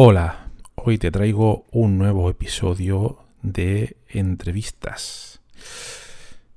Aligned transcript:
Hola, 0.00 0.52
hoy 0.76 0.96
te 0.96 1.10
traigo 1.10 1.66
un 1.72 1.98
nuevo 1.98 2.30
episodio 2.30 3.18
de 3.42 3.96
entrevistas. 4.06 5.40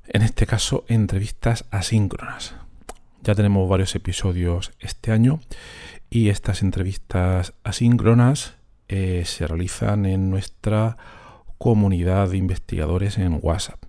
En 0.06 0.22
este 0.22 0.46
caso, 0.46 0.86
entrevistas 0.88 1.66
asíncronas. 1.72 2.54
Ya 3.24 3.34
tenemos 3.34 3.68
varios 3.68 3.96
episodios 3.96 4.74
este 4.80 5.12
año 5.12 5.40
y 6.12 6.30
estas 6.30 6.62
entrevistas 6.62 7.56
asíncronas 7.64 8.54
eh, 8.88 9.24
se 9.26 9.48
realizan 9.48 10.06
en 10.06 10.30
nuestra 10.30 10.98
comunidad 11.58 12.30
de 12.30 12.38
investigadores 12.38 13.18
en 13.18 13.40
WhatsApp, 13.42 13.82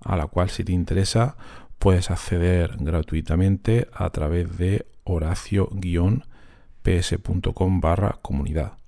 a 0.00 0.16
la 0.16 0.28
cual 0.28 0.48
si 0.48 0.64
te 0.64 0.72
interesa 0.72 1.36
puedes 1.78 2.10
acceder 2.10 2.78
gratuitamente 2.80 3.86
a 3.92 4.08
través 4.08 4.56
de 4.56 4.86
horacio-ps.com 5.04 7.80
barra 7.82 8.18
comunidad. 8.22 8.78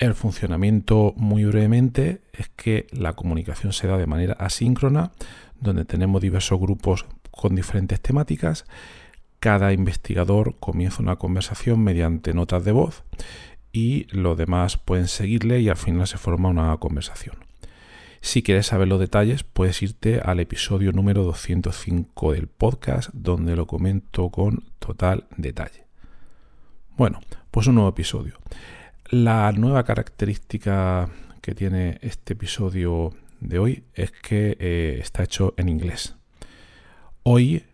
El 0.00 0.14
funcionamiento, 0.14 1.12
muy 1.18 1.44
brevemente, 1.44 2.22
es 2.32 2.48
que 2.48 2.86
la 2.90 3.12
comunicación 3.12 3.74
se 3.74 3.86
da 3.86 3.98
de 3.98 4.06
manera 4.06 4.32
asíncrona, 4.32 5.12
donde 5.60 5.84
tenemos 5.84 6.22
diversos 6.22 6.58
grupos 6.58 7.04
con 7.30 7.54
diferentes 7.54 8.00
temáticas. 8.00 8.64
Cada 9.40 9.74
investigador 9.74 10.56
comienza 10.58 11.02
una 11.02 11.16
conversación 11.16 11.84
mediante 11.84 12.32
notas 12.32 12.64
de 12.64 12.72
voz 12.72 13.04
y 13.72 14.06
los 14.08 14.38
demás 14.38 14.78
pueden 14.78 15.06
seguirle 15.06 15.60
y 15.60 15.68
al 15.68 15.76
final 15.76 16.06
se 16.06 16.16
forma 16.16 16.48
una 16.48 16.74
conversación. 16.78 17.36
Si 18.22 18.42
quieres 18.42 18.68
saber 18.68 18.88
los 18.88 19.00
detalles, 19.00 19.44
puedes 19.44 19.82
irte 19.82 20.22
al 20.24 20.40
episodio 20.40 20.92
número 20.92 21.24
205 21.24 22.32
del 22.32 22.46
podcast, 22.46 23.10
donde 23.12 23.54
lo 23.54 23.66
comento 23.66 24.30
con 24.30 24.64
total 24.78 25.26
detalle. 25.36 25.84
Bueno, 26.96 27.20
pues 27.50 27.66
un 27.66 27.74
nuevo 27.74 27.90
episodio. 27.90 28.38
La 29.10 29.50
nueva 29.50 29.82
característica 29.82 31.08
que 31.40 31.52
tiene 31.52 31.98
este 32.00 32.34
episodio 32.34 33.12
de 33.40 33.58
hoy 33.58 33.82
es 33.92 34.12
que 34.12 34.56
eh, 34.60 34.98
está 35.00 35.24
hecho 35.24 35.52
en 35.56 35.68
inglés. 35.68 36.14
Hoy, 37.24 37.64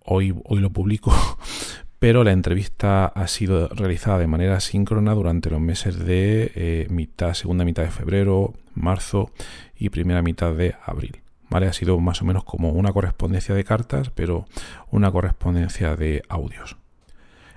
hoy, 0.00 0.34
hoy 0.44 0.60
lo 0.60 0.68
publico, 0.68 1.10
pero 1.98 2.22
la 2.22 2.32
entrevista 2.32 3.06
ha 3.06 3.26
sido 3.28 3.68
realizada 3.68 4.18
de 4.18 4.26
manera 4.26 4.60
síncrona 4.60 5.14
durante 5.14 5.48
los 5.48 5.58
meses 5.58 5.98
de 6.00 6.52
eh, 6.54 6.86
mitad, 6.90 7.32
segunda 7.32 7.64
mitad 7.64 7.84
de 7.84 7.90
febrero, 7.90 8.52
marzo 8.74 9.30
y 9.74 9.88
primera 9.88 10.20
mitad 10.20 10.52
de 10.52 10.74
abril. 10.84 11.22
¿Vale? 11.48 11.66
Ha 11.66 11.72
sido 11.72 11.98
más 11.98 12.20
o 12.20 12.26
menos 12.26 12.44
como 12.44 12.72
una 12.72 12.92
correspondencia 12.92 13.54
de 13.54 13.64
cartas, 13.64 14.10
pero 14.10 14.44
una 14.90 15.10
correspondencia 15.10 15.96
de 15.96 16.22
audios. 16.28 16.76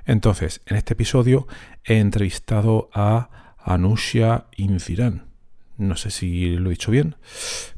Entonces, 0.08 0.62
en 0.66 0.78
este 0.78 0.94
episodio 0.94 1.48
he 1.84 2.00
entrevistado 2.00 2.90
a 2.94 3.56
Anushya 3.60 4.46
Inciran. 4.56 5.28
No 5.78 5.98
sé 5.98 6.12
si 6.12 6.56
lo 6.56 6.70
he 6.70 6.72
dicho 6.72 6.92
bien, 6.92 7.18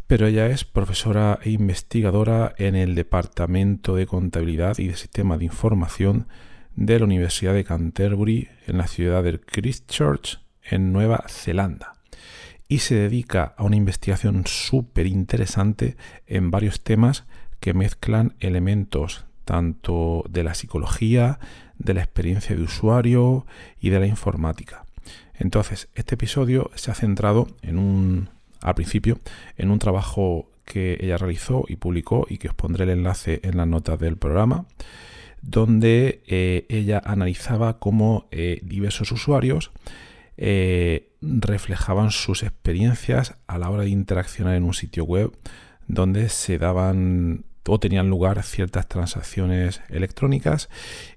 pero 0.05 0.27
ella 0.27 0.45
es 0.45 0.63
profesora 0.63 1.39
e 1.41 1.49
investigadora 1.49 2.53
en 2.57 2.75
el 2.75 2.93
Departamento 2.93 3.95
de 3.95 4.05
Contabilidad 4.05 4.77
y 4.77 4.87
de 4.87 4.95
Sistema 4.95 5.39
de 5.39 5.45
Información 5.45 6.27
de 6.75 6.99
la 6.99 7.05
Universidad 7.05 7.55
de 7.55 7.63
Canterbury 7.63 8.47
en 8.67 8.77
la 8.77 8.87
ciudad 8.87 9.23
de 9.23 9.39
Christchurch, 9.39 10.39
en 10.61 10.93
Nueva 10.93 11.25
Zelanda. 11.27 11.93
Y 12.67 12.79
se 12.79 12.93
dedica 12.93 13.55
a 13.57 13.63
una 13.63 13.75
investigación 13.75 14.43
súper 14.45 15.07
interesante 15.07 15.97
en 16.27 16.51
varios 16.51 16.81
temas 16.83 17.25
que 17.59 17.73
mezclan 17.73 18.35
elementos 18.39 19.25
tanto 19.49 20.23
de 20.29 20.43
la 20.43 20.53
psicología, 20.53 21.39
de 21.79 21.95
la 21.95 22.03
experiencia 22.03 22.55
de 22.55 22.61
usuario 22.61 23.47
y 23.81 23.89
de 23.89 23.99
la 23.99 24.05
informática. 24.05 24.85
Entonces, 25.33 25.89
este 25.95 26.13
episodio 26.13 26.69
se 26.75 26.91
ha 26.91 26.93
centrado 26.93 27.47
en 27.63 27.79
un, 27.79 28.29
al 28.61 28.75
principio, 28.75 29.17
en 29.57 29.71
un 29.71 29.79
trabajo 29.79 30.51
que 30.65 30.99
ella 31.01 31.17
realizó 31.17 31.65
y 31.67 31.77
publicó 31.77 32.27
y 32.29 32.37
que 32.37 32.49
os 32.49 32.53
pondré 32.53 32.83
el 32.83 32.91
enlace 32.91 33.39
en 33.41 33.57
las 33.57 33.65
notas 33.65 33.97
del 33.97 34.17
programa, 34.17 34.65
donde 35.41 36.21
eh, 36.27 36.67
ella 36.69 37.01
analizaba 37.03 37.79
cómo 37.79 38.27
eh, 38.29 38.59
diversos 38.61 39.11
usuarios 39.11 39.71
eh, 40.37 41.09
reflejaban 41.21 42.11
sus 42.11 42.43
experiencias 42.43 43.33
a 43.47 43.57
la 43.57 43.71
hora 43.71 43.81
de 43.81 43.89
interaccionar 43.89 44.53
en 44.53 44.63
un 44.63 44.75
sitio 44.75 45.05
web 45.05 45.31
donde 45.87 46.29
se 46.29 46.59
daban 46.59 47.45
o 47.69 47.79
tenían 47.79 48.09
lugar 48.09 48.43
ciertas 48.43 48.87
transacciones 48.87 49.81
electrónicas 49.89 50.69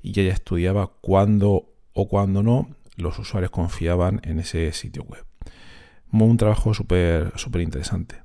y 0.03 0.19
ella 0.21 0.33
estudiaba 0.33 0.93
cuándo 1.01 1.73
o 1.93 2.09
cuándo 2.09 2.43
no 2.43 2.69
los 2.97 3.19
usuarios 3.19 3.51
confiaban 3.51 4.21
en 4.25 4.39
ese 4.39 4.73
sitio 4.73 5.05
web. 5.05 5.25
Un 6.13 6.37
trabajo 6.37 6.75
súper 6.75 7.33
súper 7.37 7.63
interesante. 7.63 8.23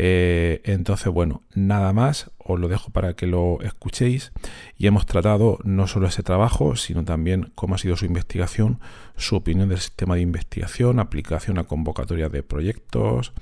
Eh, 0.00 0.60
entonces, 0.62 1.12
bueno, 1.12 1.42
nada 1.54 1.92
más, 1.92 2.30
os 2.38 2.60
lo 2.60 2.68
dejo 2.68 2.90
para 2.90 3.14
que 3.14 3.26
lo 3.26 3.60
escuchéis 3.62 4.30
y 4.76 4.86
hemos 4.86 5.06
tratado 5.06 5.58
no 5.64 5.88
solo 5.88 6.06
ese 6.06 6.22
trabajo, 6.22 6.76
sino 6.76 7.04
también 7.04 7.50
cómo 7.56 7.74
ha 7.74 7.78
sido 7.78 7.96
su 7.96 8.04
investigación, 8.04 8.78
su 9.16 9.34
opinión 9.34 9.68
del 9.68 9.80
sistema 9.80 10.14
de 10.14 10.20
investigación, 10.20 11.00
aplicación 11.00 11.58
a 11.58 11.64
convocatorias 11.64 12.30
de 12.30 12.44
proyectos, 12.44 13.32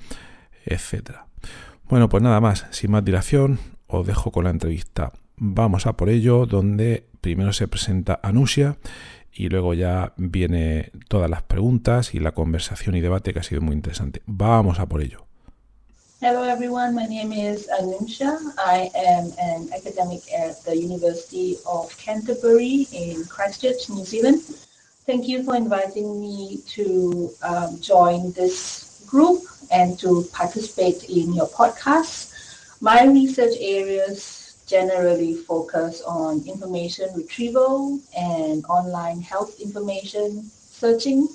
etcétera. 0.65 1.27
Bueno, 1.89 2.09
pues 2.09 2.23
nada 2.23 2.41
más, 2.41 2.65
sin 2.71 2.89
más 2.89 3.05
dilación, 3.05 3.59
os 3.87 4.05
dejo 4.05 4.31
con 4.31 4.43
la 4.43 4.49
entrevista. 4.51 5.11
Vamos 5.37 5.85
a 5.85 5.93
por 5.93 6.09
ello, 6.09 6.45
donde 6.45 7.05
primero 7.21 7.53
se 7.53 7.67
presenta 7.67 8.19
Anusia 8.23 8.77
y 9.31 9.49
luego 9.49 9.73
ya 9.73 10.13
viene 10.17 10.91
todas 11.07 11.29
las 11.29 11.43
preguntas 11.43 12.13
y 12.15 12.19
la 12.19 12.33
conversación 12.33 12.95
y 12.95 13.01
debate 13.01 13.33
que 13.33 13.39
ha 13.39 13.43
sido 13.43 13.61
muy 13.61 13.75
interesante. 13.75 14.21
Vamos 14.25 14.79
a 14.79 14.87
por 14.87 15.01
ello. 15.01 15.27
Hello 16.19 16.43
everyone, 16.43 16.95
my 16.95 17.05
name 17.05 17.31
is 17.31 17.67
Anusha. 17.79 18.39
I 18.57 18.89
am 18.95 19.31
an 19.37 19.69
academic 19.71 20.23
at 20.33 20.63
the 20.65 20.75
University 20.75 21.57
of 21.67 21.95
Canterbury 21.97 22.87
in 22.91 23.23
Christchurch, 23.25 23.87
New 23.89 24.03
Zealand. 24.03 24.41
Thank 25.05 25.27
you 25.27 25.43
for 25.43 25.55
inviting 25.55 26.19
me 26.19 26.57
to 26.73 27.29
um, 27.43 27.79
join 27.79 28.31
this 28.31 29.05
group 29.05 29.43
and 29.69 29.99
to 29.99 30.25
participate 30.33 31.03
in 31.03 31.33
your 31.33 31.47
podcast. 31.49 32.33
My 32.79 33.05
research 33.05 33.55
areas 33.59 34.61
generally 34.67 35.33
focus 35.33 36.01
on 36.03 36.45
information 36.45 37.09
retrieval 37.15 37.99
and 38.15 38.63
online 38.65 39.19
health 39.21 39.59
information 39.59 40.43
searching. 40.43 41.27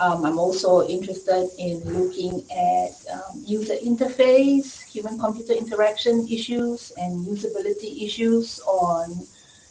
Um, 0.00 0.24
I'm 0.24 0.38
also 0.38 0.84
interested 0.88 1.48
in 1.58 1.78
looking 1.84 2.42
at 2.50 2.90
um, 3.12 3.44
user 3.46 3.76
interface, 3.76 4.82
human-computer 4.82 5.52
interaction 5.52 6.26
issues, 6.28 6.90
and 6.96 7.24
usability 7.24 8.02
issues 8.02 8.58
on 8.66 9.24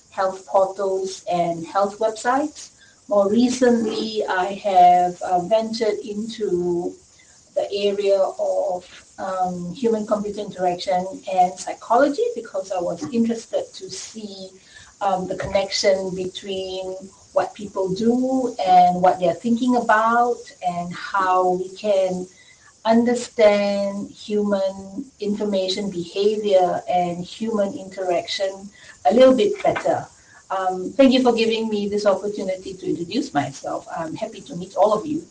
health 0.10 0.48
portals 0.48 1.26
and 1.30 1.66
health 1.66 2.00
websites. 2.00 2.70
More 3.10 3.30
recently, 3.30 4.24
I 4.26 4.54
have 4.54 5.22
uh, 5.22 5.42
ventured 5.42 6.00
into 6.00 6.96
the 7.56 7.70
area 7.74 8.20
of 8.40 9.03
um, 9.20 9.74
human 9.74 10.06
computer 10.06 10.42
interaction 10.42 11.06
and 11.32 11.58
psychology 11.60 12.26
because 12.36 12.72
I 12.72 12.80
was 12.80 13.04
interested 13.14 13.66
to 13.74 13.90
see 13.90 14.50
um, 15.02 15.28
the 15.28 15.36
connection 15.36 16.16
between 16.16 16.96
what 17.34 17.54
people 17.54 17.94
do 17.94 18.56
and 18.66 19.02
what 19.02 19.20
they're 19.20 19.34
thinking 19.34 19.76
about 19.76 20.38
and 20.66 20.94
how 20.94 21.52
we 21.52 21.70
can 21.76 22.28
understand 22.86 24.10
human 24.12 25.06
information 25.20 25.90
behavior 25.90 26.82
and 26.90 27.24
human 27.24 27.74
interaction 27.74 28.70
a 29.10 29.14
little 29.14 29.36
bit 29.36 29.62
better. 29.64 30.06
Um, 30.50 30.92
thank 30.92 31.14
you 31.14 31.22
for 31.22 31.34
giving 31.34 31.70
me 31.70 31.88
this 31.88 32.06
opportunity 32.06 32.74
to 32.74 32.90
introduce 32.90 33.34
myself. 33.34 33.88
I'm 33.96 34.16
happy 34.16 34.42
to 34.42 34.56
meet 34.56 34.76
all 34.76 34.94
of 34.94 35.06
you. 35.06 35.22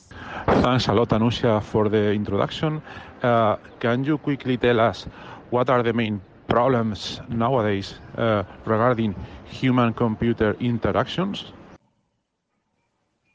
Thanks 0.47 0.89
a 0.89 0.93
lot, 0.93 1.11
Anushia, 1.11 1.63
for 1.63 1.89
the 1.89 2.13
introduction. 2.13 2.83
Uh, 3.23 3.57
can 3.79 4.05
you 4.05 4.19
quickly 4.19 4.57
tell 4.57 4.81
us 4.81 5.07
what 5.51 5.71
are 5.71 5.83
the 5.83 5.93
main 5.93 6.21
problems 6.49 7.21
nowadays 7.29 7.95
uh, 8.17 8.43
regarding 8.65 9.15
human-computer 9.47 10.57
interactions? 10.61 11.53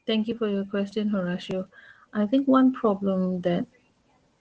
Thank 0.06 0.28
you 0.28 0.36
for 0.36 0.48
your 0.48 0.64
question, 0.64 1.10
Horacio. 1.10 1.66
I 2.12 2.26
think 2.26 2.48
one 2.48 2.72
problem 2.72 3.40
that 3.42 3.66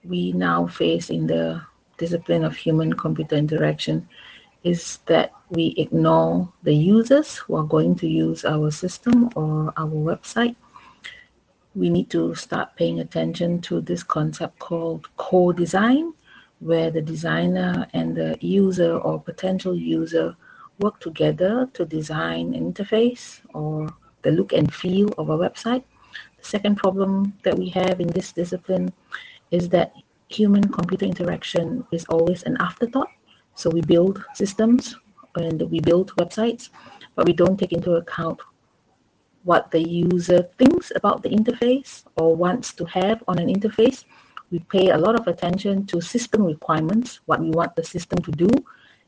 we 0.03 0.31
now 0.31 0.67
face 0.67 1.09
in 1.09 1.27
the 1.27 1.61
discipline 1.97 2.43
of 2.43 2.55
human-computer 2.55 3.35
interaction 3.35 4.07
is 4.71 4.99
that 5.05 5.31
we 5.49 5.73
ignore 5.77 6.51
the 6.63 6.73
users 6.73 7.37
who 7.37 7.55
are 7.55 7.69
going 7.75 7.95
to 7.95 8.07
use 8.07 8.43
our 8.43 8.69
system 8.71 9.29
or 9.35 9.73
our 9.77 9.97
website. 10.11 10.55
We 11.73 11.89
need 11.89 12.09
to 12.09 12.35
start 12.35 12.75
paying 12.75 12.99
attention 12.99 13.61
to 13.67 13.81
this 13.81 14.03
concept 14.03 14.59
called 14.59 15.07
co-design, 15.15 16.13
where 16.59 16.89
the 16.91 17.01
designer 17.13 17.87
and 17.93 18.15
the 18.15 18.37
user 18.41 18.97
or 18.97 19.21
potential 19.21 19.75
user 19.75 20.35
work 20.79 20.99
together 20.99 21.69
to 21.73 21.85
design 21.85 22.53
an 22.53 22.73
interface 22.73 23.39
or 23.53 23.87
the 24.23 24.31
look 24.31 24.53
and 24.53 24.73
feel 24.73 25.07
of 25.17 25.29
a 25.29 25.37
website. 25.37 25.83
The 26.39 26.47
second 26.55 26.75
problem 26.75 27.33
that 27.43 27.57
we 27.57 27.69
have 27.69 28.01
in 28.01 28.07
this 28.07 28.31
discipline 28.33 28.91
is 29.51 29.69
that 29.69 29.93
human-computer 30.29 31.05
interaction 31.05 31.85
is 31.91 32.05
always 32.09 32.43
an 32.43 32.57
afterthought. 32.59 33.11
So 33.57 33.71
we 33.71 33.81
build 33.81 34.23
systems 34.35 34.95
and 35.35 35.63
we 35.71 35.79
build 35.79 36.13
websites, 36.17 36.69
but 37.15 37.25
we 37.25 37.33
don't 37.33 37.57
take 37.57 37.73
into 37.73 37.93
account 37.93 38.39
what 39.45 39.71
the 39.71 39.81
user 39.81 40.43
thinks 40.59 40.91
about 40.95 41.23
the 41.23 41.29
interface 41.29 42.03
or 42.17 42.35
wants 42.35 42.71
to 42.73 42.85
have 42.85 43.23
on 43.27 43.39
an 43.39 43.47
interface. 43.47 44.05
We 44.51 44.59
pay 44.59 44.91
a 44.91 44.97
lot 44.97 45.19
of 45.19 45.25
attention 45.25 45.87
to 45.87 45.99
system 46.01 46.43
requirements, 46.43 47.21
what 47.25 47.39
we 47.39 47.49
want 47.49 47.75
the 47.75 47.83
system 47.83 48.19
to 48.19 48.31
do 48.31 48.49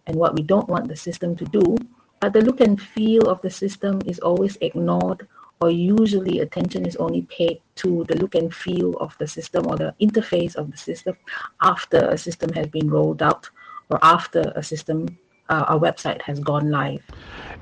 and 0.07 0.15
what 0.15 0.33
we 0.33 0.41
don't 0.41 0.67
want 0.67 0.87
the 0.87 0.95
system 0.95 1.35
to 1.35 1.45
do. 1.45 1.77
But 2.19 2.33
the 2.33 2.41
look 2.41 2.59
and 2.59 2.81
feel 2.81 3.29
of 3.29 3.43
the 3.43 3.51
system 3.51 4.01
is 4.07 4.17
always 4.17 4.57
ignored 4.61 5.27
or 5.61 5.69
usually 5.69 6.39
attention 6.39 6.87
is 6.87 6.95
only 6.95 7.21
paid 7.23 7.61
to 7.75 8.03
the 8.07 8.15
look 8.15 8.33
and 8.33 8.51
feel 8.51 8.93
of 8.97 9.15
the 9.19 9.27
system 9.27 9.67
or 9.67 9.77
the 9.77 9.93
interface 10.01 10.55
of 10.55 10.71
the 10.71 10.77
system 10.77 11.15
after 11.61 11.99
a 12.09 12.17
system 12.17 12.51
has 12.53 12.65
been 12.67 12.89
rolled 12.89 13.21
out 13.21 13.47
or 13.89 13.99
after 14.03 14.51
a 14.55 14.63
system, 14.63 15.17
uh, 15.49 15.65
a 15.69 15.79
website 15.79 16.21
has 16.23 16.39
gone 16.39 16.69
live. 16.71 17.03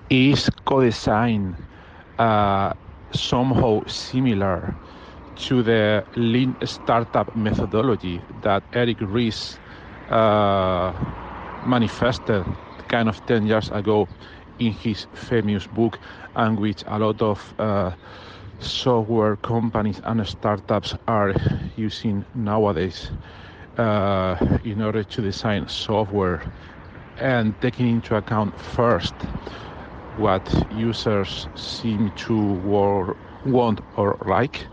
Is 0.09 0.49
co-design 0.65 1.55
uh, 2.17 2.73
somehow 3.11 3.81
similar 3.87 4.75
to 5.47 5.63
the 5.63 6.03
lean 6.15 6.55
startup 6.63 7.35
methodology 7.35 8.21
that 8.41 8.63
Eric 8.73 8.97
Ries 9.01 9.59
uh, 10.09 10.93
manifested 11.65 12.45
kind 12.87 13.09
of 13.09 13.25
10 13.25 13.45
years 13.45 13.69
ago 13.71 14.07
in 14.59 14.71
his 14.71 15.07
famous 15.13 15.67
book 15.67 15.99
and 16.35 16.59
which 16.59 16.83
a 16.87 16.99
lot 16.99 17.21
of 17.21 17.53
uh, 17.59 17.91
software 18.59 19.35
companies 19.37 20.01
and 20.05 20.25
startups 20.27 20.95
are 21.07 21.33
using 21.75 22.25
nowadays 22.33 23.11
uh, 23.77 24.35
in 24.63 24.81
order 24.81 25.03
to 25.03 25.21
design 25.21 25.67
software 25.67 26.41
and 27.17 27.53
taking 27.61 27.87
into 27.89 28.15
account 28.15 28.57
first 28.59 29.13
what 30.17 30.43
users 30.71 31.47
seem 31.55 32.11
to 32.15 32.35
want 33.45 33.79
or 33.97 34.17
like? 34.27 34.67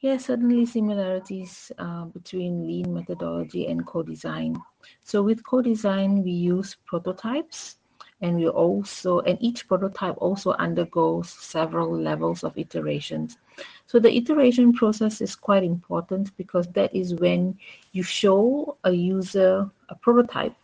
Yes, 0.00 0.26
certainly 0.26 0.64
similarities 0.66 1.70
uh, 1.78 2.04
between 2.06 2.66
lean 2.66 2.92
methodology 2.94 3.66
and 3.66 3.86
co-design. 3.86 4.56
So 5.02 5.22
with 5.22 5.44
co-design, 5.44 6.22
we 6.24 6.30
use 6.32 6.76
prototypes 6.86 7.78
and 8.20 8.36
we 8.36 8.48
also, 8.48 9.20
and 9.20 9.38
each 9.40 9.68
prototype 9.68 10.16
also 10.18 10.52
undergoes 10.58 11.30
several 11.30 11.90
levels 11.96 12.42
of 12.44 12.56
iterations. 12.58 13.38
So 13.88 13.98
the 13.98 14.14
iteration 14.14 14.74
process 14.74 15.22
is 15.22 15.34
quite 15.34 15.64
important 15.64 16.36
because 16.36 16.66
that 16.74 16.94
is 16.94 17.14
when 17.14 17.58
you 17.92 18.02
show 18.02 18.76
a 18.84 18.92
user 18.92 19.70
a 19.88 19.94
prototype 19.94 20.54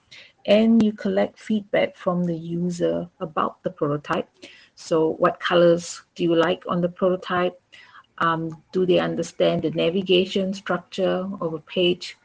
and 0.44 0.82
you 0.82 0.92
collect 0.92 1.38
feedback 1.38 1.96
from 1.96 2.24
the 2.24 2.36
user 2.36 3.08
about 3.20 3.62
the 3.62 3.70
prototype. 3.70 4.28
So 4.74 5.14
what 5.14 5.40
colors 5.40 6.02
do 6.14 6.22
you 6.22 6.34
like 6.34 6.64
on 6.68 6.82
the 6.82 6.88
prototype? 6.90 7.58
Um, 8.18 8.62
do 8.72 8.84
they 8.84 8.98
understand 8.98 9.62
the 9.62 9.70
navigation 9.70 10.52
structure 10.52 11.26
of 11.40 11.54
a 11.54 11.60
page? 11.60 12.18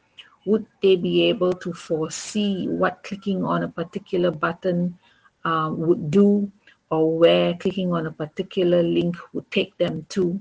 Would 0.45 0.65
they 0.81 0.97
be 0.97 1.23
able 1.29 1.53
to 1.53 1.71
foresee 1.71 2.67
what 2.67 3.03
clicking 3.03 3.45
on 3.45 3.63
a 3.63 3.69
particular 3.69 4.31
button 4.31 4.99
uh, 5.45 5.71
would 5.71 6.11
do 6.11 6.51
or 6.91 7.17
where 7.17 7.53
clicking 7.53 7.93
on 7.93 8.05
a 8.05 8.11
particular 8.11 8.83
link 8.83 9.15
would 9.31 9.49
take 9.49 9.77
them 9.77 10.05
to? 10.09 10.37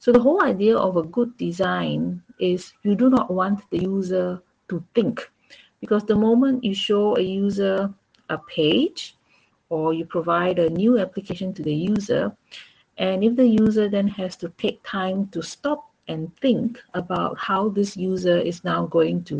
So 0.00 0.12
the 0.12 0.20
whole 0.20 0.42
idea 0.42 0.78
of 0.78 0.96
a 0.96 1.02
good 1.02 1.36
design 1.36 2.22
is 2.38 2.72
you 2.82 2.94
do 2.94 3.10
not 3.10 3.30
want 3.30 3.68
the 3.70 3.78
user 3.78 4.42
to 4.68 4.82
think 4.94 5.30
because 5.80 6.04
the 6.04 6.16
moment 6.16 6.64
you 6.64 6.74
show 6.74 7.16
a 7.18 7.20
user 7.20 7.92
a 8.30 8.38
page 8.38 9.14
or 9.68 9.92
you 9.92 10.06
provide 10.06 10.58
a 10.58 10.70
new 10.70 10.98
application 10.98 11.52
to 11.52 11.62
the 11.62 11.74
user, 11.74 12.32
and 12.96 13.22
if 13.22 13.36
the 13.36 13.46
user 13.46 13.88
then 13.90 14.08
has 14.08 14.36
to 14.36 14.48
take 14.56 14.80
time 14.84 15.28
to 15.28 15.42
stop 15.42 15.90
and 16.08 16.34
think 16.38 16.80
about 16.94 17.38
how 17.38 17.68
this 17.68 17.94
user 17.94 18.38
is 18.38 18.64
now 18.64 18.86
going 18.86 19.22
to 19.24 19.38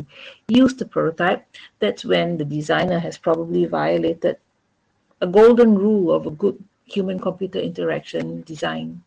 use 0.48 0.74
the 0.74 0.84
prototype, 0.84 1.44
that's 1.78 2.04
when 2.04 2.36
the 2.36 2.44
designer 2.44 2.98
has 2.98 3.16
probably 3.16 3.64
violated 3.64 4.36
a 5.20 5.26
golden 5.26 5.74
rule 5.74 6.12
of 6.12 6.26
a 6.26 6.30
good 6.30 6.62
human-computer 6.84 7.58
interaction 7.58 8.42
design. 8.42 9.02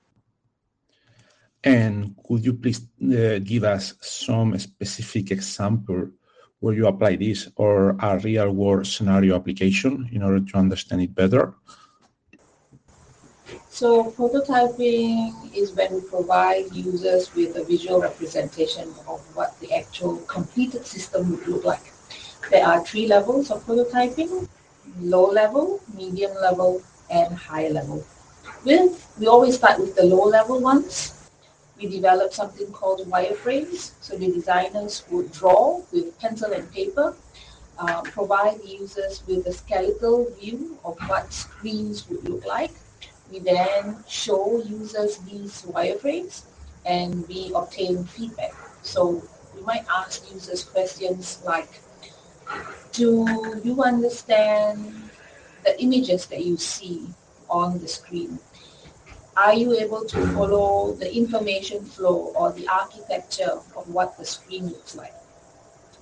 And 1.64 2.16
could 2.28 2.44
you 2.44 2.54
please 2.54 2.82
uh, 3.02 3.40
give 3.40 3.64
us 3.64 3.94
some 4.02 4.58
specific 4.60 5.32
example 5.32 6.10
where 6.60 6.74
you 6.74 6.88
apply 6.88 7.16
this 7.16 7.50
or 7.56 7.96
a 8.00 8.20
real 8.20 8.52
world 8.52 8.88
scenario 8.88 9.36
application 9.36 10.10
in 10.12 10.24
order 10.24 10.42
to 10.42 10.58
understand 10.58 11.02
it 11.02 11.16
better? 11.16 11.54
So 13.70 14.12
prototyping 14.12 15.56
is 15.56 15.72
when 15.74 15.94
we 15.96 16.02
provide 16.02 16.72
users 16.74 17.34
with 17.34 17.56
a 17.56 17.64
visual 17.64 18.02
representation 18.02 18.90
of 19.08 19.20
what 19.36 19.60
the 19.60 19.74
actual 19.74 20.18
completed 20.28 20.86
system 20.86 21.32
would 21.32 21.48
look 21.48 21.64
like. 21.64 21.92
There 22.52 22.66
are 22.66 22.86
three 22.86 23.08
levels 23.08 23.52
of 23.52 23.66
prototyping, 23.66 24.48
low 25.00 25.26
level, 25.26 25.82
medium 25.96 26.36
level, 26.42 26.84
and 27.10 27.36
high 27.36 27.70
level. 27.70 28.06
With, 28.64 28.94
we 29.20 29.28
always 29.28 29.56
start 29.56 29.80
with 29.80 29.96
the 29.96 30.04
low 30.04 30.26
level 30.28 30.60
ones. 30.60 31.23
We 31.78 31.88
develop 31.88 32.34
something 32.34 32.72
called 32.72 33.02
wireframes. 33.10 33.92
So 34.02 34.18
the 34.18 34.32
designers 34.32 35.04
would 35.10 35.32
draw 35.32 35.82
with 35.92 36.18
pencil 36.20 36.52
and 36.52 36.72
paper, 36.72 37.16
uh, 37.80 38.02
provide 38.04 38.64
users 38.64 39.24
with 39.28 39.48
a 39.48 39.54
skeletal 39.54 40.30
view 40.40 40.78
of 40.86 40.98
what 41.08 41.34
screens 41.34 42.08
would 42.10 42.24
look 42.30 42.46
like 42.46 42.72
we 43.34 43.40
then 43.40 44.04
show 44.08 44.62
users 44.62 45.18
these 45.18 45.64
wireframes 45.64 46.44
and 46.86 47.28
we 47.28 47.52
obtain 47.56 48.04
feedback. 48.04 48.54
So 48.84 49.24
we 49.56 49.62
might 49.64 49.86
ask 49.90 50.32
users 50.32 50.64
questions 50.64 51.42
like, 51.44 51.82
do 52.92 53.26
you 53.64 53.82
understand 53.82 55.10
the 55.64 55.82
images 55.82 56.28
that 56.28 56.46
you 56.46 56.58
see 56.58 57.08
on 57.50 57.80
the 57.80 57.88
screen? 57.88 58.38
Are 59.36 59.54
you 59.54 59.74
able 59.74 60.06
to 60.06 60.28
follow 60.28 60.94
the 60.94 61.14
information 61.16 61.84
flow 61.84 62.34
or 62.36 62.52
the 62.52 62.68
architecture 62.68 63.52
of 63.76 63.90
what 63.90 64.18
the 64.18 64.26
screen 64.26 64.68
looks 64.68 64.96
like? 64.96 65.14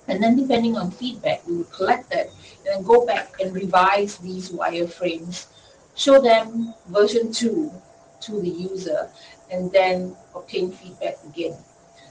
And 0.08 0.22
then 0.22 0.36
depending 0.36 0.76
on 0.76 0.90
feedback, 0.90 1.46
we 1.46 1.56
will 1.56 1.64
collect 1.64 2.10
that 2.10 2.26
and 2.26 2.66
then 2.66 2.82
go 2.82 3.06
back 3.06 3.40
and 3.40 3.54
revise 3.54 4.18
these 4.18 4.50
wireframes 4.50 5.46
show 5.94 6.20
them 6.20 6.74
version 6.88 7.32
2 7.32 7.70
to 8.20 8.40
the 8.40 8.48
user 8.48 9.10
and 9.50 9.70
then 9.72 10.16
obtain 10.34 10.72
feedback 10.72 11.16
again. 11.24 11.56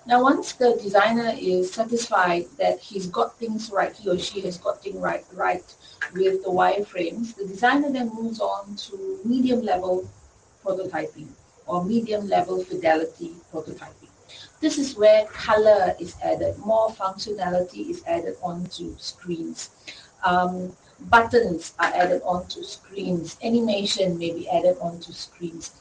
Now, 0.05 0.23
once 0.23 0.53
the 0.53 0.79
designer 0.81 1.33
is 1.37 1.71
satisfied 1.71 2.45
that 2.57 2.79
he's 2.79 3.07
got 3.07 3.37
things 3.37 3.69
right, 3.71 3.95
he 3.95 4.09
or 4.09 4.17
she 4.17 4.41
has 4.41 4.57
got 4.57 4.81
things 4.81 4.97
right, 4.97 5.23
right 5.33 5.63
with 6.13 6.43
the 6.43 6.49
wireframes, 6.49 7.35
the 7.35 7.45
designer 7.45 7.91
then 7.91 8.11
moves 8.13 8.39
on 8.39 8.75
to 8.75 9.19
medium 9.23 9.61
level 9.61 10.09
prototyping 10.63 11.27
or 11.65 11.83
medium 11.83 12.27
level 12.27 12.63
fidelity 12.63 13.31
prototyping. 13.53 14.09
this 14.59 14.77
is 14.77 14.95
where 14.95 15.25
color 15.25 15.95
is 15.99 16.15
added, 16.23 16.57
more 16.59 16.89
functionality 16.89 17.89
is 17.89 18.03
added 18.05 18.35
onto 18.43 18.95
screens. 18.97 19.69
Um, 20.23 20.75
buttons 21.09 21.73
are 21.79 21.91
added 21.95 22.21
onto 22.23 22.63
screens, 22.63 23.37
animation 23.43 24.17
may 24.19 24.31
be 24.31 24.47
added 24.49 24.77
onto 24.79 25.11
screens. 25.11 25.71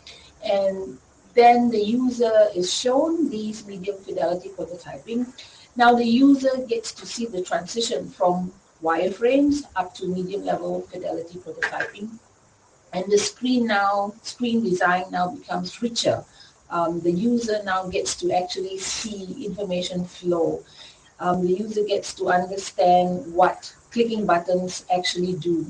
And 0.42 0.98
then 1.34 1.70
the 1.70 1.82
user 1.82 2.48
is 2.54 2.72
shown 2.72 3.28
these 3.28 3.66
medium 3.66 3.98
fidelity 3.98 4.48
prototyping. 4.48 5.26
Now 5.76 5.94
the 5.94 6.04
user 6.04 6.56
gets 6.66 6.92
to 6.94 7.06
see 7.06 7.26
the 7.26 7.42
transition 7.42 8.08
from 8.08 8.52
wireframes 8.82 9.64
up 9.76 9.94
to 9.94 10.08
medium 10.08 10.44
level 10.44 10.82
fidelity 10.90 11.38
prototyping. 11.38 12.08
And 12.92 13.04
the 13.10 13.18
screen 13.18 13.66
now, 13.66 14.14
screen 14.22 14.62
design 14.64 15.04
now 15.10 15.28
becomes 15.28 15.80
richer. 15.82 16.24
Um, 16.70 17.00
the 17.00 17.12
user 17.12 17.62
now 17.64 17.86
gets 17.88 18.14
to 18.16 18.32
actually 18.32 18.78
see 18.78 19.44
information 19.44 20.04
flow. 20.04 20.62
Um, 21.18 21.42
the 21.46 21.52
user 21.52 21.84
gets 21.84 22.14
to 22.14 22.28
understand 22.30 23.32
what 23.34 23.74
clicking 23.90 24.26
buttons 24.26 24.84
actually 24.94 25.34
do. 25.34 25.66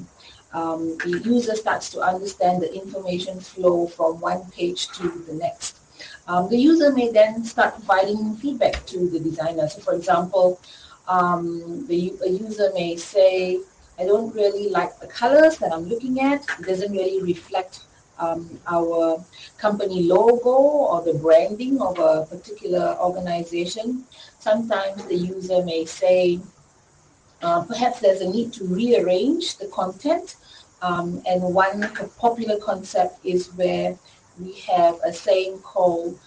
Um, 0.53 0.99
the 0.99 1.21
user 1.25 1.55
starts 1.55 1.91
to 1.91 2.01
understand 2.01 2.63
the 2.63 2.73
information 2.75 3.41
flow 3.41 3.87
from 3.87 4.21
one 4.21 4.51
page 4.51 4.89
to 4.93 5.09
the 5.27 5.35
next. 5.35 5.79
Um, 6.27 6.49
the 6.49 6.57
user 6.57 6.93
may 6.93 7.11
then 7.11 7.45
start 7.45 7.75
providing 7.75 8.37
feedback 8.37 8.85
to 8.87 9.09
the 9.09 9.21
designer. 9.21 9.69
So 9.69 9.81
for 9.81 9.95
example, 9.95 10.61
um, 11.09 11.87
the 11.87 12.15
a 12.25 12.29
user 12.31 12.71
may 12.75 12.97
say, 12.97 13.61
I 14.01 14.05
don't 14.07 14.35
really 14.35 14.71
like 14.71 14.99
the 14.99 15.07
colors 15.07 15.59
that 15.59 15.73
I'm 15.73 15.85
looking 15.85 16.21
at. 16.21 16.41
It 16.59 16.67
doesn't 16.67 16.91
really 16.91 17.23
reflect 17.23 17.81
um, 18.19 18.59
our 18.67 19.23
company 19.59 20.05
logo 20.05 20.57
or 20.91 21.03
the 21.03 21.13
branding 21.15 21.83
of 21.83 21.99
a 21.99 22.25
particular 22.25 22.97
organization. 22.99 24.07
Sometimes 24.39 25.05
the 25.05 25.17
user 25.17 25.63
may 25.65 25.85
say, 25.85 26.41
uh, 27.43 27.63
perhaps 27.65 28.01
there's 28.01 28.23
a 28.23 28.31
need 28.31 28.55
to 28.55 28.65
rearrange 28.65 29.59
the 29.59 29.67
content. 29.67 30.37
Um, 30.81 31.23
and 31.27 31.43
one 31.43 31.81
popular 32.19 32.59
concept 32.59 33.19
is 33.23 33.49
where 33.49 33.99
we 34.39 34.53
have 34.73 34.99
a 35.05 35.13
saying 35.13 35.59
called 35.59 36.19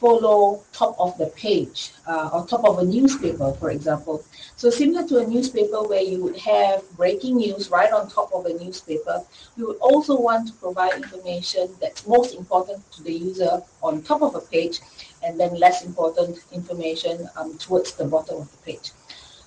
follow 0.00 0.62
top 0.72 0.96
of 0.98 1.16
the 1.18 1.26
page 1.26 1.92
uh, 2.06 2.30
or 2.32 2.46
top 2.46 2.64
of 2.64 2.78
a 2.78 2.84
newspaper, 2.84 3.52
for 3.60 3.70
example. 3.70 4.24
So 4.56 4.70
similar 4.70 5.06
to 5.08 5.18
a 5.18 5.26
newspaper 5.26 5.82
where 5.82 6.00
you 6.00 6.22
would 6.24 6.38
have 6.38 6.82
breaking 6.96 7.36
news 7.36 7.70
right 7.70 7.92
on 7.92 8.08
top 8.08 8.30
of 8.32 8.46
a 8.46 8.54
newspaper, 8.54 9.22
we 9.56 9.64
would 9.64 9.76
also 9.76 10.18
want 10.18 10.48
to 10.48 10.54
provide 10.54 10.94
information 10.94 11.68
that's 11.80 12.06
most 12.06 12.34
important 12.34 12.90
to 12.92 13.02
the 13.02 13.12
user 13.12 13.62
on 13.82 14.02
top 14.02 14.22
of 14.22 14.34
a 14.34 14.40
page 14.40 14.80
and 15.22 15.38
then 15.38 15.54
less 15.54 15.84
important 15.84 16.38
information 16.50 17.28
um, 17.36 17.58
towards 17.58 17.92
the 17.94 18.04
bottom 18.04 18.38
of 18.38 18.50
the 18.50 18.58
page. 18.58 18.92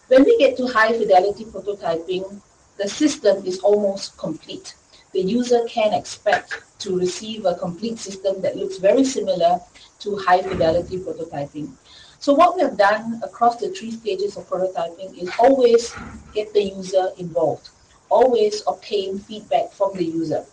When 0.07 0.23
we 0.23 0.37
get 0.37 0.55
to 0.57 0.67
high 0.67 0.93
fidelity 0.93 1.45
prototyping, 1.45 2.41
the 2.77 2.87
system 2.87 3.43
is 3.45 3.59
almost 3.59 4.17
complete. 4.17 4.75
The 5.13 5.21
user 5.21 5.63
can 5.67 5.93
expect 5.93 6.61
to 6.79 6.97
receive 6.97 7.45
a 7.45 7.55
complete 7.55 7.97
system 7.97 8.41
that 8.41 8.57
looks 8.57 8.77
very 8.77 9.03
similar 9.03 9.59
to 10.03 10.17
high 10.17 10.41
fidelity 10.41 10.97
prototyping. 10.99 11.71
So 12.19 12.33
what 12.33 12.55
we 12.55 12.61
have 12.61 12.77
done 12.77 13.19
across 13.23 13.57
the 13.57 13.69
three 13.69 13.91
stages 13.91 14.37
of 14.37 14.47
prototyping 14.49 15.21
is 15.21 15.29
always 15.39 15.93
get 16.33 16.53
the 16.53 16.63
user 16.63 17.09
involved, 17.17 17.69
always 18.09 18.63
obtain 18.67 19.19
feedback 19.19 19.71
from 19.71 19.95
the 19.95 20.05
user. 20.05 20.45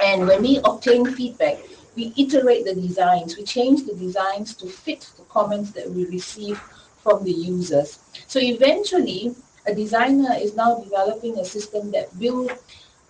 And 0.00 0.26
when 0.26 0.42
we 0.42 0.60
obtain 0.64 1.04
feedback, 1.04 1.58
we 1.94 2.14
iterate 2.16 2.64
the 2.64 2.74
designs, 2.74 3.36
we 3.36 3.42
change 3.42 3.84
the 3.84 3.94
designs 3.94 4.54
to 4.54 4.66
fit 4.66 5.10
the 5.16 5.24
comments 5.24 5.72
that 5.72 5.90
we 5.90 6.06
receive 6.06 6.58
from 7.02 7.24
the 7.24 7.32
users. 7.32 7.98
So 8.26 8.38
eventually, 8.40 9.34
a 9.66 9.74
designer 9.74 10.34
is 10.40 10.54
now 10.54 10.78
developing 10.78 11.38
a 11.38 11.44
system 11.44 11.90
that 11.90 12.14
will 12.16 12.48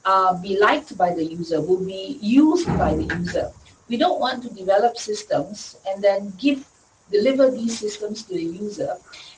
uh, 0.05 0.41
be 0.41 0.59
liked 0.59 0.97
by 0.97 1.15
the 1.15 1.25
user, 1.25 1.61
will 1.61 1.85
be 1.85 2.19
used 2.21 2.67
by 2.79 2.95
the 2.95 3.05
user. 3.05 3.53
We 3.89 3.97
don't 3.97 4.21
want 4.21 4.43
to 4.43 4.51
develop 4.51 4.97
systems 4.97 5.77
and 5.89 6.03
then 6.03 6.33
give 6.39 6.67
deliver 7.11 7.51
these 7.51 7.79
systems 7.79 8.23
to 8.25 8.35
the 8.35 8.45
user. 8.45 8.97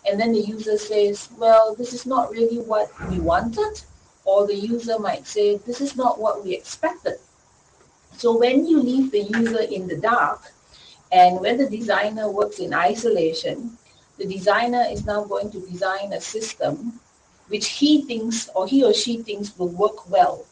And 0.09 0.19
then 0.21 0.33
the 0.33 0.41
user 0.41 0.77
says, 0.77 1.29
well, 1.39 1.75
this 1.75 1.93
is 1.93 2.05
not 2.05 2.31
really 2.31 2.59
what 2.59 2.91
we 3.09 3.21
wanted. 3.21 3.81
Or 4.25 4.47
the 4.47 4.55
user 4.55 4.99
might 4.99 5.27
say, 5.27 5.57
this 5.59 5.81
is 5.81 5.97
not 5.97 6.21
what 6.21 6.45
we 6.45 6.55
expected. 6.55 7.19
So 8.17 8.37
when 8.37 8.67
you 8.67 8.81
leave 8.81 9.13
the 9.13 9.23
user 9.23 9.61
in 9.61 9.87
the 9.87 9.97
dark 9.97 10.53
and 11.13 11.41
when 11.41 11.57
the 11.57 11.69
designer 11.69 12.31
works 12.31 12.59
in 12.59 12.75
isolation, 12.75 13.79
the 14.19 14.27
designer 14.27 14.85
is 14.91 15.07
now 15.07 15.25
going 15.25 15.51
to 15.53 15.61
design 15.61 16.13
a 16.13 16.21
system 16.21 17.01
which 17.49 17.69
he 17.69 18.03
thinks 18.03 18.49
or 18.55 18.67
he 18.67 18.85
or 18.85 18.93
she 18.93 19.23
thinks 19.23 19.57
will 19.59 19.69
work 19.69 20.09
well 20.11 20.45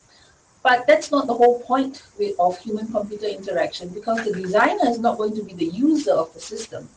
but 0.63 0.87
that's 0.87 1.11
not 1.11 1.27
the 1.27 1.35
whole 1.35 1.61
point 1.61 2.03
of 2.39 2.59
human-computer 2.59 3.27
interaction 3.27 3.89
because 3.91 4.25
the 4.25 4.33
designer 4.33 4.89
is 4.89 4.99
not 4.99 5.17
going 5.17 5.35
to 5.37 5.43
be 5.43 5.55
the 5.55 5.67
user 5.67 6.13
of 6.13 6.33
the 6.35 6.41
system. 6.41 6.89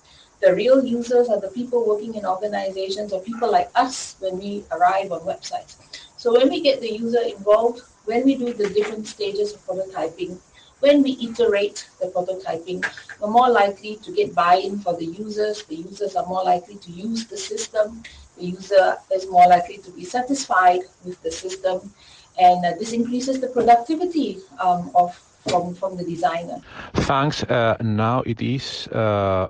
The 0.42 0.56
real 0.56 0.84
users 0.84 1.30
are 1.30 1.40
the 1.40 1.50
people 1.50 1.88
working 1.88 2.16
in 2.16 2.26
organizations 2.26 3.14
or 3.14 3.22
people 3.22 3.52
like 3.52 3.70
us 3.76 4.16
when 4.20 4.40
we 4.40 4.64
arrive 4.72 5.12
on 5.12 5.22
websites. 5.22 5.76
So 6.18 6.34
when 6.34 6.50
we 6.50 6.62
get 6.62 6.82
the 6.82 6.92
user 6.92 7.22
involved, 7.22 7.82
when 8.06 8.26
we 8.26 8.36
do 8.36 8.52
the 8.52 8.70
different 8.70 9.06
stages 9.08 9.54
of 9.54 9.66
prototyping, 9.68 10.40
when 10.80 11.04
we 11.04 11.12
iterate 11.22 11.88
the 12.00 12.08
prototyping, 12.08 12.84
we're 13.20 13.30
more 13.30 13.52
likely 13.52 13.98
to 13.98 14.12
get 14.12 14.34
buy-in 14.34 14.80
for 14.80 14.98
the 14.98 15.06
users. 15.06 15.64
The 15.64 15.76
users 15.76 16.16
are 16.16 16.26
more 16.26 16.44
likely 16.44 16.78
to 16.78 16.92
use 16.92 17.28
the 17.28 17.38
system. 17.38 18.02
The 18.40 18.46
user 18.46 18.98
is 19.14 19.30
more 19.30 19.48
likely 19.48 19.78
to 19.78 19.92
be 19.92 20.04
satisfied 20.04 20.82
with 21.06 21.22
the 21.22 21.32
system 21.32 21.94
and 22.42 22.66
uh, 22.66 22.74
this 22.80 22.92
increases 22.94 23.40
the 23.40 23.48
productivity 23.48 24.40
um, 24.60 24.92
of 24.96 25.14
from 25.48 25.74
from 25.76 25.98
the 25.98 26.04
designer. 26.04 26.58
Thanks. 26.94 27.44
Uh, 27.44 27.78
now 27.82 28.22
it 28.26 28.42
is 28.42 28.88
uh, 28.88 29.48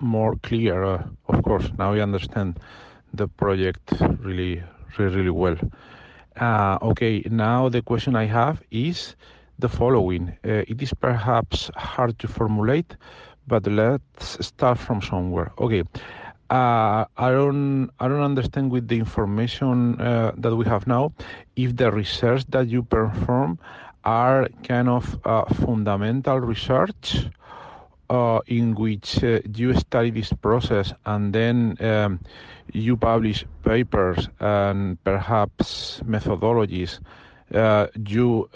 more 0.00 0.34
clear. 0.42 0.84
Uh, 0.84 1.02
of 1.28 1.42
course, 1.42 1.70
now 1.78 1.92
we 1.92 2.00
understand 2.00 2.58
the 3.14 3.28
project 3.28 3.92
really, 4.20 4.62
really, 4.98 5.16
really 5.16 5.30
well. 5.30 5.56
Uh, 6.40 6.78
okay, 6.82 7.22
now 7.30 7.68
the 7.68 7.82
question 7.82 8.16
I 8.16 8.26
have 8.26 8.62
is 8.70 9.16
the 9.58 9.68
following. 9.68 10.28
Uh, 10.44 10.64
it 10.68 10.82
is 10.82 10.92
perhaps 10.94 11.70
hard 11.76 12.18
to 12.18 12.28
formulate, 12.28 12.96
but 13.46 13.66
let's 13.66 14.44
start 14.44 14.78
from 14.78 15.00
somewhere. 15.02 15.52
Okay. 15.58 15.82
Uh, 16.50 17.06
I 17.16 17.30
don't 17.30 17.90
I 17.98 18.08
don't 18.08 18.20
understand 18.20 18.70
with 18.70 18.88
the 18.88 18.98
information 18.98 19.98
uh, 20.00 20.32
that 20.36 20.54
we 20.54 20.66
have 20.66 20.86
now 20.86 21.12
if 21.56 21.76
the 21.76 21.90
research 21.90 22.44
that 22.50 22.68
you 22.68 22.82
perform 22.82 23.58
are 24.04 24.48
kind 24.62 24.88
of 24.88 25.18
uh, 25.24 25.44
fundamental 25.54 26.40
research 26.40 27.28
uh, 28.10 28.40
in 28.46 28.74
which 28.74 29.24
uh, 29.24 29.40
you 29.56 29.72
study 29.74 30.10
this 30.10 30.32
process 30.34 30.92
and 31.06 31.32
then 31.32 31.76
um, 31.80 32.20
you 32.72 32.96
publish 32.96 33.46
papers 33.64 34.28
and 34.38 35.02
perhaps 35.04 36.00
methodologies. 36.04 36.98
Uh, 37.54 37.86
you 38.06 38.48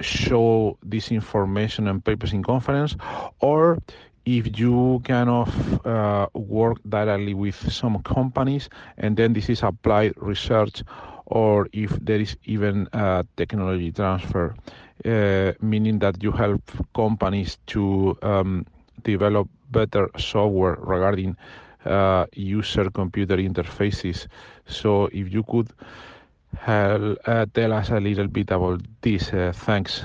show 0.00 0.78
this 0.82 1.10
information 1.10 1.88
and 1.88 2.04
papers 2.04 2.32
in 2.32 2.42
conference, 2.42 2.94
or 3.40 3.78
if 4.24 4.58
you 4.58 5.00
kind 5.04 5.28
of 5.28 5.86
uh, 5.86 6.26
work 6.34 6.78
directly 6.88 7.34
with 7.34 7.54
some 7.72 8.02
companies 8.02 8.68
and 8.98 9.16
then 9.16 9.32
this 9.32 9.48
is 9.48 9.62
applied 9.62 10.14
research 10.16 10.82
or 11.26 11.68
if 11.72 11.90
there 12.00 12.20
is 12.20 12.36
even 12.44 12.88
a 12.92 13.24
technology 13.36 13.90
transfer, 13.92 14.54
uh, 15.04 15.52
meaning 15.60 15.98
that 15.98 16.22
you 16.22 16.30
help 16.30 16.62
companies 16.94 17.58
to 17.66 18.16
um, 18.22 18.66
develop 19.02 19.48
better 19.70 20.08
software 20.18 20.76
regarding 20.80 21.36
uh, 21.84 22.26
user 22.34 22.90
computer 22.90 23.36
interfaces. 23.36 24.26
So 24.66 25.06
if 25.06 25.32
you 25.32 25.42
could 25.42 25.68
help, 26.56 27.18
uh, 27.26 27.46
tell 27.52 27.72
us 27.72 27.90
a 27.90 28.00
little 28.00 28.28
bit 28.28 28.50
about 28.50 28.80
this, 29.02 29.32
uh, 29.32 29.52
thanks. 29.54 30.04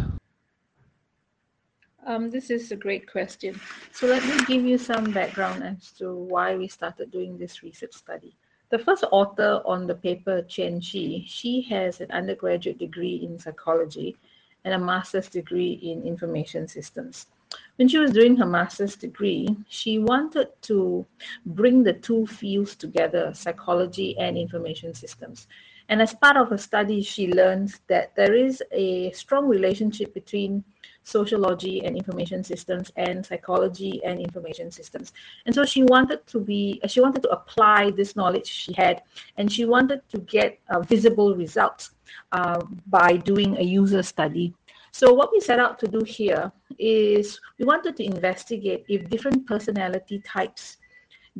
Um, 2.09 2.31
this 2.31 2.49
is 2.49 2.71
a 2.71 2.75
great 2.75 3.07
question. 3.07 3.61
So 3.91 4.07
let 4.07 4.25
me 4.25 4.43
give 4.45 4.65
you 4.65 4.79
some 4.79 5.11
background 5.11 5.63
as 5.63 5.91
to 5.99 6.11
why 6.11 6.55
we 6.55 6.67
started 6.67 7.11
doing 7.11 7.37
this 7.37 7.61
research 7.61 7.93
study. 7.93 8.35
The 8.71 8.79
first 8.79 9.05
author 9.11 9.61
on 9.63 9.85
the 9.85 9.93
paper, 9.93 10.41
Chen 10.41 10.81
Shi, 10.81 11.23
she 11.27 11.61
has 11.69 12.01
an 12.01 12.09
undergraduate 12.09 12.79
degree 12.79 13.21
in 13.23 13.37
psychology 13.37 14.17
and 14.65 14.73
a 14.73 14.79
master's 14.79 15.29
degree 15.29 15.73
in 15.83 16.01
information 16.01 16.67
systems. 16.67 17.27
When 17.75 17.87
she 17.87 17.99
was 17.99 18.09
doing 18.09 18.35
her 18.37 18.45
master's 18.47 18.95
degree, 18.95 19.55
she 19.67 19.99
wanted 19.99 20.47
to 20.63 21.05
bring 21.45 21.83
the 21.83 21.93
two 21.93 22.25
fields 22.25 22.75
together, 22.75 23.31
psychology 23.35 24.17
and 24.17 24.35
information 24.35 24.95
systems. 24.95 25.45
And 25.89 26.01
as 26.01 26.15
part 26.15 26.37
of 26.37 26.49
her 26.49 26.57
study, 26.57 27.03
she 27.03 27.31
learned 27.31 27.75
that 27.87 28.15
there 28.15 28.33
is 28.33 28.63
a 28.71 29.11
strong 29.11 29.47
relationship 29.47 30.15
between 30.15 30.63
sociology 31.09 31.83
and 31.85 31.97
information 31.97 32.43
systems 32.43 32.91
and 32.95 33.25
psychology 33.25 34.01
and 34.05 34.19
information 34.19 34.71
systems. 34.71 35.13
And 35.45 35.53
so 35.53 35.65
she 35.65 35.83
wanted 35.83 36.25
to 36.27 36.39
be 36.39 36.79
she 36.87 37.01
wanted 37.01 37.23
to 37.23 37.29
apply 37.29 37.91
this 37.91 38.15
knowledge 38.15 38.47
she 38.47 38.73
had 38.73 39.03
and 39.37 39.51
she 39.51 39.65
wanted 39.65 40.01
to 40.09 40.19
get 40.19 40.59
uh, 40.69 40.79
visible 40.81 41.35
results 41.35 41.91
uh, 42.31 42.61
by 42.87 43.17
doing 43.17 43.57
a 43.57 43.63
user 43.63 44.03
study. 44.03 44.53
So 44.91 45.13
what 45.13 45.31
we 45.31 45.39
set 45.39 45.59
out 45.59 45.77
to 45.79 45.87
do 45.87 46.01
here 46.03 46.51
is 46.77 47.39
we 47.57 47.65
wanted 47.65 47.95
to 47.97 48.03
investigate 48.03 48.85
if 48.87 49.09
different 49.09 49.45
personality 49.47 50.19
types 50.19 50.77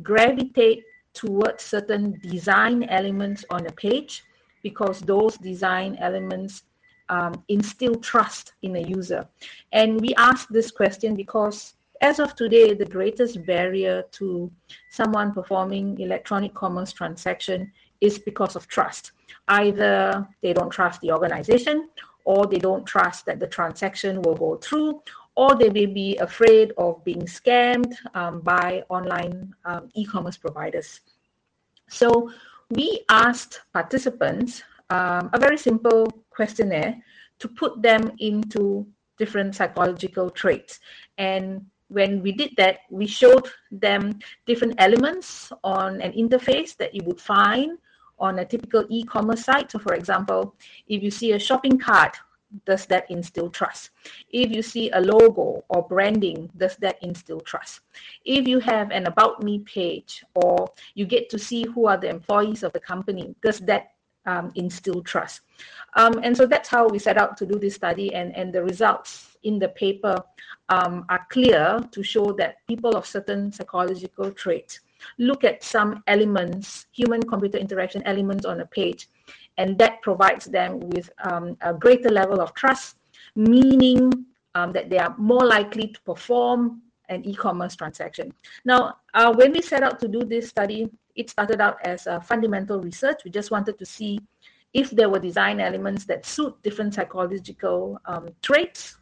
gravitate 0.02 0.84
towards 1.14 1.64
certain 1.64 2.20
design 2.22 2.84
elements 2.84 3.44
on 3.50 3.66
a 3.66 3.72
page 3.72 4.22
because 4.62 5.00
those 5.00 5.36
design 5.36 5.96
elements 6.00 6.64
um, 7.10 7.44
instill 7.48 7.96
trust 7.96 8.54
in 8.62 8.76
a 8.76 8.80
user. 8.80 9.28
And 9.72 10.00
we 10.00 10.14
ask 10.16 10.48
this 10.48 10.70
question 10.70 11.14
because 11.14 11.74
as 12.00 12.18
of 12.18 12.34
today, 12.34 12.72
the 12.72 12.86
greatest 12.86 13.44
barrier 13.44 14.04
to 14.12 14.50
someone 14.90 15.34
performing 15.34 16.00
electronic 16.00 16.54
commerce 16.54 16.92
transaction 16.92 17.70
is 18.00 18.18
because 18.18 18.56
of 18.56 18.66
trust. 18.68 19.12
Either 19.48 20.26
they 20.42 20.54
don't 20.54 20.70
trust 20.70 21.02
the 21.02 21.12
organization 21.12 21.90
or 22.24 22.46
they 22.46 22.58
don't 22.58 22.86
trust 22.86 23.26
that 23.26 23.38
the 23.38 23.46
transaction 23.46 24.22
will 24.22 24.34
go 24.34 24.56
through 24.56 25.02
or 25.36 25.54
they 25.54 25.68
may 25.68 25.86
be 25.86 26.16
afraid 26.18 26.72
of 26.78 27.04
being 27.04 27.22
scammed 27.22 27.94
um, 28.14 28.40
by 28.40 28.82
online 28.88 29.54
um, 29.64 29.88
e-commerce 29.94 30.36
providers. 30.36 31.00
So 31.88 32.30
we 32.70 33.04
asked 33.08 33.60
participants 33.72 34.62
um, 34.90 35.30
a 35.32 35.38
very 35.38 35.58
simple 35.58 36.10
questionnaire 36.40 36.94
to 37.38 37.46
put 37.48 37.82
them 37.82 38.02
into 38.18 38.86
different 39.18 39.54
psychological 39.54 40.30
traits. 40.30 40.80
And 41.18 41.66
when 41.88 42.22
we 42.22 42.32
did 42.32 42.52
that, 42.56 42.76
we 42.88 43.06
showed 43.06 43.46
them 43.70 44.02
different 44.46 44.74
elements 44.78 45.52
on 45.62 46.00
an 46.00 46.12
interface 46.12 46.74
that 46.78 46.94
you 46.94 47.02
would 47.04 47.20
find 47.20 47.76
on 48.18 48.38
a 48.38 48.44
typical 48.44 48.86
e-commerce 48.88 49.44
site. 49.44 49.70
So 49.70 49.78
for 49.78 49.94
example, 49.94 50.54
if 50.88 51.02
you 51.02 51.10
see 51.10 51.32
a 51.32 51.38
shopping 51.38 51.76
cart, 51.78 52.16
does 52.64 52.86
that 52.86 53.04
instill 53.10 53.50
trust? 53.50 53.90
If 54.30 54.50
you 54.50 54.62
see 54.62 54.90
a 54.90 55.00
logo 55.00 55.62
or 55.68 55.86
branding, 55.86 56.50
does 56.56 56.76
that 56.76 56.96
instill 57.02 57.40
trust? 57.40 57.80
If 58.24 58.48
you 58.48 58.60
have 58.60 58.90
an 58.90 59.06
about 59.06 59.42
me 59.42 59.60
page 59.60 60.24
or 60.34 60.72
you 60.94 61.04
get 61.04 61.28
to 61.30 61.38
see 61.38 61.66
who 61.66 61.86
are 61.86 61.98
the 61.98 62.08
employees 62.08 62.62
of 62.62 62.72
the 62.72 62.80
company, 62.80 63.34
does 63.42 63.60
that 63.70 63.92
um, 64.26 64.52
instill 64.54 65.02
trust. 65.02 65.40
Um, 65.94 66.20
and 66.22 66.36
so 66.36 66.46
that's 66.46 66.68
how 66.68 66.88
we 66.88 66.98
set 66.98 67.16
out 67.16 67.36
to 67.38 67.46
do 67.46 67.58
this 67.58 67.74
study 67.74 68.14
and, 68.14 68.34
and 68.36 68.52
the 68.52 68.62
results 68.62 69.36
in 69.42 69.58
the 69.58 69.68
paper 69.68 70.16
um, 70.68 71.04
are 71.08 71.26
clear 71.30 71.80
to 71.90 72.02
show 72.02 72.32
that 72.32 72.56
people 72.68 72.96
of 72.96 73.06
certain 73.06 73.52
psychological 73.52 74.30
traits 74.30 74.80
look 75.18 75.44
at 75.44 75.64
some 75.64 76.02
elements, 76.06 76.86
human 76.92 77.22
computer 77.22 77.58
interaction 77.58 78.02
elements 78.04 78.44
on 78.44 78.60
a 78.60 78.66
page, 78.66 79.08
and 79.56 79.78
that 79.78 80.00
provides 80.02 80.44
them 80.46 80.80
with 80.80 81.10
um, 81.24 81.56
a 81.62 81.72
greater 81.72 82.10
level 82.10 82.40
of 82.40 82.54
trust, 82.54 82.96
meaning 83.34 84.26
um, 84.54 84.72
that 84.72 84.90
they 84.90 84.98
are 84.98 85.14
more 85.18 85.44
likely 85.46 85.88
to 85.88 86.00
perform 86.02 86.82
an 87.08 87.24
e-commerce 87.26 87.74
transaction. 87.74 88.32
Now, 88.64 88.96
uh, 89.14 89.34
when 89.34 89.52
we 89.52 89.62
set 89.62 89.82
out 89.82 89.98
to 90.00 90.08
do 90.08 90.24
this 90.24 90.48
study, 90.48 90.88
it 91.16 91.30
started 91.30 91.60
out 91.60 91.78
as 91.84 92.06
a 92.06 92.20
fundamental 92.20 92.80
research. 92.80 93.22
We 93.24 93.30
just 93.30 93.50
wanted 93.50 93.78
to 93.78 93.86
see 93.86 94.20
if 94.72 94.90
there 94.90 95.08
were 95.08 95.18
design 95.18 95.60
elements 95.60 96.04
that 96.04 96.24
suit 96.24 96.54
different 96.62 96.94
psychological 96.94 97.98
um, 98.06 98.28
traits, 98.42 98.96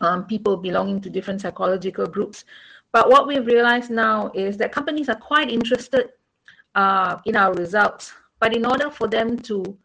um, 0.00 0.24
people 0.26 0.56
belonging 0.56 1.00
to 1.02 1.10
different 1.10 1.40
psychological 1.40 2.06
groups. 2.06 2.44
But 2.92 3.10
what 3.10 3.26
we've 3.26 3.46
realized 3.46 3.90
now 3.90 4.30
is 4.34 4.56
that 4.58 4.72
companies 4.72 5.08
are 5.08 5.16
quite 5.16 5.50
interested 5.50 6.10
uh, 6.74 7.18
in 7.26 7.36
our 7.36 7.52
results. 7.54 8.12
But 8.40 8.54
in 8.54 8.64
order 8.64 8.90
for 8.90 9.08
them 9.08 9.38
to 9.40 9.76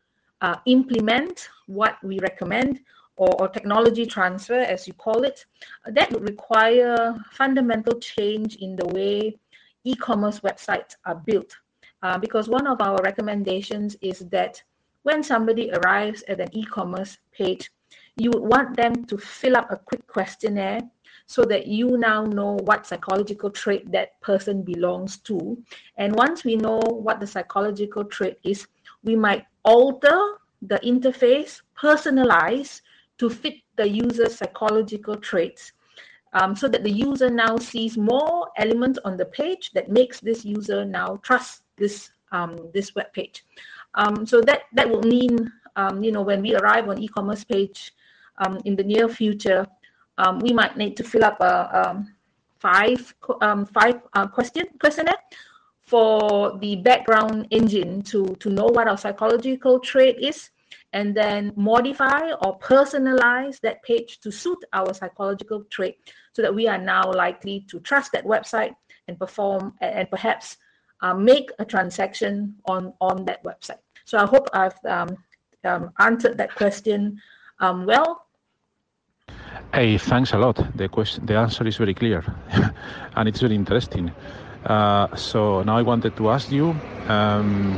uh, 0.41 0.57
implement 0.65 1.49
what 1.67 1.97
we 2.03 2.19
recommend, 2.19 2.79
or, 3.17 3.29
or, 3.41 3.49
technology 3.49 4.05
transfer, 4.05 4.59
as 4.59 4.87
you 4.87 4.93
call 4.93 5.23
it, 5.23 5.45
that 5.85 6.09
would 6.11 6.23
require 6.23 7.13
fundamental 7.33 7.99
change 7.99 8.55
in 8.55 8.77
the 8.77 8.87
way 8.87 9.37
e-commerce 9.83 10.39
websites 10.41 10.95
are 11.05 11.21
built. 11.25 11.55
Uh, 12.01 12.17
because 12.17 12.47
one 12.47 12.67
of 12.67 12.81
our 12.81 12.97
recommendations 13.03 13.95
is 14.01 14.19
that 14.31 14.61
when 15.03 15.23
somebody 15.23 15.71
arrives 15.71 16.23
at 16.27 16.39
an 16.39 16.49
e-commerce 16.53 17.17
page, 17.31 17.71
you 18.17 18.31
would 18.31 18.43
want 18.43 18.75
them 18.75 19.05
to 19.05 19.17
fill 19.17 19.57
up 19.57 19.71
a 19.71 19.77
quick 19.77 20.05
questionnaire 20.07 20.81
so 21.25 21.43
that 21.45 21.67
you 21.67 21.97
now 21.97 22.25
know 22.25 22.57
what 22.63 22.87
psychological 22.87 23.49
trait 23.49 23.89
that 23.91 24.19
person 24.21 24.61
belongs 24.61 25.17
to. 25.17 25.57
And 25.97 26.15
once 26.15 26.43
we 26.43 26.55
know 26.55 26.79
what 26.79 27.19
the 27.19 27.27
psychological 27.27 28.03
trait 28.03 28.37
is, 28.43 28.67
we 29.03 29.15
might 29.15 29.45
alter 29.63 30.19
the 30.61 30.79
interface, 30.79 31.61
personalize 31.77 32.81
to 33.19 33.29
fit 33.29 33.55
the 33.75 33.87
user's 33.87 34.35
psychological 34.37 35.15
traits 35.15 35.73
um, 36.33 36.55
so 36.55 36.67
that 36.67 36.83
the 36.83 36.91
user 36.91 37.29
now 37.29 37.57
sees 37.57 37.97
more 37.97 38.49
elements 38.57 38.99
on 39.05 39.17
the 39.17 39.25
page 39.25 39.71
that 39.73 39.89
makes 39.89 40.19
this 40.19 40.45
user 40.45 40.85
now 40.85 41.19
trust 41.23 41.63
this 41.77 42.11
um, 42.31 42.69
this 42.73 42.93
web 42.93 43.11
page. 43.13 43.45
Um, 43.95 44.25
so 44.25 44.41
that 44.41 44.63
that 44.73 44.89
will 44.89 45.01
mean 45.01 45.51
um, 45.75 46.03
you 46.03 46.11
know 46.11 46.21
when 46.21 46.41
we 46.41 46.55
arrive 46.55 46.87
on 46.89 47.01
e-commerce 47.01 47.43
page 47.43 47.93
um, 48.37 48.59
in 48.65 48.75
the 48.75 48.83
near 48.83 49.09
future, 49.09 49.65
um, 50.17 50.39
we 50.39 50.53
might 50.53 50.77
need 50.77 50.95
to 50.97 51.03
fill 51.03 51.25
up 51.25 51.39
a, 51.41 52.05
five 52.59 53.15
five 53.73 54.01
uh, 54.13 54.27
question 54.27 54.65
questionnaire 54.79 55.17
for 55.81 56.59
the 56.59 56.75
background 56.77 57.47
engine 57.49 58.01
to 58.03 58.35
to 58.39 58.49
know 58.49 58.65
what 58.65 58.87
our 58.87 58.97
psychological 58.97 59.79
trait 59.79 60.17
is 60.19 60.51
and 60.93 61.15
then 61.15 61.53
modify 61.55 62.31
or 62.41 62.57
personalize 62.59 63.59
that 63.61 63.81
page 63.83 64.19
to 64.21 64.31
suit 64.31 64.57
our 64.73 64.93
psychological 64.93 65.63
trait 65.69 65.97
so 66.33 66.41
that 66.41 66.53
we 66.53 66.67
are 66.67 66.77
now 66.77 67.11
likely 67.11 67.65
to 67.69 67.79
trust 67.81 68.11
that 68.11 68.25
website 68.25 68.73
and 69.07 69.19
perform 69.19 69.73
and 69.81 70.09
perhaps 70.09 70.57
uh, 71.01 71.13
make 71.13 71.51
a 71.59 71.65
transaction 71.65 72.55
on, 72.65 72.93
on 73.01 73.25
that 73.25 73.43
website. 73.43 73.79
So 74.05 74.17
I 74.17 74.25
hope 74.25 74.49
I've 74.53 74.79
um, 74.85 75.17
um, 75.63 75.91
answered 75.99 76.37
that 76.37 76.55
question 76.55 77.19
um, 77.59 77.85
well. 77.85 78.25
Hey, 79.73 79.97
thanks 79.97 80.33
a 80.33 80.37
lot. 80.37 80.57
The 80.75 80.89
question, 80.89 81.25
the 81.25 81.35
answer 81.35 81.67
is 81.67 81.77
very 81.77 81.93
clear, 81.93 82.23
and 83.15 83.29
it's 83.29 83.39
very 83.39 83.53
interesting. 83.55 84.11
Uh, 84.65 85.15
so 85.15 85.61
now 85.63 85.77
I 85.77 85.83
wanted 85.83 86.17
to 86.17 86.29
ask 86.31 86.51
you, 86.51 86.75
um, 87.07 87.77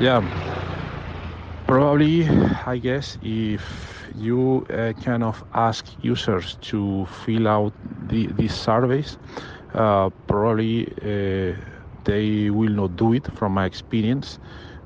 yeah, 0.00 0.20
Probably, 1.66 2.28
I 2.66 2.78
guess, 2.78 3.18
if 3.22 4.08
you 4.14 4.66
uh, 4.70 4.92
kind 5.04 5.22
of 5.24 5.42
ask 5.52 5.84
users 6.00 6.56
to 6.62 7.06
fill 7.06 7.48
out 7.48 7.72
the, 8.08 8.28
these 8.38 8.54
surveys, 8.54 9.18
uh, 9.74 10.10
probably 10.28 10.86
uh, 11.02 11.56
they 12.04 12.50
will 12.50 12.70
not 12.70 12.96
do 12.96 13.12
it 13.14 13.26
from 13.32 13.52
my 13.54 13.64
experience 13.66 14.38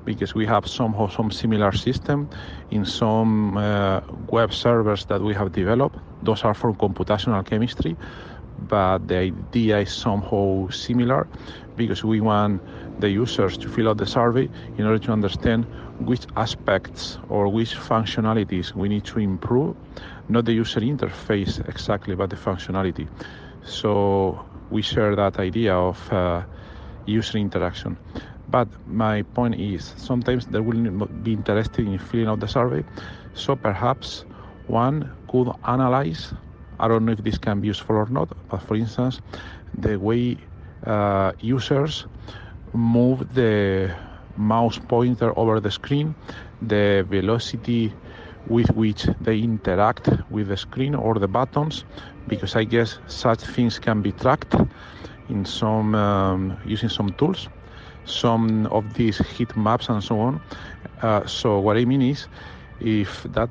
because 0.05 0.33
we 0.33 0.45
have 0.45 0.67
somehow 0.67 1.07
some 1.07 1.29
similar 1.31 1.71
system 1.71 2.27
in 2.71 2.83
some 2.85 3.57
uh, 3.57 4.01
web 4.29 4.51
servers 4.51 5.05
that 5.05 5.21
we 5.21 5.33
have 5.35 5.51
developed. 5.51 5.97
Those 6.23 6.43
are 6.43 6.53
for 6.55 6.73
computational 6.73 7.45
chemistry, 7.45 7.95
but 8.67 9.07
the 9.07 9.17
idea 9.17 9.79
is 9.79 9.91
somehow 9.91 10.69
similar 10.69 11.27
because 11.75 12.03
we 12.03 12.21
want 12.21 12.61
the 12.99 13.09
users 13.09 13.57
to 13.57 13.69
fill 13.69 13.89
out 13.89 13.97
the 13.97 14.05
survey 14.05 14.49
in 14.77 14.85
order 14.85 14.99
to 14.99 15.11
understand 15.11 15.65
which 15.99 16.25
aspects 16.35 17.17
or 17.29 17.47
which 17.47 17.75
functionalities 17.75 18.73
we 18.73 18.89
need 18.89 19.05
to 19.05 19.19
improve, 19.19 19.75
not 20.29 20.45
the 20.45 20.53
user 20.53 20.79
interface 20.81 21.67
exactly, 21.67 22.15
but 22.15 22.29
the 22.29 22.35
functionality. 22.35 23.07
So 23.63 24.43
we 24.69 24.81
share 24.81 25.15
that 25.15 25.39
idea 25.39 25.75
of 25.75 26.11
uh, 26.11 26.43
user 27.05 27.37
interaction. 27.37 27.97
But 28.49 28.67
my 28.87 29.21
point 29.21 29.55
is, 29.55 29.93
sometimes 29.97 30.45
they 30.47 30.59
will 30.59 31.05
be 31.23 31.33
interested 31.33 31.87
in 31.87 31.97
filling 31.99 32.27
out 32.27 32.39
the 32.39 32.47
survey. 32.47 32.83
So 33.33 33.55
perhaps 33.55 34.25
one 34.67 35.11
could 35.29 35.49
analyze. 35.65 36.33
I 36.79 36.87
don't 36.87 37.05
know 37.05 37.11
if 37.13 37.23
this 37.23 37.37
can 37.37 37.61
be 37.61 37.67
useful 37.67 37.95
or 37.95 38.07
not, 38.07 38.29
but 38.49 38.61
for 38.63 38.75
instance, 38.75 39.21
the 39.77 39.97
way 39.97 40.37
uh, 40.85 41.31
users 41.39 42.05
move 42.73 43.33
the 43.33 43.93
mouse 44.37 44.79
pointer 44.79 45.37
over 45.37 45.59
the 45.59 45.71
screen, 45.71 46.15
the 46.61 47.05
velocity 47.09 47.93
with 48.47 48.69
which 48.71 49.05
they 49.21 49.39
interact 49.39 50.09
with 50.29 50.47
the 50.47 50.57
screen 50.57 50.95
or 50.95 51.15
the 51.15 51.27
buttons, 51.27 51.85
because 52.27 52.55
I 52.55 52.63
guess 52.63 52.99
such 53.07 53.41
things 53.41 53.79
can 53.79 54.01
be 54.01 54.11
tracked 54.11 54.55
in 55.29 55.45
some 55.45 55.95
um, 55.95 56.57
using 56.65 56.89
some 56.89 57.09
tools, 57.13 57.49
some 58.05 58.65
of 58.67 58.93
these 58.93 59.17
heat 59.19 59.55
maps 59.55 59.89
and 59.89 60.03
so 60.03 60.19
on. 60.19 60.41
Uh, 61.01 61.25
so 61.25 61.59
what 61.59 61.77
I 61.77 61.85
mean 61.85 62.01
is, 62.01 62.27
if 62.79 63.23
that 63.23 63.49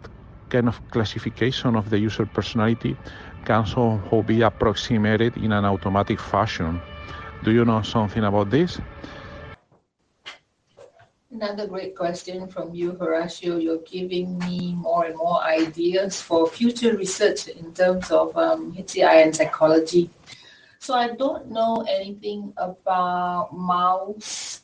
kind 0.48 0.68
of 0.68 0.80
classification 0.90 1.76
of 1.76 1.90
the 1.90 1.98
user 1.98 2.26
personality 2.26 2.96
can 3.44 3.64
somehow 3.64 4.22
be 4.22 4.42
approximated 4.42 5.36
in 5.36 5.52
an 5.52 5.64
automatic 5.64 6.20
fashion. 6.20 6.80
Do 7.42 7.53
you 7.53 7.64
know 7.64 7.81
something 7.83 8.24
about 8.24 8.50
this? 8.50 8.79
Another 11.33 11.66
great 11.66 11.96
question 11.96 12.48
from 12.48 12.74
you, 12.74 12.92
Horacio. 12.92 13.62
You're 13.62 13.79
giving 13.79 14.37
me 14.38 14.74
more 14.74 15.07
and 15.07 15.16
more 15.16 15.40
ideas 15.42 16.20
for 16.20 16.46
future 16.46 16.96
research 16.96 17.48
in 17.48 17.72
terms 17.72 18.11
of 18.11 18.37
um, 18.37 18.72
HCI 18.72 19.22
and 19.22 19.35
psychology. 19.35 20.11
So 20.81 20.94
I 20.94 21.14
don't 21.14 21.50
know 21.50 21.87
anything 21.88 22.53
about 22.57 23.57
mouse 23.57 24.62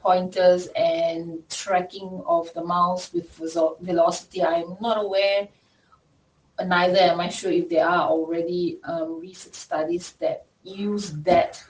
pointers 0.00 0.68
and 0.76 1.48
tracking 1.48 2.22
of 2.26 2.52
the 2.54 2.64
mouse 2.64 3.12
with 3.12 3.30
velocity. 3.80 4.42
I'm 4.42 4.76
not 4.80 5.02
aware, 5.02 5.48
neither 6.62 6.98
am 6.98 7.20
I 7.20 7.28
sure 7.28 7.52
if 7.52 7.68
there 7.68 7.88
are 7.88 8.08
already 8.08 8.78
um, 8.84 9.20
research 9.20 9.54
studies 9.54 10.12
that 10.20 10.44
use 10.64 11.12
that 11.22 11.62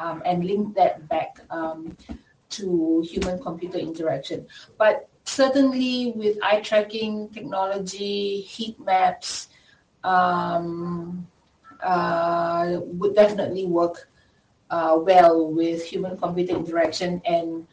um, 0.00 0.22
and 0.24 0.44
link 0.44 0.74
that 0.74 1.08
back 1.08 1.40
um, 1.50 1.96
to 2.50 3.04
human-computer 3.06 3.78
interaction. 3.78 4.46
But 4.78 5.08
certainly 5.24 6.12
with 6.16 6.38
eye 6.42 6.60
tracking 6.60 7.28
technology, 7.30 8.40
heat 8.40 8.78
maps, 8.80 9.48
um, 10.02 11.26
uh, 11.82 12.78
would 12.82 13.14
definitely 13.14 13.66
work 13.66 14.08
uh, 14.70 14.96
well 14.98 15.50
with 15.50 15.84
human-computer 15.84 16.54
interaction 16.54 17.20
and 17.24 17.66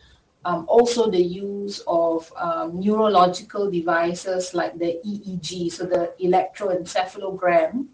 um, 0.45 0.65
also 0.69 1.09
the 1.11 1.21
use 1.21 1.83
of 1.87 2.31
um, 2.37 2.79
neurological 2.79 3.69
devices 3.69 4.53
like 4.53 4.77
the 4.79 4.99
EEG, 5.05 5.71
so 5.71 5.85
the 5.85 6.13
electroencephalogram, 6.23 7.87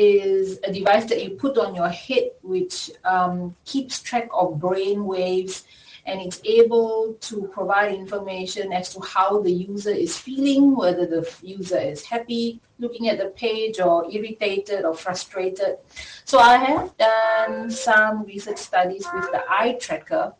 is 0.00 0.58
a 0.64 0.72
device 0.72 1.04
that 1.04 1.22
you 1.22 1.30
put 1.30 1.58
on 1.58 1.74
your 1.74 1.90
head 1.90 2.30
which 2.42 2.90
um, 3.04 3.54
keeps 3.66 4.00
track 4.00 4.28
of 4.32 4.58
brain 4.58 5.04
waves 5.04 5.64
and 6.06 6.22
it's 6.22 6.40
able 6.44 7.14
to 7.20 7.42
provide 7.52 7.94
information 7.94 8.72
as 8.72 8.94
to 8.94 9.00
how 9.00 9.42
the 9.42 9.50
user 9.52 9.90
is 9.90 10.16
feeling, 10.16 10.74
whether 10.74 11.06
the 11.06 11.30
user 11.42 11.78
is 11.78 12.02
happy 12.02 12.60
looking 12.78 13.08
at 13.08 13.18
the 13.18 13.26
page 13.44 13.78
or 13.78 14.10
irritated 14.10 14.86
or 14.86 14.94
frustrated. 14.94 15.76
So 16.24 16.38
I 16.38 16.56
have 16.56 16.96
done 16.96 17.70
some 17.70 18.24
research 18.24 18.56
studies 18.56 19.06
with 19.14 19.30
the 19.30 19.42
eye 19.50 19.76
tracker 19.78 20.32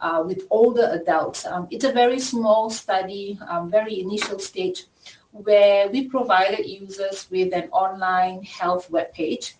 uh, 0.00 0.22
with 0.24 0.46
older 0.50 0.88
adults. 0.92 1.44
Um, 1.44 1.66
it's 1.70 1.84
a 1.84 1.92
very 1.92 2.20
small 2.20 2.70
study, 2.70 3.36
um, 3.48 3.68
very 3.68 4.00
initial 4.00 4.38
stage, 4.38 4.84
where 5.32 5.88
we 5.88 6.08
provided 6.08 6.66
users 6.66 7.28
with 7.30 7.52
an 7.52 7.68
online 7.70 8.42
health 8.42 8.90
web 8.90 9.12
page 9.12 9.56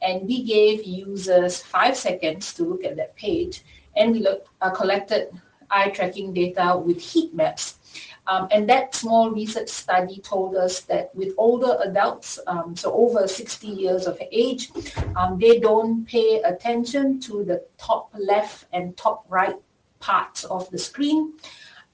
and 0.00 0.26
we 0.26 0.42
gave 0.42 0.84
users 0.84 1.62
five 1.62 1.96
seconds 1.96 2.52
to 2.54 2.64
look 2.64 2.84
at 2.84 2.96
that 2.96 3.14
page 3.16 3.62
and 3.96 4.12
we 4.12 4.20
look, 4.20 4.46
uh, 4.60 4.70
collected 4.70 5.28
eye 5.70 5.90
tracking 5.90 6.32
data 6.32 6.76
with 6.76 7.00
heat 7.00 7.34
maps. 7.34 7.78
Um, 8.26 8.46
and 8.52 8.68
that 8.68 8.94
small 8.94 9.30
research 9.30 9.68
study 9.68 10.18
told 10.20 10.54
us 10.54 10.80
that 10.82 11.14
with 11.14 11.34
older 11.38 11.76
adults, 11.82 12.38
um, 12.46 12.76
so 12.76 12.92
over 12.92 13.26
60 13.26 13.66
years 13.66 14.06
of 14.06 14.20
age, 14.30 14.70
um, 15.16 15.38
they 15.38 15.58
don't 15.58 16.04
pay 16.06 16.40
attention 16.42 17.18
to 17.20 17.42
the 17.42 17.64
top 17.78 18.14
left 18.16 18.66
and 18.72 18.96
top 18.96 19.24
right 19.28 19.56
parts 19.98 20.44
of 20.44 20.70
the 20.70 20.78
screen. 20.78 21.32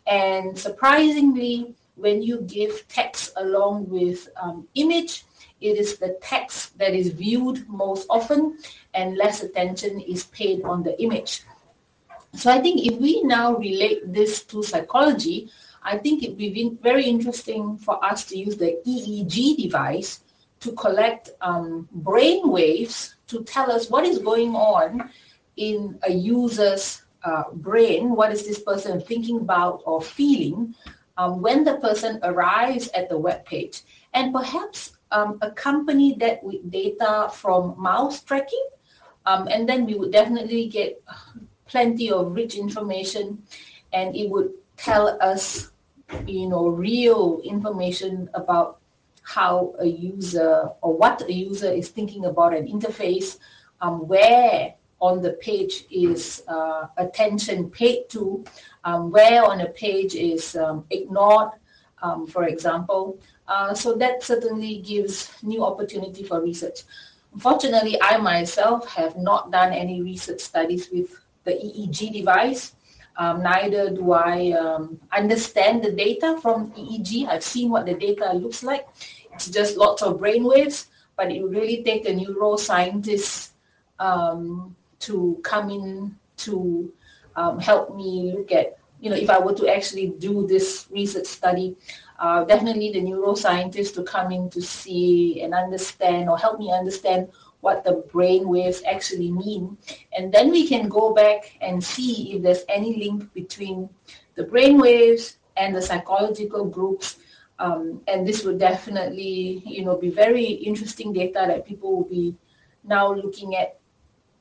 And 0.06 0.58
surprisingly, 0.58 1.74
when 1.98 2.22
you 2.22 2.40
give 2.42 2.86
text 2.88 3.32
along 3.36 3.88
with 3.88 4.28
um, 4.40 4.66
image, 4.74 5.24
it 5.60 5.76
is 5.76 5.98
the 5.98 6.16
text 6.22 6.78
that 6.78 6.94
is 6.94 7.08
viewed 7.08 7.68
most 7.68 8.06
often 8.08 8.58
and 8.94 9.16
less 9.16 9.42
attention 9.42 10.00
is 10.00 10.24
paid 10.24 10.62
on 10.62 10.82
the 10.82 11.00
image. 11.02 11.42
So 12.34 12.50
I 12.50 12.60
think 12.60 12.86
if 12.86 13.00
we 13.00 13.22
now 13.22 13.56
relate 13.56 14.12
this 14.12 14.44
to 14.44 14.62
psychology, 14.62 15.50
I 15.82 15.98
think 15.98 16.22
it 16.22 16.30
would 16.30 16.38
be 16.38 16.76
very 16.82 17.04
interesting 17.04 17.78
for 17.78 18.02
us 18.04 18.24
to 18.26 18.38
use 18.38 18.56
the 18.56 18.78
EEG 18.86 19.56
device 19.56 20.20
to 20.60 20.72
collect 20.72 21.30
um, 21.40 21.88
brain 21.92 22.50
waves 22.50 23.16
to 23.28 23.42
tell 23.44 23.70
us 23.70 23.88
what 23.88 24.04
is 24.04 24.18
going 24.18 24.54
on 24.54 25.10
in 25.56 25.98
a 26.02 26.12
user's 26.12 27.02
uh, 27.24 27.44
brain, 27.52 28.14
what 28.14 28.32
is 28.32 28.46
this 28.46 28.60
person 28.60 29.00
thinking 29.00 29.38
about 29.38 29.82
or 29.86 30.00
feeling 30.00 30.74
um, 31.18 31.42
when 31.42 31.64
the 31.64 31.76
person 31.78 32.20
arrives 32.22 32.88
at 32.94 33.08
the 33.10 33.18
web 33.18 33.44
page, 33.44 33.82
and 34.14 34.32
perhaps 34.32 34.92
um, 35.10 35.38
accompany 35.42 36.14
that 36.14 36.42
with 36.42 36.70
data 36.70 37.28
from 37.32 37.74
mouse 37.76 38.22
tracking, 38.22 38.66
um, 39.26 39.48
and 39.48 39.68
then 39.68 39.84
we 39.84 39.94
would 39.94 40.12
definitely 40.12 40.68
get 40.68 41.02
plenty 41.66 42.10
of 42.10 42.32
rich 42.32 42.54
information. 42.54 43.42
And 43.92 44.14
it 44.14 44.30
would 44.30 44.52
tell 44.76 45.18
us 45.20 45.70
you 46.26 46.48
know 46.48 46.68
real 46.68 47.40
information 47.44 48.30
about 48.32 48.78
how 49.22 49.74
a 49.78 49.86
user 49.86 50.70
or 50.80 50.96
what 50.96 51.20
a 51.28 51.32
user 51.32 51.70
is 51.70 51.88
thinking 51.88 52.24
about 52.24 52.56
an 52.56 52.66
interface 52.66 53.38
um, 53.82 54.08
where 54.08 54.74
on 55.00 55.22
the 55.22 55.32
page 55.34 55.84
is 55.90 56.42
uh, 56.48 56.86
attention 56.96 57.70
paid 57.70 58.08
to 58.08 58.44
um, 58.84 59.10
where 59.10 59.44
on 59.44 59.60
a 59.60 59.68
page 59.70 60.14
is 60.14 60.56
um, 60.56 60.84
ignored 60.90 61.50
um, 62.02 62.26
for 62.26 62.44
example 62.44 63.18
uh, 63.46 63.72
so 63.74 63.94
that 63.94 64.22
certainly 64.22 64.78
gives 64.78 65.30
new 65.42 65.64
opportunity 65.64 66.22
for 66.22 66.42
research 66.42 66.82
unfortunately 67.32 67.96
i 68.02 68.16
myself 68.16 68.88
have 68.88 69.16
not 69.16 69.50
done 69.50 69.72
any 69.72 70.02
research 70.02 70.40
studies 70.40 70.88
with 70.90 71.10
the 71.48 71.54
EEG 71.54 72.12
device. 72.12 72.74
Um, 73.16 73.42
neither 73.42 73.90
do 73.90 74.12
I 74.12 74.52
um, 74.52 75.00
understand 75.12 75.82
the 75.82 75.90
data 75.90 76.38
from 76.40 76.70
EEG. 76.72 77.26
I've 77.26 77.42
seen 77.42 77.70
what 77.70 77.86
the 77.86 77.94
data 77.94 78.32
looks 78.32 78.62
like. 78.62 78.86
It's 79.32 79.48
just 79.50 79.76
lots 79.76 80.02
of 80.02 80.18
brain 80.18 80.44
waves, 80.44 80.86
but 81.16 81.32
it 81.32 81.42
really 81.42 81.82
take 81.82 82.08
a 82.08 82.12
neuroscientist 82.12 83.50
um, 83.98 84.76
to 85.00 85.38
come 85.42 85.70
in 85.70 86.16
to 86.38 86.92
um, 87.36 87.58
help 87.58 87.94
me 87.94 88.32
look 88.36 88.52
at, 88.52 88.78
you 89.00 89.10
know, 89.10 89.16
if 89.16 89.30
I 89.30 89.38
were 89.38 89.54
to 89.54 89.68
actually 89.68 90.08
do 90.18 90.46
this 90.46 90.86
research 90.90 91.26
study, 91.26 91.76
uh, 92.18 92.44
definitely 92.44 92.92
the 92.92 93.00
neuroscientist 93.00 93.94
to 93.94 94.02
come 94.02 94.32
in 94.32 94.50
to 94.50 94.60
see 94.60 95.42
and 95.42 95.54
understand 95.54 96.28
or 96.28 96.36
help 96.36 96.58
me 96.58 96.72
understand 96.72 97.28
what 97.60 97.84
the 97.84 98.04
brain 98.12 98.48
waves 98.48 98.82
actually 98.86 99.30
mean. 99.30 99.76
And 100.16 100.32
then 100.32 100.50
we 100.50 100.66
can 100.66 100.88
go 100.88 101.12
back 101.12 101.56
and 101.60 101.82
see 101.82 102.34
if 102.34 102.42
there's 102.42 102.64
any 102.68 102.96
link 102.96 103.32
between 103.34 103.88
the 104.34 104.44
brain 104.44 104.78
waves 104.78 105.38
and 105.56 105.74
the 105.74 105.82
psychological 105.82 106.64
groups. 106.64 107.16
Um, 107.58 108.00
and 108.06 108.26
this 108.26 108.44
would 108.44 108.58
definitely, 108.58 109.62
you 109.66 109.84
know, 109.84 109.96
be 109.96 110.10
very 110.10 110.44
interesting 110.44 111.12
data 111.12 111.44
that 111.48 111.66
people 111.66 111.96
will 111.96 112.08
be 112.08 112.36
now 112.84 113.12
looking 113.12 113.56
at 113.56 113.77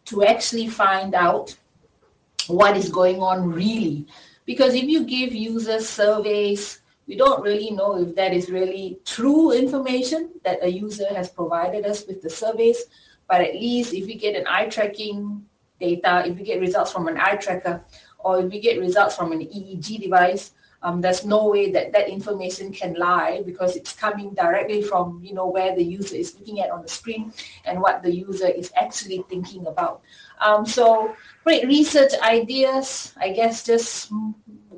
to 0.08 0.24
actually 0.24 0.68
find 0.68 1.14
out 1.14 1.56
what 2.48 2.78
is 2.78 2.90
going 2.90 3.22
on 3.22 3.52
really. 3.52 4.06
Because 4.46 4.74
if 4.74 4.86
you 4.86 5.04
give 5.04 5.34
users 5.34 5.88
surveys, 5.88 6.80
we 7.08 7.16
don't 7.16 7.42
really 7.42 7.72
know 7.72 7.98
if 7.98 8.16
that 8.16 8.34
is 8.34 8.50
really 8.50 9.00
true 9.06 9.52
information 9.52 10.32
that 10.44 10.64
a 10.64 10.68
user 10.68 11.08
has 11.14 11.30
provided 11.30 11.86
us 11.86 12.06
with 12.08 12.22
the 12.22 12.30
surveys. 12.30 12.86
But 13.28 13.42
at 13.42 13.54
least 13.54 13.94
if 13.94 14.06
we 14.06 14.16
get 14.16 14.36
an 14.36 14.46
eye 14.48 14.68
tracking 14.68 15.46
data, 15.80 16.24
if 16.26 16.38
we 16.38 16.44
get 16.44 16.60
results 16.60 16.92
from 16.92 17.08
an 17.08 17.18
eye 17.18 17.36
tracker, 17.36 17.84
or 18.20 18.40
if 18.40 18.52
we 18.52 18.60
get 18.60 18.80
results 18.80 19.16
from 19.16 19.32
an 19.32 19.40
EEG 19.40 20.02
device, 20.02 20.52
um, 20.84 21.02
there's 21.02 21.26
no 21.26 21.48
way 21.48 21.72
that 21.72 21.92
that 21.94 22.08
information 22.08 22.72
can 22.72 22.94
lie 22.94 23.42
because 23.46 23.76
it's 23.76 23.94
coming 23.94 24.34
directly 24.36 24.82
from 24.82 25.20
you 25.24 25.34
know 25.34 25.48
where 25.48 25.76
the 25.76 25.84
user 25.84 26.16
is 26.16 26.38
looking 26.38 26.62
at 26.62 26.70
on 26.70 26.82
the 26.82 26.88
screen 26.88 27.34
and 27.66 27.82
what 27.82 28.04
the 28.04 28.14
user 28.14 28.48
is 28.48 28.72
actually 28.76 29.24
thinking 29.30 29.66
about. 29.68 30.02
Um, 30.40 30.66
so 30.66 31.16
great 31.44 31.66
research 31.66 32.14
ideas. 32.22 33.14
I 33.18 33.32
guess 33.32 33.64
just 33.64 34.12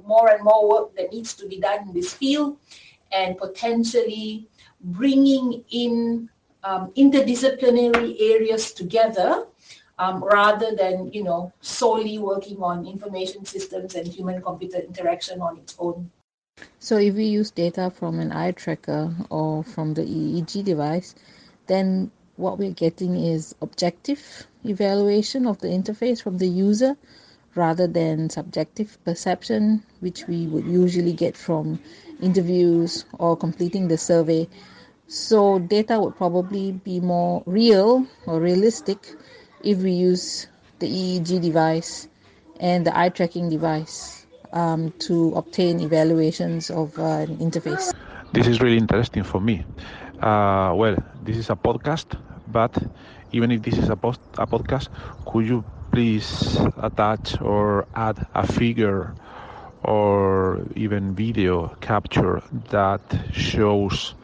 more 0.06 0.30
and 0.30 0.44
more 0.44 0.70
work 0.70 0.96
that 0.96 1.12
needs 1.12 1.34
to 1.36 1.48
be 1.48 1.60
done 1.60 1.90
in 1.90 1.94
this 1.94 2.14
field, 2.14 2.58
and 3.12 3.38
potentially 3.38 4.48
bringing 4.82 5.64
in 5.72 6.30
um, 6.64 6.92
interdisciplinary 6.96 8.16
areas 8.20 8.72
together 8.72 9.49
um, 10.00 10.24
rather 10.24 10.76
than 10.76 11.12
you 11.14 11.24
know 11.24 11.54
solely 11.62 12.18
working 12.18 12.64
on 12.64 12.88
information 12.88 13.46
systems 13.46 13.96
and 13.96 14.08
human 14.08 14.42
computer 14.42 14.80
interaction 14.80 15.42
on 15.42 15.58
its 15.58 15.76
own. 15.78 16.10
So 16.80 16.98
if 16.98 17.16
we 17.16 17.26
use 17.26 17.52
data 17.52 17.92
from 17.92 18.20
an 18.20 18.32
eye 18.32 18.52
tracker 18.52 19.14
or 19.30 19.64
from 19.64 19.94
the 19.94 20.02
EEG 20.02 20.64
device, 20.64 21.16
then 21.68 22.12
what 22.38 22.58
we're 22.58 22.72
getting 22.72 23.16
is 23.16 23.54
objective 23.62 24.48
evaluation 24.66 25.46
of 25.46 25.60
the 25.60 25.68
interface 25.68 26.22
from 26.22 26.38
the 26.38 26.48
user 26.48 26.98
rather 27.56 27.88
than 27.88 28.30
subjective 28.30 28.98
perception, 29.04 29.84
which 30.00 30.28
we 30.28 30.48
would 30.48 30.66
usually 30.66 31.14
get 31.14 31.36
from 31.36 31.80
interviews 32.22 33.06
or 33.18 33.36
completing 33.36 33.88
the 33.88 33.98
survey. 33.98 34.48
So, 35.08 35.60
data 35.60 36.00
would 36.00 36.16
probably 36.16 36.72
be 36.72 37.00
more 37.00 37.44
real 37.46 38.06
or 38.28 38.40
realistic 38.40 39.16
if 39.64 39.80
we 39.80 39.92
use 39.92 40.48
the 40.80 40.88
EEG 40.88 41.40
device 41.42 42.08
and 42.60 42.86
the 42.86 42.98
eye 42.98 43.10
tracking 43.10 43.50
device 43.50 44.26
um, 44.54 44.92
to 45.00 45.34
obtain 45.36 45.80
evaluations 45.80 46.70
of 46.70 46.98
uh, 46.98 47.26
an 47.28 47.38
interface. 47.38 47.94
This 48.34 48.48
is 48.48 48.62
really 48.62 48.78
interesting 48.78 49.24
for 49.24 49.40
me. 49.40 49.66
Uh, 50.22 50.74
well, 50.76 50.96
this 51.24 51.38
is 51.38 51.50
a 51.50 51.56
podcast, 51.56 52.20
but 52.48 52.78
even 53.32 53.52
if 53.52 53.62
this 53.62 53.78
is 53.78 53.90
a, 53.90 53.96
post, 53.96 54.20
a 54.38 54.46
podcast, 54.48 54.90
could 55.26 55.46
you 55.48 55.64
please 55.92 56.58
attach 56.78 57.40
or 57.42 57.88
add 57.96 58.26
a 58.34 58.46
figure 58.46 59.16
or 59.84 60.66
even 60.76 61.16
video 61.16 61.68
capture 61.82 62.42
that 62.70 63.02
shows 63.32 64.16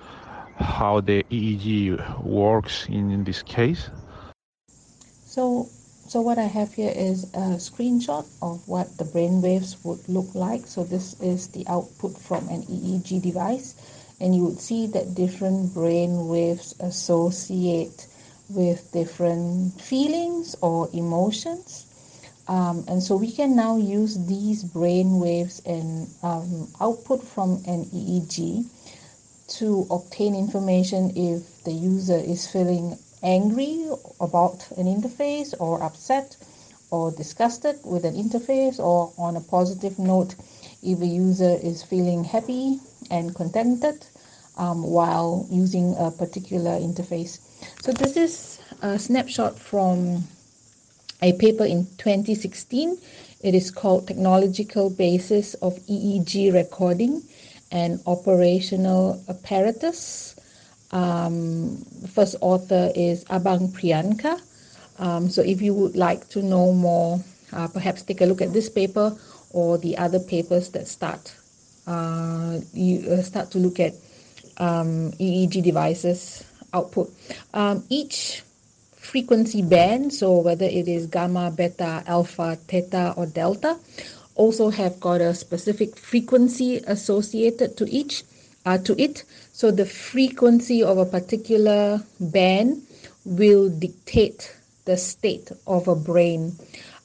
how 0.57 0.99
the 1.01 1.23
EEG 1.31 2.23
works 2.23 2.87
in, 2.87 3.11
in 3.11 3.23
this 3.23 3.41
case? 3.43 3.89
So, 5.35 5.67
so 6.07 6.21
what 6.21 6.37
I 6.37 6.47
have 6.47 6.73
here 6.75 6.93
is 6.95 7.25
a 7.33 7.59
screenshot 7.59 8.25
of 8.41 8.65
what 8.69 8.97
the 8.97 9.03
brain 9.03 9.41
waves 9.41 9.75
would 9.83 10.07
look 10.07 10.33
like. 10.33 10.65
So 10.65 10.85
this 10.85 11.19
is 11.19 11.49
the 11.49 11.67
output 11.67 12.17
from 12.17 12.47
an 12.47 12.63
EEG 12.63 13.21
device 13.21 13.75
and 14.21 14.33
you 14.33 14.45
would 14.45 14.61
see 14.61 14.87
that 14.87 15.13
different 15.13 15.73
brain 15.73 16.29
waves 16.29 16.73
associate 16.79 18.07
with 18.47 18.89
different 18.93 19.81
feelings 19.81 20.55
or 20.61 20.87
emotions. 20.93 21.85
Um, 22.47 22.85
and 22.87 23.03
so 23.03 23.17
we 23.17 23.29
can 23.29 23.57
now 23.57 23.75
use 23.75 24.15
these 24.27 24.63
brain 24.63 25.19
waves 25.19 25.61
and 25.65 26.07
um, 26.23 26.69
output 26.79 27.21
from 27.21 27.61
an 27.67 27.83
EEG 27.91 28.63
to 29.59 29.85
obtain 29.91 30.33
information 30.33 31.11
if 31.13 31.61
the 31.65 31.73
user 31.73 32.15
is 32.15 32.47
feeling 32.49 32.97
angry 33.23 33.87
about 34.19 34.69
an 34.77 34.85
interface 34.85 35.53
or 35.59 35.81
upset 35.83 36.37
or 36.91 37.11
disgusted 37.11 37.79
with 37.83 38.05
an 38.05 38.15
interface 38.15 38.79
or 38.79 39.11
on 39.17 39.35
a 39.35 39.41
positive 39.41 39.97
note 39.99 40.35
if 40.83 41.01
a 41.01 41.05
user 41.05 41.57
is 41.63 41.83
feeling 41.83 42.23
happy 42.23 42.79
and 43.09 43.35
contented 43.35 44.05
um, 44.57 44.83
while 44.83 45.47
using 45.49 45.95
a 45.97 46.11
particular 46.11 46.79
interface. 46.79 47.39
So 47.81 47.91
this 47.91 48.15
is 48.15 48.59
a 48.81 48.97
snapshot 48.99 49.57
from 49.57 50.23
a 51.21 51.33
paper 51.33 51.65
in 51.65 51.87
2016. 51.97 52.97
It 53.41 53.55
is 53.55 53.71
called 53.71 54.07
Technological 54.07 54.89
Basis 54.89 55.53
of 55.55 55.75
EEG 55.87 56.53
Recording 56.53 57.23
and 57.71 57.99
Operational 58.05 59.21
Apparatus. 59.27 60.34
Um, 60.95 61.83
first 62.15 62.37
author 62.39 62.91
is 62.95 63.25
Abhang 63.25 63.75
Priyanka. 63.75 64.39
Um, 64.97 65.29
so 65.29 65.41
if 65.41 65.61
you 65.61 65.73
would 65.73 65.95
like 65.95 66.29
to 66.29 66.41
know 66.41 66.71
more, 66.71 67.19
uh, 67.51 67.67
perhaps 67.67 68.01
take 68.01 68.21
a 68.21 68.25
look 68.25 68.41
at 68.41 68.53
this 68.53 68.69
paper 68.69 69.11
or 69.51 69.77
the 69.77 69.97
other 69.97 70.19
papers 70.19 70.69
that 70.69 70.87
start 70.87 71.35
uh, 71.87 72.59
you 72.73 73.07
uh, 73.11 73.21
start 73.21 73.51
to 73.51 73.59
look 73.59 73.79
at 73.79 73.93
um, 74.57 75.11
EEG 75.19 75.63
devices 75.63 76.43
output. 76.73 77.11
Um, 77.53 77.83
each 77.89 78.43
frequency 78.95 79.61
band, 79.61 80.13
so 80.13 80.39
whether 80.39 80.65
it 80.65 80.87
is 80.87 81.05
gamma, 81.07 81.51
beta, 81.51 82.03
alpha, 82.07 82.57
theta, 82.67 83.13
or 83.17 83.25
delta, 83.27 83.77
also 84.35 84.69
have 84.69 84.99
got 84.99 85.21
a 85.21 85.33
specific 85.33 85.97
frequency 85.97 86.77
associated 86.87 87.77
to 87.77 87.85
each 87.89 88.23
uh, 88.65 88.77
to 88.79 88.99
it. 89.01 89.23
So 89.55 89.71
the 89.71 89.85
frequency 89.85 90.83
of 90.83 90.97
a 90.97 91.05
particular 91.05 92.03
band 92.19 92.85
will 93.23 93.69
dictate 93.69 94.53
the 94.83 94.97
state 94.97 95.49
of 95.65 95.87
a 95.87 95.95
brain. 95.95 96.57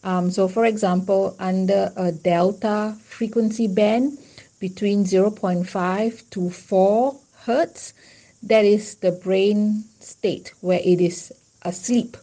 Um, 0.03 0.33
so, 0.33 0.49
for 0.49 0.67
example, 0.67 1.37
under 1.39 1.93
a 1.95 2.11
delta 2.11 2.97
frequency 3.05 3.69
band 3.69 4.19
between 4.59 5.05
0.5 5.05 6.31
to 6.31 6.51
4 6.51 7.17
hertz, 7.45 7.95
that 8.43 8.65
is 8.65 8.97
the 8.97 9.13
brain 9.13 9.85
state 10.01 10.53
where 10.61 10.81
it 10.83 11.01
is 11.01 11.33
asleep. 11.63 12.17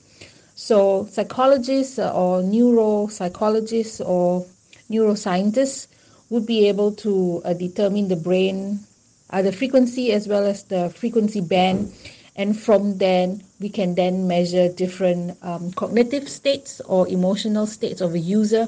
So, 0.55 1.07
psychologists 1.09 1.99
or 1.99 2.41
neuropsychologists 2.41 4.05
or 4.05 4.45
neuroscientists 4.91 5.87
would 6.29 6.45
be 6.45 6.67
able 6.67 6.91
to 6.95 7.41
uh, 7.45 7.53
determine 7.53 8.09
the 8.09 8.17
brain, 8.17 8.81
uh, 9.29 9.41
the 9.41 9.51
frequency 9.51 10.11
as 10.11 10.27
well 10.27 10.45
as 10.45 10.63
the 10.63 10.89
frequency 10.89 11.41
band, 11.41 11.91
and 12.35 12.57
from 12.57 12.97
then 12.97 13.43
we 13.59 13.69
can 13.69 13.95
then 13.95 14.27
measure 14.27 14.69
different 14.69 15.37
um, 15.41 15.71
cognitive 15.73 16.29
states 16.29 16.81
or 16.81 17.07
emotional 17.07 17.65
states 17.65 18.01
of 18.01 18.13
a 18.13 18.19
user 18.19 18.67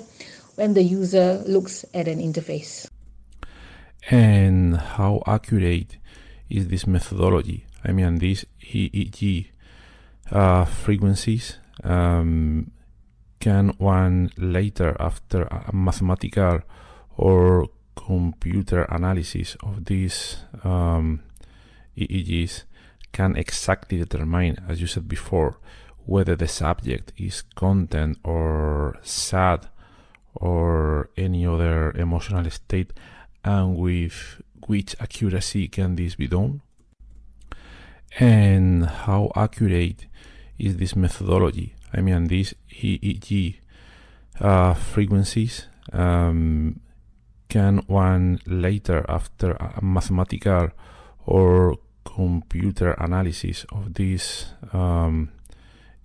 when 0.56 0.74
the 0.74 0.84
user 0.84 1.42
looks 1.48 1.86
at 1.94 2.08
an 2.08 2.20
interface. 2.20 2.90
And 4.10 4.76
how 4.78 5.22
accurate 5.26 5.98
is 6.50 6.68
this 6.68 6.88
methodology. 6.88 7.66
I 7.86 7.92
mean, 7.92 8.18
these 8.18 8.46
EEG 8.62 9.48
uh, 10.32 10.66
frequencies 10.66 11.58
um, 11.84 12.72
can 13.40 13.70
one 13.78 14.32
later, 14.38 14.96
after 15.00 15.44
a 15.44 15.72
mathematical 15.74 16.62
or 17.18 17.70
computer 18.06 18.84
analysis 18.84 19.58
of 19.62 19.86
these 19.86 20.38
um, 20.64 21.22
EEGs, 21.98 22.64
can 23.12 23.36
exactly 23.36 23.98
determine, 23.98 24.58
as 24.68 24.80
you 24.80 24.88
said 24.88 25.08
before, 25.08 25.58
whether 26.06 26.36
the 26.36 26.48
subject 26.48 27.12
is 27.18 27.44
content 27.56 28.18
or 28.24 28.98
sad 29.04 29.68
or 30.36 31.10
any 31.18 31.46
other 31.46 31.92
emotional 31.92 32.50
state, 32.50 32.94
and 33.44 33.76
with 33.76 34.42
which 34.68 34.96
accuracy 35.00 35.68
can 35.68 35.96
this 35.96 36.16
be 36.16 36.28
done? 36.28 36.62
And 38.20 38.86
how 38.86 39.32
accurate 39.36 40.06
is 40.58 40.78
this 40.78 40.96
methodology? 40.96 41.76
I 41.94 42.02
mean, 42.02 42.28
these 42.28 42.54
EEG 42.72 43.58
uh, 44.40 44.74
frequencies 44.74 45.68
um, 45.92 46.80
can 47.50 47.80
one 47.88 48.40
later, 48.46 49.04
after 49.10 49.52
a 49.54 49.80
mathematical 49.82 50.70
or 51.26 51.78
computer 52.06 52.92
analysis 52.94 53.66
of 53.72 53.96
these 53.96 54.46
um, 54.72 55.32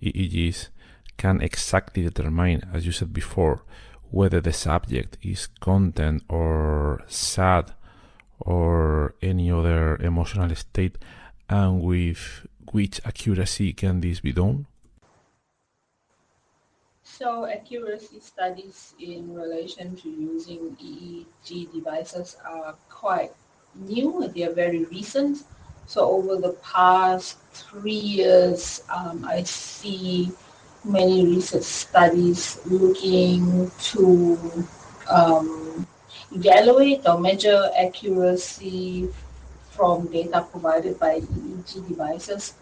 EEGs, 0.01 0.69
can 1.17 1.41
exactly 1.41 2.03
determine, 2.03 2.67
as 2.73 2.85
you 2.85 2.91
said 2.91 3.13
before, 3.13 3.63
whether 4.11 4.41
the 4.41 4.53
subject 4.53 5.17
is 5.21 5.47
content 5.59 6.23
or 6.29 7.03
sad 7.07 7.73
or 8.39 9.15
any 9.21 9.51
other 9.51 9.95
emotional 9.97 10.53
state 10.55 10.97
and 11.49 11.81
with 11.81 12.45
which 12.71 12.99
accuracy 13.05 13.71
can 13.73 14.01
this 14.01 14.19
be 14.19 14.33
done? 14.33 14.65
So 17.17 17.45
accuracy 17.47 18.19
studies 18.19 18.93
in 18.99 19.33
relation 19.33 19.95
to 20.03 20.09
using 20.09 20.75
EEG 20.75 21.71
devices 21.71 22.35
are 22.43 22.75
quite 22.89 23.31
new. 23.73 24.27
They 24.35 24.43
are 24.43 24.51
very 24.51 24.83
recent. 24.91 25.47
So 25.87 26.03
over 26.09 26.35
the 26.35 26.59
past 26.59 27.37
three 27.53 28.03
years, 28.19 28.83
um, 28.93 29.23
I 29.23 29.43
see 29.43 30.29
many 30.83 31.25
research 31.25 31.63
studies 31.63 32.59
looking 32.65 33.71
to 33.95 34.37
um, 35.09 35.87
evaluate 36.33 37.07
or 37.07 37.17
measure 37.17 37.71
accuracy 37.79 39.07
from 39.71 40.07
data 40.07 40.45
provided 40.51 40.99
by 40.99 41.21
EEG 41.21 41.87
devices. 41.87 42.55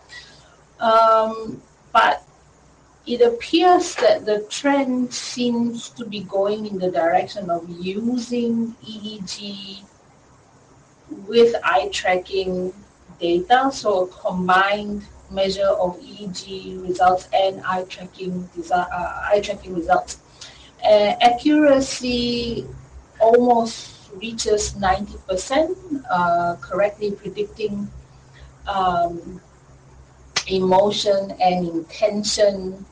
Um, 0.80 1.60
but 1.92 2.22
it 3.06 3.22
appears 3.22 3.96
that 3.96 4.26
the 4.26 4.42
trend 4.50 5.14
seems 5.14 5.90
to 5.90 6.06
be 6.06 6.22
going 6.22 6.66
in 6.66 6.78
the 6.80 6.90
direction 6.90 7.50
of 7.50 7.68
using 7.70 8.74
EEG 8.86 9.84
with 11.28 11.54
eye 11.64 11.90
tracking 11.92 12.74
data, 13.20 13.70
so 13.74 14.06
a 14.06 14.08
combined 14.08 15.04
measure 15.30 15.68
of 15.68 16.00
EEG 16.00 16.82
results 16.88 17.28
and 17.34 17.62
eye 17.66 17.84
tracking, 17.90 18.50
uh, 18.72 18.86
eye 18.90 19.42
tracking 19.44 19.76
results. 19.76 20.20
Uh, 20.84 21.16
accuracy 21.22 22.66
almost 23.20 24.12
reaches 24.16 24.74
90%, 24.74 26.06
uh, 26.10 26.56
correctly 26.62 27.12
predicting 27.12 27.90
um, 28.68 29.42
emotion 30.48 31.32
and 31.42 31.68
intention 31.68 32.86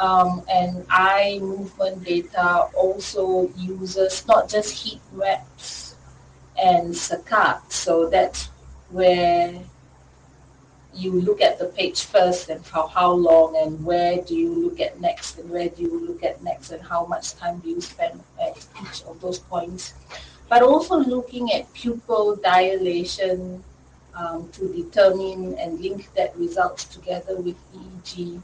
um, 0.00 0.42
and 0.50 0.84
eye 0.88 1.38
movement 1.42 2.02
data 2.02 2.68
also 2.74 3.50
uses 3.56 4.26
not 4.26 4.48
just 4.48 4.72
heat 4.72 5.00
maps 5.12 5.94
and 6.60 6.88
saccade. 6.92 7.60
So 7.70 8.08
that's 8.08 8.48
where 8.88 9.60
you 10.94 11.20
look 11.20 11.40
at 11.42 11.58
the 11.58 11.66
page 11.66 12.04
first 12.04 12.48
and 12.48 12.64
for 12.64 12.88
how 12.88 13.12
long 13.12 13.56
and 13.62 13.84
where 13.84 14.20
do 14.22 14.34
you 14.34 14.52
look 14.52 14.80
at 14.80 14.98
next 15.00 15.38
and 15.38 15.48
where 15.50 15.68
do 15.68 15.82
you 15.82 16.06
look 16.08 16.24
at 16.24 16.42
next 16.42 16.72
and 16.72 16.82
how 16.82 17.04
much 17.04 17.34
time 17.36 17.58
do 17.60 17.68
you 17.68 17.80
spend 17.80 18.20
at 18.42 18.56
each 18.82 19.04
of 19.04 19.20
those 19.20 19.38
points. 19.38 19.92
But 20.48 20.62
also 20.62 20.96
looking 20.96 21.52
at 21.52 21.72
pupil 21.74 22.36
dilation 22.36 23.62
um, 24.16 24.48
to 24.52 24.66
determine 24.72 25.56
and 25.58 25.78
link 25.78 26.08
that 26.16 26.34
results 26.36 26.84
together 26.86 27.36
with 27.36 27.56
EEG 27.76 28.42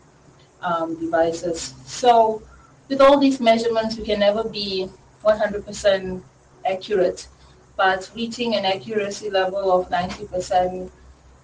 um, 0.66 0.98
devices. 0.98 1.74
So 1.86 2.42
with 2.88 3.00
all 3.00 3.18
these 3.18 3.40
measurements, 3.40 3.96
we 3.96 4.04
can 4.04 4.20
never 4.20 4.44
be 4.44 4.90
100% 5.24 6.22
accurate, 6.66 7.28
but 7.76 8.10
reaching 8.14 8.56
an 8.56 8.64
accuracy 8.64 9.30
level 9.30 9.72
of 9.72 9.88
90% 9.88 10.90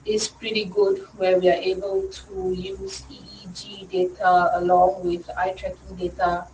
is 0.04 0.28
pretty 0.28 0.64
good 0.64 0.98
where 1.16 1.38
we 1.38 1.48
are 1.48 1.62
able 1.72 2.02
to 2.08 2.52
use 2.52 3.04
EEG 3.10 3.88
data 3.88 4.50
along 4.58 5.06
with 5.06 5.30
eye 5.38 5.54
tracking 5.56 5.96
data 5.96 6.46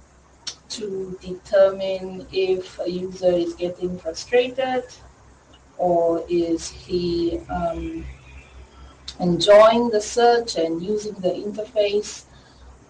to 0.68 1.18
determine 1.22 2.26
if 2.30 2.78
a 2.80 2.90
user 2.90 3.32
is 3.32 3.54
getting 3.54 3.98
frustrated 3.98 4.84
or 5.78 6.24
is 6.28 6.68
he 6.68 7.40
um, 7.48 8.04
enjoying 9.20 9.88
the 9.88 10.00
search 10.00 10.56
and 10.56 10.82
using 10.82 11.14
the 11.14 11.28
interface. 11.30 12.24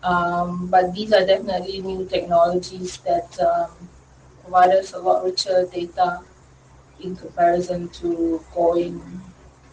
Um, 0.03 0.69
but 0.69 0.95
these 0.95 1.13
are 1.13 1.27
definitely 1.27 1.81
new 1.81 2.07
technologies 2.07 2.99
that 2.99 3.39
um, 3.41 3.71
provide 4.43 4.71
us 4.71 4.93
a 4.93 4.99
lot 4.99 5.25
richer 5.25 5.67
data 5.67 6.21
in 7.01 7.17
comparison 7.17 7.89
to 8.01 8.45
going 8.55 9.03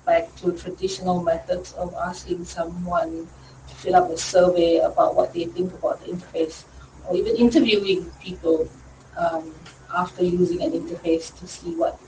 back 0.05 0.35
to 0.37 0.51
traditional 0.53 1.21
methods 1.21 1.73
of 1.73 1.93
asking 1.95 2.45
someone 2.45 3.27
to 3.67 3.75
fill 3.75 3.95
up 3.95 4.09
a 4.09 4.17
survey 4.17 4.77
about 4.77 5.15
what 5.15 5.33
they 5.33 5.45
think 5.45 5.73
about 5.73 6.03
the 6.03 6.11
interface, 6.11 6.65
or 7.07 7.15
even 7.15 7.35
interviewing 7.35 8.05
people 8.21 8.69
um, 9.17 9.53
after 9.95 10.23
using 10.23 10.61
an 10.61 10.71
interface 10.71 11.37
to 11.39 11.47
see 11.47 11.73
what 11.75 11.99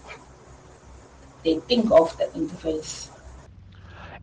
they 1.43 1.59
think 1.67 1.89
of 1.91 2.15
that 2.17 2.33
interface. 2.33 3.09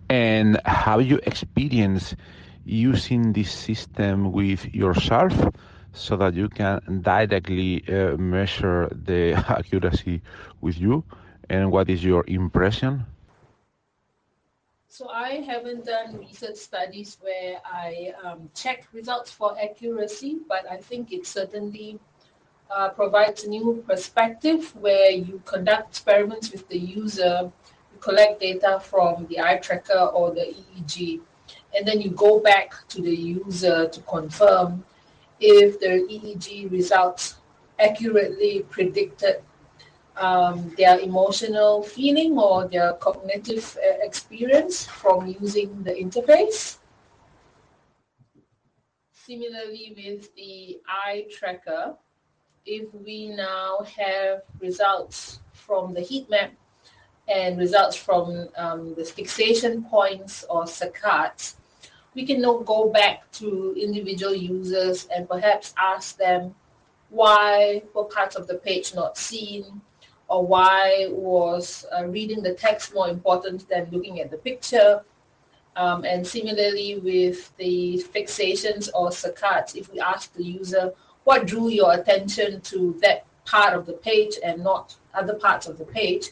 And 0.09 0.61
how 0.65 0.99
you 0.99 1.19
experienced 1.25 2.15
using 2.65 3.33
this 3.33 3.53
system 3.53 4.33
with 4.33 4.75
yourself 4.75 5.33
so 5.93 6.17
that 6.17 6.35
you 6.35 6.49
can 6.49 7.01
directly 7.03 7.85
uh, 7.89 8.17
measure 8.17 8.89
the 8.91 9.33
accuracy 9.49 10.23
with 10.61 10.79
you? 10.81 11.05
And 11.49 11.71
what 11.71 11.89
is 11.89 12.03
your 12.03 12.25
impression? 12.27 13.05
So 14.89 15.09
I 15.09 15.41
haven't 15.41 15.87
done 15.87 16.19
research 16.19 16.55
studies 16.55 17.19
where 17.21 17.61
I 17.65 18.13
um, 18.23 18.49
check 18.55 18.87
results 18.93 19.31
for 19.31 19.59
accuracy, 19.61 20.39
but 20.49 20.71
I 20.71 20.77
think 20.77 21.13
it 21.13 21.27
certainly 21.27 21.99
uh, 22.71 22.91
provides 22.91 23.43
a 23.45 23.49
new 23.49 23.85
perspective 23.87 24.75
where 24.77 25.11
you 25.11 25.43
conduct 25.45 25.91
experiments 25.91 26.53
with 26.53 26.69
the 26.69 26.79
user, 26.79 27.51
you 27.93 27.99
collect 28.01 28.41
data 28.41 28.81
from 28.81 29.27
the 29.27 29.41
eye 29.41 29.59
tracker 29.59 29.99
or 29.99 30.31
the 30.31 30.55
EEG, 30.55 31.21
and 31.77 31.87
then 31.87 32.01
you 32.01 32.11
go 32.11 32.41
back 32.41 32.75
to 32.89 33.03
the 33.03 33.15
user 33.15 33.89
to 33.89 34.01
confirm 34.03 34.85
if 35.41 35.81
the 35.81 36.07
EEG 36.11 36.71
results 36.71 37.37
accurately 37.79 38.65
predicted 38.71 39.43
um, 40.17 40.73
their 40.77 40.99
emotional 41.01 41.83
feeling 41.83 42.39
or 42.39 42.69
their 42.69 42.93
cognitive 42.95 43.77
uh, 43.83 44.05
experience 44.05 44.87
from 44.87 45.27
using 45.41 45.83
the 45.83 45.91
interface. 45.91 46.79
Similarly, 49.13 49.95
with 49.97 50.35
the 50.37 50.81
eye 50.87 51.27
tracker, 51.33 51.95
if 52.67 52.93
we 52.95 53.29
now 53.29 53.85
have 53.99 54.43
results 54.61 55.41
from 55.53 55.95
the 55.95 56.01
heat 56.01 56.29
map 56.31 56.53
and 57.27 57.59
results 57.59 57.97
from 57.97 58.49
um, 58.57 58.95
the 58.95 59.05
fixation 59.05 59.85
points 59.85 60.45
or 60.49 60.65
saccades, 60.65 61.55
we 62.15 62.25
can 62.25 62.41
now 62.41 62.59
go 62.59 62.89
back 62.89 63.31
to 63.33 63.75
individual 63.79 64.35
users 64.35 65.07
and 65.15 65.29
perhaps 65.29 65.75
ask 65.79 66.17
them 66.17 66.55
why 67.11 67.83
were 67.95 68.05
parts 68.05 68.37
of 68.37 68.47
the 68.47 68.55
page 68.57 68.95
not 68.95 69.17
seen, 69.17 69.81
or 70.29 70.47
why 70.47 71.07
was 71.11 71.85
uh, 71.97 72.05
reading 72.07 72.43
the 72.43 72.55
text 72.55 72.95
more 72.95 73.09
important 73.09 73.69
than 73.69 73.89
looking 73.91 74.21
at 74.21 74.31
the 74.31 74.39
picture. 74.39 75.03
Um, 75.77 76.05
and 76.05 76.25
similarly 76.25 76.99
with 76.99 77.55
the 77.57 78.05
fixations 78.15 78.89
or 78.95 79.11
saccades, 79.11 79.75
if 79.75 79.93
we 79.93 80.01
ask 80.01 80.33
the 80.33 80.45
user 80.45 80.93
what 81.25 81.47
drew 81.47 81.69
your 81.69 81.95
attention 81.95 82.61
to 82.61 82.97
that 83.03 83.27
part 83.45 83.75
of 83.75 83.87
the 83.87 83.95
page 83.95 84.35
and 84.45 84.63
not 84.63 84.95
other 85.15 85.35
parts 85.35 85.67
of 85.67 85.79
the 85.79 85.85
page, 85.85 86.31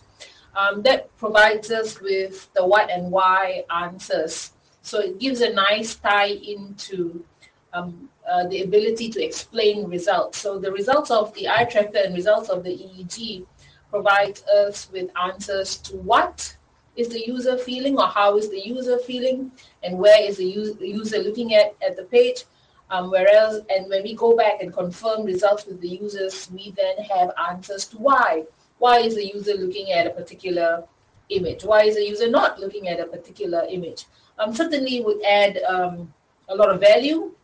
um, 0.56 0.82
that 0.82 1.14
provides 1.16 1.70
us 1.70 2.00
with 2.00 2.52
the 2.54 2.64
what 2.64 2.90
and 2.90 3.10
why 3.10 3.64
answers. 3.70 4.52
So 4.82 4.98
it 4.98 5.18
gives 5.18 5.40
a 5.40 5.52
nice 5.52 5.94
tie 5.94 6.26
into 6.26 7.24
um, 7.72 8.08
uh, 8.30 8.46
the 8.48 8.62
ability 8.62 9.08
to 9.10 9.24
explain 9.24 9.88
results. 9.88 10.38
So 10.38 10.58
the 10.58 10.72
results 10.72 11.10
of 11.10 11.32
the 11.34 11.48
eye 11.48 11.64
tracker 11.64 11.98
and 12.04 12.14
results 12.14 12.48
of 12.48 12.62
the 12.64 12.70
EEG 12.70 13.46
provides 13.90 14.42
us 14.44 14.90
with 14.92 15.10
answers 15.22 15.76
to 15.78 15.96
what 15.96 16.56
is 16.96 17.08
the 17.08 17.26
user 17.26 17.56
feeling 17.56 17.98
or 17.98 18.06
how 18.06 18.36
is 18.36 18.50
the 18.50 18.60
user 18.60 18.98
feeling 18.98 19.50
and 19.82 19.98
where 19.98 20.22
is 20.22 20.36
the 20.36 20.44
user 20.44 21.18
looking 21.18 21.54
at 21.54 21.74
at 21.86 21.96
the 21.96 22.04
page. 22.04 22.44
Um, 22.90 23.10
whereas, 23.10 23.62
and 23.70 23.88
when 23.88 24.02
we 24.02 24.14
go 24.14 24.36
back 24.36 24.60
and 24.60 24.70
confirm 24.72 25.24
results 25.24 25.64
with 25.64 25.80
the 25.80 25.88
users, 25.88 26.50
we 26.52 26.74
then 26.76 26.98
have 27.04 27.30
answers 27.48 27.86
to 27.86 27.96
why. 27.96 28.44
Why 28.78 28.98
is 28.98 29.14
the 29.14 29.26
user 29.26 29.54
looking 29.54 29.92
at 29.92 30.06
a 30.06 30.10
particular 30.10 30.84
image? 31.30 31.64
Why 31.64 31.84
is 31.84 31.94
the 31.94 32.06
user 32.06 32.28
not 32.28 32.60
looking 32.60 32.88
at 32.88 33.00
a 33.00 33.06
particular 33.06 33.64
image? 33.70 34.04
Um, 34.38 34.54
certainly 34.54 35.00
would 35.02 35.22
add 35.24 35.58
um, 35.68 36.12
a 36.48 36.54
lot 36.54 36.70
of 36.70 36.80
value 36.80 37.34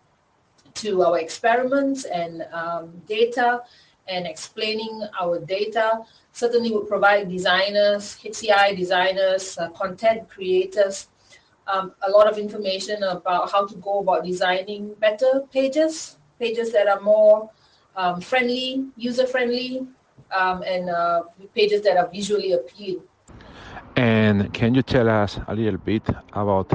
to 0.75 1.03
our 1.03 1.19
experiments 1.19 2.05
and 2.05 2.47
um, 2.53 3.03
data 3.07 3.63
and 4.09 4.27
explaining 4.27 5.07
our 5.21 5.39
data 5.39 6.01
certainly 6.33 6.71
would 6.71 6.89
provide 6.89 7.29
designers, 7.29 8.17
HCI 8.23 8.77
designers, 8.77 9.59
uh, 9.59 9.69
content 9.71 10.29
creators, 10.29 11.09
um, 11.67 11.93
a 12.03 12.11
lot 12.11 12.27
of 12.27 12.39
information 12.39 13.03
about 13.03 13.51
how 13.51 13.67
to 13.67 13.75
go 13.77 13.99
about 14.01 14.25
designing 14.25 14.95
better 14.95 15.43
pages, 15.53 16.17
pages 16.39 16.73
that 16.73 16.89
are 16.89 17.01
more 17.01 17.51
um, 17.97 18.21
friendly, 18.21 18.87
user-friendly, 18.97 19.87
um, 20.35 20.63
and 20.63 20.89
uh, 20.89 21.23
pages 21.55 21.83
that 21.83 21.97
are 21.97 22.09
visually 22.09 22.53
appealing. 22.53 23.03
And 23.99 24.55
can 24.55 24.77
you 24.77 24.83
tell 24.83 25.09
us 25.09 25.41
a 25.49 25.57
little 25.57 25.81
bit 25.81 26.09
about 26.33 26.73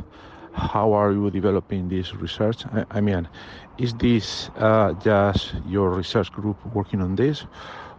how 0.51 0.91
are 0.91 1.13
you 1.13 1.31
developing 1.31 1.87
this 1.87 2.13
research? 2.13 2.65
I, 2.65 2.83
I 2.91 2.99
mean, 2.99 3.29
is 3.77 3.93
this 3.93 4.49
uh, 4.57 4.91
just 5.01 5.53
your 5.65 5.91
research 5.91 6.33
group 6.33 6.57
working 6.75 7.01
on 7.01 7.15
this, 7.15 7.45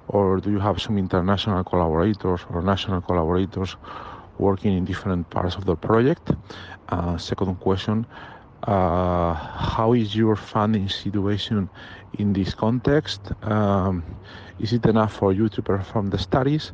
or 0.08 0.40
do 0.40 0.50
you 0.50 0.58
have 0.58 0.78
some 0.78 0.98
international 0.98 1.64
collaborators 1.64 2.40
or 2.50 2.60
national 2.60 3.00
collaborators 3.00 3.76
working 4.36 4.76
in 4.76 4.84
different 4.84 5.30
parts 5.30 5.56
of 5.56 5.64
the 5.64 5.74
project? 5.74 6.32
Uh, 6.90 7.16
second 7.16 7.56
question, 7.60 8.04
uh, 8.64 9.32
how 9.32 9.94
is 9.94 10.14
your 10.14 10.36
funding 10.36 10.86
situation 10.90 11.70
in 12.18 12.34
this 12.34 12.52
context? 12.52 13.32
Um, 13.40 14.04
is 14.58 14.74
it 14.74 14.84
enough 14.84 15.14
for 15.14 15.32
you 15.32 15.48
to 15.48 15.62
perform 15.62 16.10
the 16.10 16.18
studies, 16.18 16.72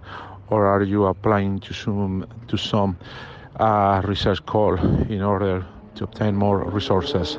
or 0.51 0.67
are 0.67 0.83
you 0.83 1.07
applying 1.07 1.61
to 1.61 1.73
some 1.73 2.27
to 2.49 2.57
some 2.57 2.99
uh, 3.59 4.03
research 4.05 4.45
call 4.47 4.75
in 5.09 5.23
order 5.23 5.67
to 5.95 6.05
obtain 6.05 6.35
more 6.35 6.69
resources? 6.71 7.39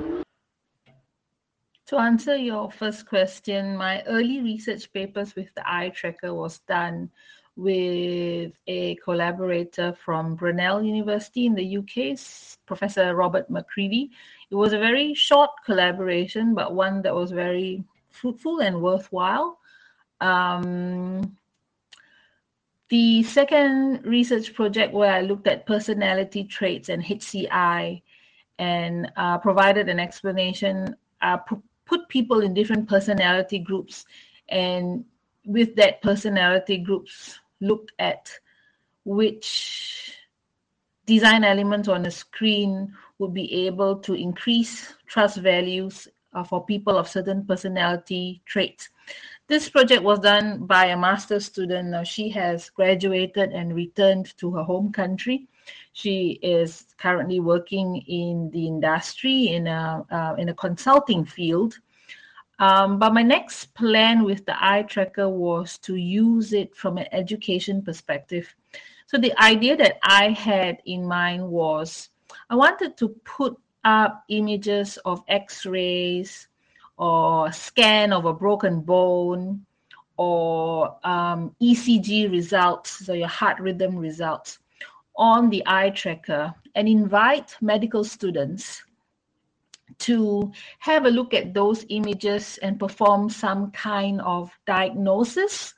To 1.88 1.98
answer 1.98 2.38
your 2.38 2.72
first 2.72 3.06
question, 3.06 3.76
my 3.76 4.02
early 4.04 4.42
research 4.42 4.92
papers 4.94 5.36
with 5.36 5.54
the 5.56 5.64
eye 5.70 5.90
tracker 5.90 6.34
was 6.34 6.60
done 6.60 7.10
with 7.58 8.54
a 8.68 8.96
collaborator 9.04 9.94
from 9.94 10.36
Brunel 10.36 10.82
University 10.82 11.46
in 11.46 11.54
the 11.54 11.78
UK, 11.78 12.18
Professor 12.66 13.14
Robert 13.14 13.52
Macredie. 13.52 14.10
It 14.50 14.56
was 14.56 14.72
a 14.72 14.80
very 14.80 15.14
short 15.14 15.50
collaboration, 15.66 16.56
but 16.56 16.74
one 16.74 17.02
that 17.02 17.14
was 17.14 17.32
very 17.32 17.84
fruitful 18.10 18.60
and 18.60 18.82
worthwhile. 18.82 19.60
Um, 20.22 21.36
the 22.92 23.24
second 23.24 24.06
research 24.06 24.54
project 24.54 24.94
where 24.94 25.14
I 25.14 25.22
looked 25.22 25.48
at 25.48 25.66
personality 25.66 26.44
traits 26.44 26.90
and 26.90 27.02
HCI 27.02 28.02
and 28.60 29.10
uh, 29.16 29.38
provided 29.38 29.88
an 29.88 29.98
explanation 29.98 30.94
uh, 31.22 31.38
put 31.86 32.10
people 32.10 32.42
in 32.42 32.54
different 32.54 32.90
personality 32.90 33.60
groups 33.60 34.06
and 34.50 35.06
with 35.46 35.74
that 35.78 36.02
personality 36.02 36.78
groups 36.80 37.40
looked 37.62 37.94
at 37.98 38.30
which 39.06 40.18
design 41.06 41.46
elements 41.46 41.88
on 41.88 42.06
a 42.06 42.12
screen 42.12 42.94
would 43.20 43.34
be 43.34 43.68
able 43.68 43.96
to 44.00 44.16
increase 44.16 44.94
trust 45.08 45.38
values 45.38 46.10
uh, 46.34 46.44
for 46.44 46.66
people 46.66 46.98
of 46.98 47.08
certain 47.08 47.46
personality 47.46 48.42
traits. 48.46 48.90
This 49.52 49.68
project 49.68 50.02
was 50.02 50.20
done 50.20 50.66
by 50.66 50.86
a 50.86 50.98
master's 50.98 51.44
student. 51.44 51.90
Now 51.90 52.04
she 52.04 52.30
has 52.30 52.70
graduated 52.70 53.52
and 53.52 53.76
returned 53.76 54.38
to 54.38 54.50
her 54.52 54.64
home 54.64 54.94
country. 54.94 55.50
She 55.92 56.40
is 56.42 56.86
currently 56.98 57.42
working 57.42 57.98
in 58.08 58.50
the 58.54 58.66
industry 58.66 59.50
in 59.50 59.68
a 59.68 60.06
uh, 60.10 60.36
in 60.38 60.48
a 60.48 60.54
consulting 60.54 61.26
field. 61.26 61.78
Um, 62.60 62.98
but 62.98 63.14
my 63.14 63.24
next 63.24 63.76
plan 63.76 64.24
with 64.24 64.46
the 64.46 64.56
eye 64.56 64.84
tracker 64.84 65.28
was 65.28 65.78
to 65.80 65.98
use 65.98 66.54
it 66.54 66.74
from 66.74 66.98
an 66.98 67.08
education 67.12 67.82
perspective. 67.82 68.48
So 69.08 69.18
the 69.18 69.38
idea 69.38 69.76
that 69.76 70.00
I 70.02 70.30
had 70.30 70.78
in 70.86 71.06
mind 71.06 71.46
was 71.46 72.08
I 72.50 72.56
wanted 72.56 72.96
to 73.00 73.10
put 73.26 73.58
up 73.84 74.24
images 74.30 74.98
of 75.04 75.26
x-rays 75.28 76.48
or 77.02 77.52
scan 77.52 78.14
of 78.14 78.26
a 78.26 78.34
broken 78.34 78.80
bone 78.80 79.66
or 80.18 80.96
um, 81.04 81.54
ECG 81.60 82.32
results, 82.32 83.06
so 83.06 83.14
your 83.14 83.28
heart 83.28 83.60
rhythm 83.60 83.98
results 83.98 84.60
on 85.18 85.50
the 85.50 85.64
eye 85.66 85.90
tracker 85.90 86.54
and 86.76 86.88
invite 86.88 87.58
medical 87.60 88.04
students 88.04 88.84
to 89.98 90.52
have 90.78 91.06
a 91.06 91.10
look 91.10 91.34
at 91.34 91.56
those 91.56 91.86
images 91.90 92.60
and 92.62 92.80
perform 92.80 93.30
some 93.30 93.72
kind 93.72 94.22
of 94.22 94.52
diagnosis 94.68 95.74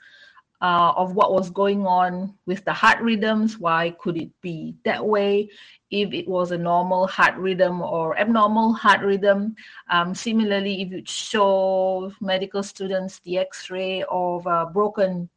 uh, 0.64 0.94
of 0.96 1.14
what 1.14 1.34
was 1.34 1.50
going 1.50 1.86
on 1.86 2.34
with 2.46 2.64
the 2.64 2.72
heart 2.72 3.02
rhythms. 3.02 3.60
Why 3.60 3.92
could 4.00 4.16
it 4.16 4.32
be 4.42 4.76
that 4.86 5.06
way? 5.06 5.50
If 5.92 6.14
it 6.14 6.26
was 6.26 6.52
a 6.52 6.58
normal 6.58 7.06
heart 7.06 7.36
rhythm 7.36 7.82
or 7.82 8.18
abnormal 8.18 8.72
heart 8.72 9.02
rhythm. 9.02 9.56
Um, 9.90 10.16
similarly, 10.16 10.82
if 10.82 10.92
you 10.92 11.04
show 11.06 12.14
medical 12.22 12.64
students 12.64 13.20
the 13.20 13.40
x 13.40 13.70
ray 13.70 14.06
of 14.10 14.48
a 14.48 14.66
broken 14.66 15.30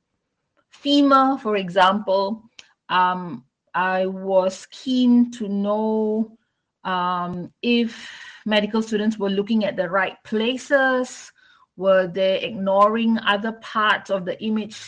femur, 0.71 1.39
for 1.39 1.57
example, 1.57 2.45
um, 2.89 3.45
I 3.75 4.07
was 4.07 4.67
keen 4.71 5.33
to 5.33 5.49
know 5.49 6.39
um, 6.85 7.53
if 7.63 8.09
medical 8.47 8.81
students 8.81 9.19
were 9.19 9.29
looking 9.29 9.65
at 9.65 9.75
the 9.75 9.91
right 9.91 10.17
places, 10.23 11.33
were 11.77 12.07
they 12.07 12.41
ignoring 12.43 13.19
other 13.19 13.53
parts 13.61 14.09
of 14.09 14.25
the 14.25 14.41
image 14.43 14.81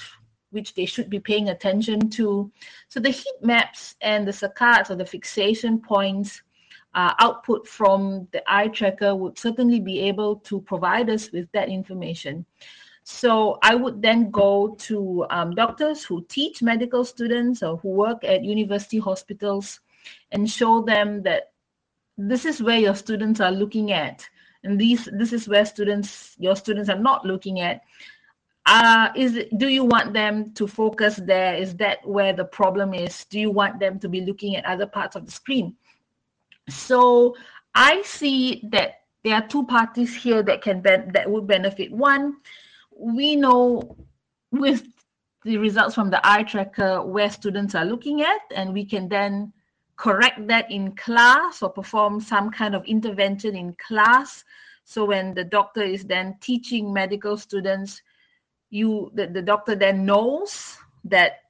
which 0.50 0.74
they 0.74 0.86
should 0.86 1.10
be 1.10 1.20
paying 1.20 1.48
attention 1.50 2.08
to. 2.10 2.50
So 2.88 3.00
the 3.00 3.10
heat 3.10 3.36
maps 3.42 3.96
and 4.00 4.26
the 4.26 4.32
saccades 4.32 4.90
or 4.90 4.96
the 4.96 5.04
fixation 5.04 5.80
points 5.80 6.42
uh, 6.94 7.14
output 7.20 7.66
from 7.66 8.26
the 8.32 8.42
eye 8.46 8.68
tracker 8.68 9.14
would 9.14 9.38
certainly 9.38 9.80
be 9.80 10.00
able 10.00 10.36
to 10.36 10.60
provide 10.62 11.10
us 11.10 11.30
with 11.32 11.50
that 11.52 11.68
information. 11.68 12.44
So 13.04 13.58
I 13.62 13.74
would 13.74 14.02
then 14.02 14.30
go 14.30 14.74
to 14.80 15.26
um, 15.30 15.54
doctors 15.54 16.04
who 16.04 16.24
teach 16.28 16.62
medical 16.62 17.04
students 17.04 17.62
or 17.62 17.78
who 17.78 17.88
work 17.88 18.24
at 18.24 18.44
university 18.44 18.98
hospitals 18.98 19.80
and 20.32 20.48
show 20.48 20.82
them 20.82 21.22
that 21.22 21.52
this 22.18 22.44
is 22.44 22.62
where 22.62 22.78
your 22.78 22.94
students 22.94 23.40
are 23.40 23.52
looking 23.52 23.92
at 23.92 24.28
and 24.64 24.78
these 24.78 25.08
this 25.12 25.32
is 25.32 25.48
where 25.48 25.64
students 25.64 26.34
your 26.38 26.56
students 26.56 26.90
are 26.90 26.98
not 26.98 27.24
looking 27.24 27.60
at 27.60 27.82
uh, 28.68 29.08
is 29.16 29.46
do 29.56 29.68
you 29.68 29.82
want 29.82 30.12
them 30.12 30.52
to 30.52 30.66
focus 30.66 31.16
there? 31.16 31.54
Is 31.54 31.74
that 31.76 32.06
where 32.06 32.34
the 32.34 32.44
problem 32.44 32.92
is? 32.92 33.24
Do 33.24 33.40
you 33.40 33.50
want 33.50 33.80
them 33.80 33.98
to 34.00 34.08
be 34.08 34.20
looking 34.20 34.56
at 34.56 34.64
other 34.66 34.86
parts 34.86 35.16
of 35.16 35.24
the 35.24 35.32
screen? 35.32 35.74
So 36.68 37.34
I 37.74 38.02
see 38.02 38.60
that 38.70 39.00
there 39.24 39.34
are 39.36 39.46
two 39.48 39.64
parties 39.64 40.14
here 40.14 40.42
that 40.42 40.60
can 40.60 40.82
that 40.82 41.24
would 41.30 41.46
benefit. 41.46 41.90
One, 41.90 42.36
we 42.94 43.36
know 43.36 43.96
with 44.50 44.86
the 45.44 45.56
results 45.56 45.94
from 45.94 46.10
the 46.10 46.20
eye 46.22 46.42
tracker 46.42 47.02
where 47.02 47.30
students 47.30 47.74
are 47.74 47.86
looking 47.86 48.20
at, 48.20 48.40
and 48.54 48.74
we 48.74 48.84
can 48.84 49.08
then 49.08 49.50
correct 49.96 50.46
that 50.46 50.70
in 50.70 50.94
class 50.94 51.62
or 51.62 51.70
perform 51.70 52.20
some 52.20 52.50
kind 52.50 52.74
of 52.74 52.84
intervention 52.84 53.56
in 53.56 53.74
class. 53.74 54.44
So 54.84 55.06
when 55.06 55.32
the 55.32 55.44
doctor 55.44 55.82
is 55.82 56.04
then 56.04 56.36
teaching 56.40 56.92
medical 56.92 57.38
students 57.38 58.02
you 58.70 59.10
the, 59.14 59.26
the 59.26 59.42
doctor 59.42 59.74
then 59.74 60.04
knows 60.04 60.76
that 61.04 61.40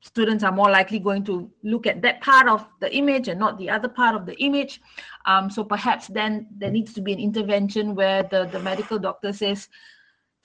students 0.00 0.44
are 0.44 0.52
more 0.52 0.70
likely 0.70 0.98
going 0.98 1.24
to 1.24 1.50
look 1.62 1.86
at 1.86 2.00
that 2.02 2.20
part 2.20 2.48
of 2.48 2.66
the 2.80 2.94
image 2.94 3.28
and 3.28 3.38
not 3.38 3.58
the 3.58 3.68
other 3.68 3.88
part 3.88 4.14
of 4.14 4.26
the 4.26 4.36
image. 4.42 4.80
Um, 5.26 5.50
so 5.50 5.64
perhaps 5.64 6.06
then 6.08 6.46
there 6.56 6.70
needs 6.70 6.92
to 6.94 7.00
be 7.00 7.12
an 7.12 7.18
intervention 7.18 7.94
where 7.94 8.22
the, 8.22 8.46
the 8.46 8.60
medical 8.60 8.98
doctor 8.98 9.32
says 9.32 9.68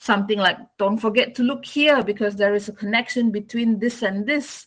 something 0.00 0.38
like, 0.38 0.58
don't 0.78 0.98
forget 0.98 1.34
to 1.36 1.42
look 1.42 1.64
here 1.64 2.02
because 2.02 2.36
there 2.36 2.54
is 2.54 2.68
a 2.68 2.72
connection 2.72 3.30
between 3.30 3.78
this 3.78 4.02
and 4.02 4.26
this. 4.26 4.66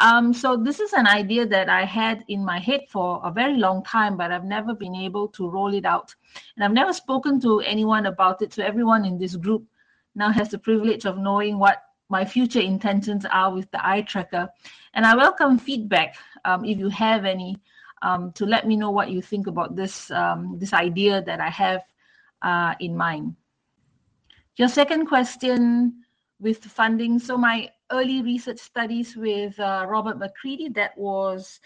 Um, 0.00 0.34
so 0.34 0.56
this 0.56 0.80
is 0.80 0.92
an 0.92 1.06
idea 1.06 1.46
that 1.46 1.68
I 1.68 1.84
had 1.84 2.24
in 2.28 2.44
my 2.44 2.58
head 2.58 2.82
for 2.90 3.20
a 3.24 3.30
very 3.30 3.56
long 3.56 3.84
time, 3.84 4.16
but 4.16 4.32
I've 4.32 4.44
never 4.44 4.74
been 4.74 4.96
able 4.96 5.28
to 5.28 5.48
roll 5.48 5.72
it 5.72 5.84
out. 5.84 6.14
And 6.56 6.64
I've 6.64 6.72
never 6.72 6.92
spoken 6.92 7.40
to 7.42 7.60
anyone 7.60 8.06
about 8.06 8.42
it. 8.42 8.52
So 8.52 8.64
everyone 8.64 9.04
in 9.04 9.18
this 9.18 9.36
group 9.36 9.64
now 10.14 10.30
has 10.30 10.48
the 10.48 10.58
privilege 10.58 11.04
of 11.04 11.18
knowing 11.18 11.58
what 11.58 11.82
my 12.08 12.24
future 12.24 12.60
intentions 12.60 13.24
are 13.30 13.52
with 13.52 13.70
the 13.70 13.86
eye 13.86 14.02
tracker. 14.02 14.48
And 14.94 15.04
I 15.04 15.16
welcome 15.16 15.58
feedback 15.58 16.16
um, 16.44 16.64
if 16.64 16.78
you 16.78 16.88
have 16.90 17.24
any 17.24 17.56
um, 18.02 18.32
to 18.32 18.44
let 18.44 18.66
me 18.66 18.76
know 18.76 18.90
what 18.90 19.10
you 19.10 19.22
think 19.22 19.46
about 19.46 19.74
this, 19.74 20.10
um, 20.10 20.58
this 20.58 20.72
idea 20.72 21.22
that 21.22 21.40
I 21.40 21.48
have 21.48 21.82
uh, 22.42 22.74
in 22.78 22.96
mind. 22.96 23.34
Your 24.56 24.68
second 24.68 25.06
question 25.06 26.04
with 26.38 26.62
funding. 26.62 27.18
So 27.18 27.36
my 27.36 27.70
early 27.90 28.22
research 28.22 28.58
studies 28.58 29.16
with 29.16 29.58
uh, 29.58 29.86
Robert 29.88 30.18
Macredie, 30.18 30.72
that 30.74 30.96
was 30.96 31.58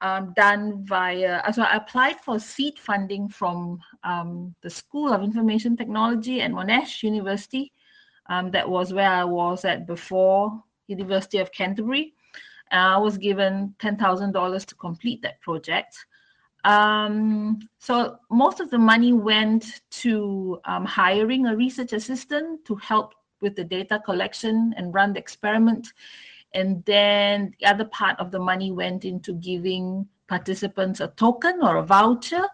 um, 0.00 0.32
done 0.34 0.84
via, 0.86 1.42
so 1.52 1.62
I 1.62 1.76
applied 1.76 2.20
for 2.20 2.40
seed 2.40 2.78
funding 2.78 3.28
from 3.28 3.78
um, 4.02 4.54
the 4.62 4.70
School 4.70 5.12
of 5.12 5.22
Information 5.22 5.76
Technology 5.76 6.40
and 6.40 6.54
Monash 6.54 7.02
University 7.02 7.72
um, 8.26 8.50
that 8.52 8.68
was 8.68 8.92
where 8.92 9.10
I 9.10 9.24
was 9.24 9.64
at 9.64 9.86
before 9.86 10.62
University 10.86 11.38
of 11.38 11.52
Canterbury. 11.52 12.14
I 12.70 12.98
was 12.98 13.18
given 13.18 13.74
$10,000 13.78 14.66
to 14.66 14.74
complete 14.74 15.22
that 15.22 15.40
project. 15.40 15.96
Um, 16.64 17.68
so 17.78 18.18
most 18.30 18.60
of 18.60 18.70
the 18.70 18.78
money 18.78 19.12
went 19.12 19.82
to 20.02 20.60
um, 20.64 20.84
hiring 20.84 21.46
a 21.46 21.56
research 21.56 21.92
assistant 21.92 22.64
to 22.64 22.74
help 22.76 23.14
with 23.40 23.54
the 23.54 23.64
data 23.64 24.00
collection 24.04 24.74
and 24.76 24.94
run 24.94 25.12
the 25.12 25.20
experiment. 25.20 25.92
And 26.54 26.82
then 26.84 27.54
the 27.60 27.66
other 27.66 27.84
part 27.84 28.18
of 28.18 28.30
the 28.30 28.38
money 28.38 28.72
went 28.72 29.04
into 29.04 29.34
giving 29.34 30.08
participants 30.26 31.00
a 31.00 31.08
token 31.08 31.60
or 31.62 31.76
a 31.76 31.82
voucher, 31.82 32.46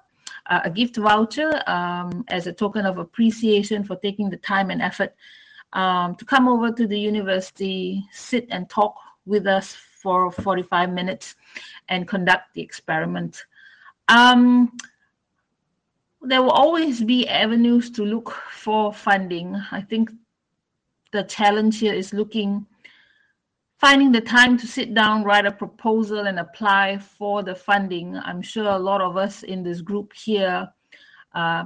uh, 0.47 0.61
a 0.65 0.71
gift 0.71 0.97
voucher 0.97 1.63
um, 1.69 2.25
as 2.29 2.49
a 2.49 2.53
token 2.53 2.87
of 2.87 2.99
appreciation 2.99 3.85
for 3.85 3.97
taking 3.97 4.29
the 4.29 4.39
time 4.39 4.71
and 4.71 4.83
effort 4.83 5.15
um, 5.73 6.15
to 6.17 6.25
come 6.25 6.49
over 6.49 6.73
to 6.73 6.87
the 6.87 6.99
university, 6.99 8.05
sit 8.13 8.47
and 8.51 8.69
talk 8.69 8.97
with 9.27 9.47
us 9.47 9.77
for 10.03 10.33
45 10.33 10.91
minutes 10.91 11.35
and 11.89 12.09
conduct 12.09 12.55
the 12.55 12.63
experiment. 12.63 13.45
Um, 14.09 14.77
there 16.23 16.43
will 16.43 16.51
always 16.51 17.03
be 17.03 17.29
avenues 17.29 17.91
to 17.93 18.05
look 18.05 18.31
for 18.53 18.93
funding. 18.93 19.57
I 19.71 19.83
think 19.83 20.11
the 21.13 21.25
challenge 21.25 21.79
here 21.79 21.95
is 21.95 22.13
looking, 22.13 22.67
finding 23.79 24.13
the 24.13 24.21
time 24.21 24.59
to 24.59 24.67
sit 24.67 24.95
down, 24.95 25.25
write 25.25 25.47
a 25.47 25.53
proposal, 25.53 26.27
and 26.27 26.39
apply 26.39 26.99
for 26.99 27.43
the 27.43 27.55
funding. 27.55 28.17
I'm 28.17 28.43
sure 28.43 28.69
a 28.69 28.79
lot 28.79 29.01
of 29.01 29.17
us 29.17 29.43
in 29.43 29.63
this 29.63 29.81
group 29.81 30.13
here 30.13 30.69
uh, 31.35 31.65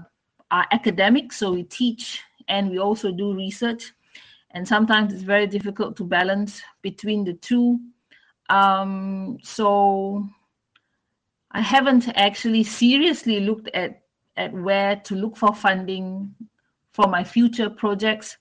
are 0.51 0.67
academics, 0.71 1.39
so 1.39 1.53
we 1.53 1.65
teach 1.65 2.23
and 2.49 2.71
we 2.71 2.79
also 2.79 3.11
do 3.11 3.35
research. 3.35 3.93
And 4.51 4.67
sometimes 4.67 5.13
it's 5.13 5.23
very 5.23 5.47
difficult 5.47 5.97
to 5.97 6.05
balance 6.05 6.63
between 6.83 7.25
the 7.25 7.35
two. 7.35 7.81
Um, 8.49 9.39
so 9.43 10.27
I 11.51 11.61
haven't 11.61 12.09
actually 12.17 12.63
seriously 12.63 13.41
looked 13.41 13.69
at, 13.75 14.03
at 14.37 14.53
where 14.53 14.97
to 14.97 15.15
look 15.15 15.37
for 15.37 15.55
funding 15.55 16.35
for 16.93 17.09
my 17.09 17.25
future 17.25 17.69
projects. 17.69 18.37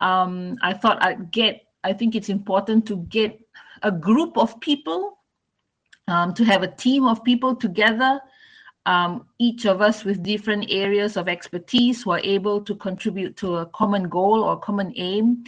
Um, 0.00 0.56
I 0.62 0.72
thought 0.72 1.02
I'd 1.02 1.30
get, 1.30 1.62
I 1.84 1.92
think 1.92 2.14
it's 2.14 2.28
important 2.28 2.86
to 2.86 2.96
get 3.08 3.38
a 3.82 3.92
group 3.92 4.36
of 4.36 4.58
people, 4.60 5.18
um, 6.08 6.34
to 6.34 6.44
have 6.44 6.62
a 6.62 6.74
team 6.74 7.06
of 7.06 7.22
people 7.22 7.54
together 7.54 8.20
um, 8.88 9.26
each 9.38 9.66
of 9.66 9.82
us 9.82 10.02
with 10.02 10.22
different 10.22 10.64
areas 10.70 11.18
of 11.18 11.28
expertise 11.28 12.02
who 12.02 12.12
are 12.12 12.24
able 12.24 12.62
to 12.62 12.74
contribute 12.74 13.36
to 13.36 13.56
a 13.56 13.66
common 13.66 14.08
goal 14.08 14.42
or 14.42 14.58
common 14.58 14.94
aim. 14.96 15.44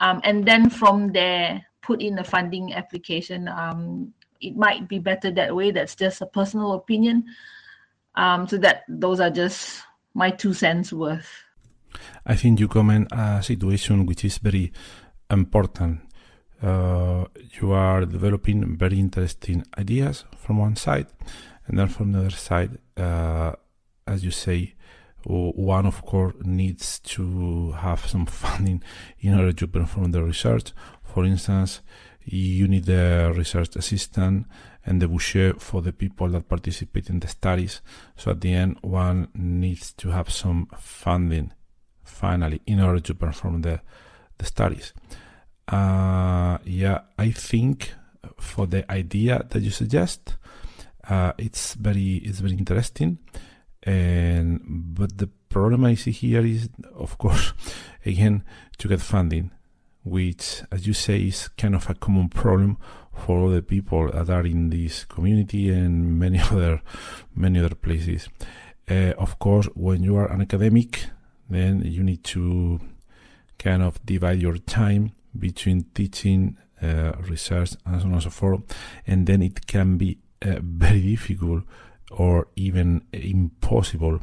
Um, 0.00 0.22
and 0.24 0.46
then 0.46 0.70
from 0.70 1.12
there, 1.12 1.66
put 1.82 2.00
in 2.00 2.18
a 2.18 2.24
funding 2.24 2.72
application. 2.72 3.46
Um, 3.46 4.14
it 4.40 4.56
might 4.56 4.88
be 4.88 4.98
better 4.98 5.30
that 5.32 5.54
way. 5.54 5.70
That's 5.70 5.94
just 5.94 6.22
a 6.22 6.26
personal 6.26 6.72
opinion. 6.72 7.24
Um, 8.14 8.48
so 8.48 8.56
that 8.58 8.84
those 8.88 9.20
are 9.20 9.30
just 9.30 9.82
my 10.14 10.30
two 10.30 10.54
cents 10.54 10.90
worth. 10.90 11.28
I 12.24 12.36
think 12.36 12.58
you 12.58 12.68
comment 12.68 13.08
a 13.12 13.42
situation 13.42 14.06
which 14.06 14.24
is 14.24 14.38
very 14.38 14.72
important. 15.30 16.00
Uh, 16.62 17.26
you 17.60 17.72
are 17.72 18.06
developing 18.06 18.76
very 18.78 18.98
interesting 18.98 19.64
ideas 19.76 20.24
from 20.38 20.58
one 20.58 20.74
side, 20.74 21.06
and 21.68 21.78
then 21.78 21.88
from 21.88 22.12
the 22.12 22.20
other 22.20 22.30
side, 22.30 22.78
uh, 22.96 23.52
as 24.06 24.24
you 24.24 24.30
say, 24.30 24.74
one 25.24 25.84
of 25.84 26.02
course 26.04 26.34
needs 26.42 26.98
to 27.00 27.72
have 27.72 28.06
some 28.06 28.26
funding 28.44 28.82
in 29.20 29.38
order 29.38 29.52
to 29.52 29.68
perform 29.68 30.12
the 30.12 30.22
research. 30.22 30.72
For 31.04 31.24
instance, 31.24 31.82
you 32.24 32.68
need 32.68 32.88
a 32.88 33.32
research 33.34 33.76
assistant 33.76 34.46
and 34.84 35.02
the 35.02 35.08
boucher 35.08 35.54
for 35.58 35.82
the 35.82 35.92
people 35.92 36.28
that 36.28 36.48
participate 36.48 37.10
in 37.10 37.20
the 37.20 37.28
studies. 37.28 37.82
So 38.16 38.30
at 38.30 38.40
the 38.40 38.52
end, 38.52 38.78
one 38.80 39.28
needs 39.34 39.92
to 39.94 40.10
have 40.10 40.30
some 40.30 40.68
funding 40.78 41.52
finally 42.02 42.62
in 42.66 42.80
order 42.80 43.00
to 43.00 43.14
perform 43.14 43.62
the, 43.62 43.80
the 44.38 44.46
studies. 44.46 44.94
Uh, 45.66 46.58
yeah, 46.64 47.00
I 47.18 47.30
think 47.30 47.92
for 48.38 48.66
the 48.66 48.90
idea 48.90 49.44
that 49.50 49.60
you 49.60 49.70
suggest, 49.70 50.36
uh, 51.08 51.32
it's 51.38 51.74
very 51.74 52.16
it's 52.16 52.40
very 52.40 52.56
interesting. 52.56 53.18
And 53.82 54.60
but 54.94 55.18
the 55.18 55.28
problem 55.48 55.84
I 55.84 55.94
see 55.94 56.10
here 56.10 56.44
is, 56.44 56.68
of 56.94 57.16
course, 57.18 57.52
again 58.04 58.44
to 58.78 58.88
get 58.88 59.00
funding, 59.00 59.50
which, 60.04 60.62
as 60.70 60.86
you 60.86 60.92
say, 60.92 61.20
is 61.20 61.48
kind 61.48 61.74
of 61.74 61.88
a 61.88 61.94
common 61.94 62.28
problem 62.28 62.76
for 63.14 63.50
the 63.50 63.62
people 63.62 64.10
that 64.10 64.30
are 64.30 64.46
in 64.46 64.70
this 64.70 65.04
community 65.04 65.70
and 65.70 66.18
many 66.18 66.38
other 66.50 66.82
many 67.34 67.58
other 67.58 67.74
places. 67.74 68.28
Uh, 68.90 69.12
of 69.18 69.38
course, 69.38 69.68
when 69.74 70.02
you 70.02 70.16
are 70.16 70.30
an 70.32 70.40
academic, 70.40 71.06
then 71.48 71.82
you 71.84 72.02
need 72.02 72.24
to 72.24 72.80
kind 73.58 73.82
of 73.82 74.04
divide 74.04 74.40
your 74.40 74.56
time 74.56 75.12
between 75.38 75.84
teaching, 75.94 76.56
uh, 76.82 77.12
research, 77.28 77.74
and 77.84 78.00
so 78.00 78.06
on 78.06 78.14
and 78.14 78.22
so 78.22 78.30
forth, 78.30 78.62
and 79.06 79.26
then 79.26 79.42
it 79.42 79.66
can 79.66 79.98
be 79.98 80.18
uh, 80.42 80.56
very 80.62 81.00
difficult 81.00 81.64
or 82.10 82.48
even 82.56 83.02
impossible 83.12 84.20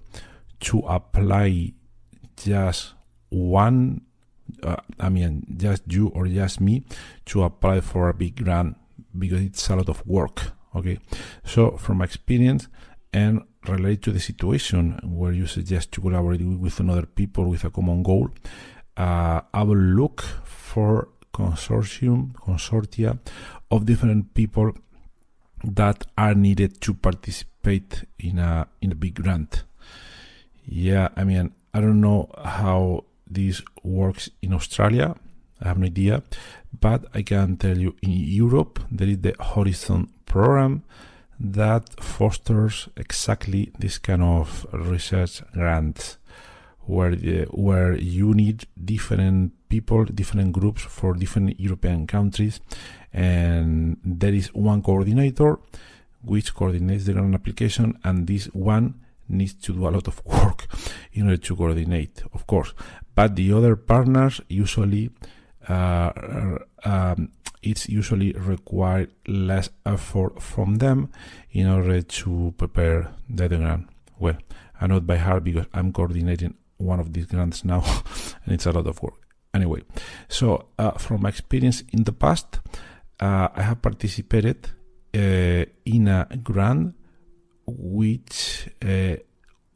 to 0.59 0.79
apply 0.79 1.73
just 2.37 2.93
one 3.29 4.01
uh, 4.63 4.77
I 4.99 5.09
mean 5.09 5.45
just 5.57 5.83
you 5.87 6.07
or 6.09 6.27
just 6.27 6.61
me 6.61 6.83
to 7.25 7.43
apply 7.43 7.81
for 7.81 8.09
a 8.09 8.13
big 8.13 8.43
grant 8.43 8.77
because 9.17 9.41
it's 9.41 9.69
a 9.69 9.75
lot 9.75 9.89
of 9.89 10.05
work 10.05 10.51
okay? 10.75 10.99
So 11.43 11.77
from 11.77 12.01
experience 12.01 12.67
and 13.13 13.41
relate 13.67 14.01
to 14.03 14.11
the 14.11 14.19
situation 14.19 14.99
where 15.03 15.31
you 15.31 15.47
suggest 15.47 15.91
to 15.93 16.01
collaborate 16.01 16.41
with 16.41 16.79
another 16.79 17.05
people 17.05 17.45
with 17.45 17.63
a 17.63 17.69
common 17.69 18.03
goal 18.03 18.29
uh, 18.97 19.41
I 19.53 19.63
will 19.63 19.77
look 19.77 20.21
for 20.43 21.09
consortium 21.33 22.33
consortia 22.33 23.19
of 23.69 23.85
different 23.85 24.33
people 24.33 24.73
that 25.65 26.05
are 26.17 26.35
needed 26.35 26.81
to 26.81 26.93
participate 26.93 28.05
in 28.19 28.39
a 28.39 28.67
in 28.81 28.91
a 28.91 28.95
big 28.95 29.15
grant. 29.15 29.63
Yeah, 30.65 31.09
I 31.15 31.23
mean, 31.23 31.53
I 31.73 31.81
don't 31.81 32.01
know 32.01 32.29
how 32.43 33.05
this 33.27 33.61
works 33.83 34.29
in 34.41 34.53
Australia. 34.53 35.15
I 35.61 35.67
have 35.67 35.77
no 35.77 35.85
idea, 35.85 36.23
but 36.79 37.05
I 37.13 37.21
can 37.21 37.57
tell 37.57 37.77
you 37.77 37.95
in 38.01 38.11
Europe 38.11 38.79
there 38.91 39.07
is 39.07 39.19
the 39.19 39.35
Horizon 39.39 40.09
program 40.25 40.83
that 41.39 41.99
fosters 42.01 42.89
exactly 42.97 43.71
this 43.79 43.97
kind 43.97 44.23
of 44.23 44.65
research 44.71 45.41
grants 45.53 46.17
where 46.85 47.15
the, 47.15 47.45
where 47.45 47.95
you 47.95 48.33
need 48.33 48.67
different 48.83 49.53
people, 49.69 50.05
different 50.05 50.53
groups 50.53 50.83
for 50.83 51.13
different 51.13 51.59
European 51.59 52.05
countries, 52.07 52.59
and 53.15 53.97
there 54.03 54.33
is 54.33 54.53
one 54.53 54.81
coordinator 54.81 55.57
which 56.21 56.53
coordinates 56.53 57.05
the 57.05 57.13
grant 57.13 57.33
application, 57.33 57.97
and 58.03 58.27
this 58.27 58.45
one 58.53 58.99
needs 59.29 59.53
to 59.53 59.73
do 59.73 59.87
a 59.87 59.89
lot 59.89 60.07
of 60.07 60.23
work 60.25 60.67
in 61.13 61.23
order 61.23 61.37
to 61.37 61.55
coordinate, 61.55 62.21
of 62.33 62.45
course. 62.45 62.73
But 63.15 63.35
the 63.35 63.53
other 63.53 63.75
partners 63.75 64.41
usually 64.49 65.11
uh, 65.67 66.11
um, 66.83 67.31
it's 67.63 67.89
usually 67.89 68.33
required 68.33 69.09
less 69.27 69.69
effort 69.85 70.41
from 70.41 70.75
them 70.75 71.09
in 71.51 71.67
order 71.67 72.01
to 72.01 72.53
prepare 72.57 73.11
the 73.29 73.47
grant. 73.47 73.87
Well, 74.19 74.37
I 74.79 74.87
know 74.87 74.97
it 74.97 75.07
by 75.07 75.17
heart 75.17 75.43
because 75.43 75.65
I'm 75.73 75.91
coordinating 75.91 76.55
one 76.77 76.99
of 76.99 77.13
these 77.13 77.25
grants 77.25 77.65
now, 77.65 77.83
and 78.45 78.53
it's 78.53 78.65
a 78.65 78.71
lot 78.71 78.87
of 78.87 79.01
work. 79.01 79.15
Anyway, 79.53 79.81
so 80.27 80.67
uh, 80.77 80.91
from 80.91 81.21
my 81.21 81.29
experience 81.29 81.81
in 81.91 82.03
the 82.03 82.11
past, 82.11 82.59
uh, 83.19 83.47
I 83.55 83.61
have 83.61 83.81
participated 83.81 84.69
uh, 85.13 85.65
in 85.85 86.07
a 86.07 86.27
grant 86.43 86.95
which 87.65 88.69
uh, 88.83 89.15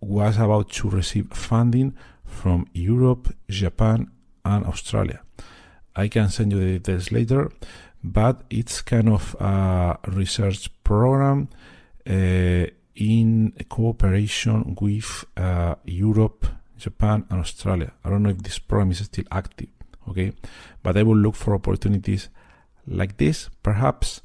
was 0.02 0.38
about 0.38 0.70
to 0.70 0.90
receive 0.90 1.28
funding 1.32 1.96
from 2.26 2.68
Europe, 2.74 3.34
Japan, 3.50 4.12
and 4.46 4.66
Australia. 4.66 5.22
I 5.96 6.08
can 6.08 6.30
send 6.30 6.52
you 6.52 6.60
the 6.60 6.80
details 6.80 7.12
later, 7.12 7.52
but 8.04 8.44
it's 8.50 8.82
kind 8.82 9.10
of 9.10 9.36
a 9.40 9.98
research 10.08 10.70
program 10.84 11.50
uh, 12.10 12.66
in 12.96 13.54
cooperation 13.68 14.78
with 14.80 15.26
uh, 15.38 15.76
Europe, 15.86 16.46
Japan, 16.78 17.26
and 17.30 17.40
Australia. 17.40 17.92
I 18.04 18.10
don't 18.10 18.24
know 18.24 18.30
if 18.30 18.44
this 18.44 18.60
program 18.60 18.92
is 18.92 19.00
still 19.00 19.26
active, 19.32 19.70
okay? 20.08 20.34
But 20.84 20.98
I 20.98 21.04
will 21.04 21.18
look 21.18 21.36
for 21.36 21.56
opportunities 21.56 22.30
like 22.90 23.18
this, 23.18 23.50
perhaps, 23.64 24.22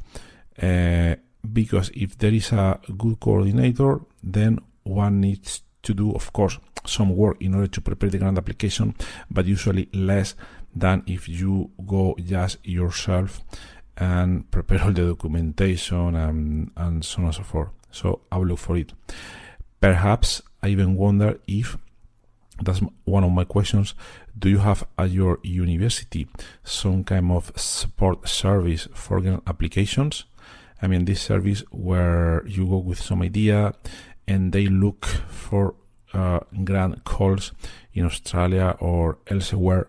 uh, 0.61 1.15
because 1.53 1.91
if 1.95 2.19
there 2.19 2.33
is 2.33 2.53
a 2.53 2.81
good 2.97 3.21
coordinator, 3.21 4.01
then 4.23 4.59
one 4.83 5.21
needs 5.21 5.63
to 5.83 5.95
do, 5.95 6.13
of 6.13 6.33
course, 6.33 6.59
some 6.87 7.15
work 7.15 7.37
in 7.41 7.55
order 7.55 7.67
to 7.67 7.81
prepare 7.81 8.11
the 8.11 8.19
grant 8.19 8.39
application, 8.39 8.95
but 9.31 9.47
usually 9.47 9.89
less 9.93 10.35
than 10.75 11.03
if 11.07 11.29
you 11.29 11.71
go 11.87 12.17
just 12.25 12.59
yourself 12.67 13.41
and 13.97 14.51
prepare 14.51 14.83
all 14.83 14.93
the 14.93 15.07
documentation 15.07 16.15
and, 16.17 16.71
and 16.77 17.05
so 17.05 17.19
on 17.19 17.27
and 17.27 17.35
so 17.35 17.43
forth. 17.43 17.69
So 17.91 18.21
I 18.33 18.39
will 18.39 18.47
look 18.47 18.59
for 18.59 18.77
it. 18.77 18.93
Perhaps 19.81 20.43
I 20.63 20.69
even 20.69 20.97
wonder 20.97 21.39
if 21.47 21.77
that's 22.63 22.81
one 23.05 23.25
of 23.25 23.33
my 23.33 23.45
questions. 23.45 23.95
Do 24.39 24.49
you 24.49 24.59
have 24.59 24.87
at 24.99 25.11
your 25.11 25.39
university 25.43 26.29
some 26.63 27.05
kind 27.05 27.31
of 27.33 27.53
support 27.57 28.29
service 28.29 28.89
for 28.95 29.19
applications? 29.47 30.25
I 30.81 30.87
mean, 30.87 31.05
this 31.05 31.23
service 31.23 31.63
where 31.71 32.47
you 32.47 32.67
go 32.67 32.79
with 32.79 33.01
some 33.01 33.23
idea 33.23 33.75
and 34.27 34.53
they 34.53 34.67
look 34.67 35.07
for 35.29 35.75
uh, 36.13 36.41
grant 36.63 37.05
calls 37.05 37.53
in 37.93 38.05
Australia 38.05 38.77
or 38.81 39.19
elsewhere, 39.27 39.89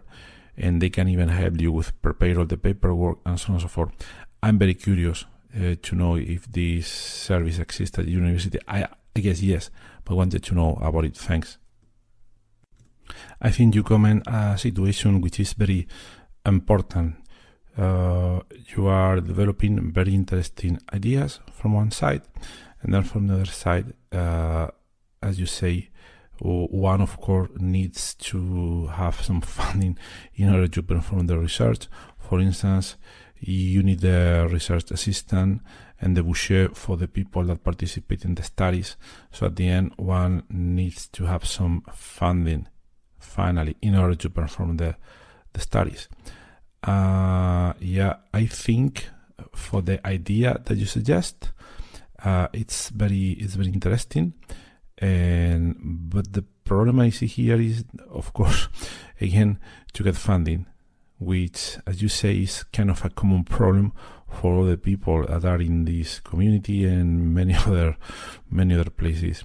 and 0.57 0.82
they 0.82 0.89
can 0.89 1.07
even 1.07 1.30
help 1.30 1.59
you 1.61 1.72
with 1.72 1.99
prepare 2.01 2.39
all 2.39 2.45
the 2.45 2.57
paperwork 2.57 3.20
and 3.26 3.39
so 3.39 3.49
on 3.49 3.55
and 3.55 3.61
so 3.61 3.68
forth. 3.68 3.91
I'm 4.41 4.57
very 4.57 4.74
curious 4.74 5.26
uh, 5.55 5.76
to 5.82 5.95
know 5.95 6.16
if 6.16 6.51
this 6.51 6.88
service 6.88 7.59
exists 7.59 7.97
at 7.99 8.07
university. 8.07 8.59
I, 8.68 8.88
I 9.16 9.20
guess 9.20 9.41
yes, 9.41 9.70
but 10.03 10.16
wanted 10.16 10.43
to 10.43 10.55
know 10.55 10.78
about 10.82 11.05
it. 11.05 11.16
Thanks. 11.16 11.57
I 13.45 13.51
think 13.51 13.75
you 13.75 13.83
comment 13.83 14.23
a 14.25 14.57
situation 14.57 15.21
which 15.21 15.39
is 15.39 15.53
very 15.53 15.87
important. 16.47 17.17
Uh, 17.77 18.39
you 18.75 18.87
are 18.87 19.21
developing 19.21 19.91
very 19.91 20.15
interesting 20.15 20.79
ideas 20.91 21.41
from 21.53 21.73
one 21.73 21.91
side, 21.91 22.23
and 22.81 22.91
then 22.91 23.03
from 23.03 23.27
the 23.27 23.35
other 23.35 23.45
side, 23.45 23.93
uh, 24.11 24.69
as 25.21 25.39
you 25.39 25.45
say, 25.45 25.89
one 26.39 27.01
of 27.01 27.21
course 27.21 27.51
needs 27.59 28.15
to 28.15 28.87
have 28.87 29.21
some 29.21 29.41
funding 29.57 29.95
in 30.33 30.51
order 30.51 30.67
to 30.67 30.81
perform 30.81 31.27
the 31.27 31.37
research. 31.37 31.87
For 32.17 32.39
instance, 32.39 32.95
you 33.39 33.83
need 33.83 34.03
a 34.05 34.47
research 34.49 34.89
assistant 34.89 35.61
and 36.01 36.17
the 36.17 36.23
boucher 36.23 36.69
for 36.73 36.97
the 36.97 37.07
people 37.07 37.43
that 37.43 37.63
participate 37.63 38.25
in 38.25 38.33
the 38.33 38.41
studies. 38.41 38.97
So 39.31 39.45
at 39.45 39.55
the 39.55 39.67
end, 39.67 39.91
one 39.97 40.45
needs 40.49 41.07
to 41.09 41.25
have 41.25 41.45
some 41.45 41.83
funding 41.93 42.69
finally 43.26 43.76
in 43.82 43.95
order 43.95 44.15
to 44.15 44.30
perform 44.30 44.78
the, 44.78 44.95
the 45.53 45.61
studies. 45.61 46.07
Uh, 46.84 47.73
yeah, 47.80 48.17
I 48.34 48.45
think 48.45 49.09
for 49.53 49.82
the 49.82 50.05
idea 50.05 50.61
that 50.65 50.78
you 50.78 50.86
suggest, 50.86 51.51
uh, 52.23 52.47
it's 52.53 52.89
very 52.89 53.32
it's 53.32 53.55
very 53.55 53.69
interesting, 53.69 54.34
And 54.97 55.76
but 55.82 56.32
the 56.34 56.43
problem 56.63 56.99
I 56.99 57.09
see 57.09 57.28
here 57.28 57.59
is, 57.59 57.84
of 58.09 58.34
course, 58.34 58.69
again 59.21 59.59
to 59.93 60.03
get 60.03 60.15
funding, 60.15 60.67
which, 61.19 61.78
as 61.86 62.01
you 62.01 62.09
say, 62.09 62.38
is 62.38 62.63
kind 62.71 62.89
of 62.89 63.03
a 63.03 63.09
common 63.09 63.43
problem 63.43 63.93
for 64.30 64.53
all 64.53 64.65
the 64.65 64.78
people 64.78 65.26
that 65.26 65.45
are 65.45 65.61
in 65.61 65.86
this 65.86 66.19
community 66.19 66.86
and 66.86 67.34
many 67.34 67.53
other 67.67 67.97
many 68.49 68.76
other 68.76 68.89
places. 68.89 69.43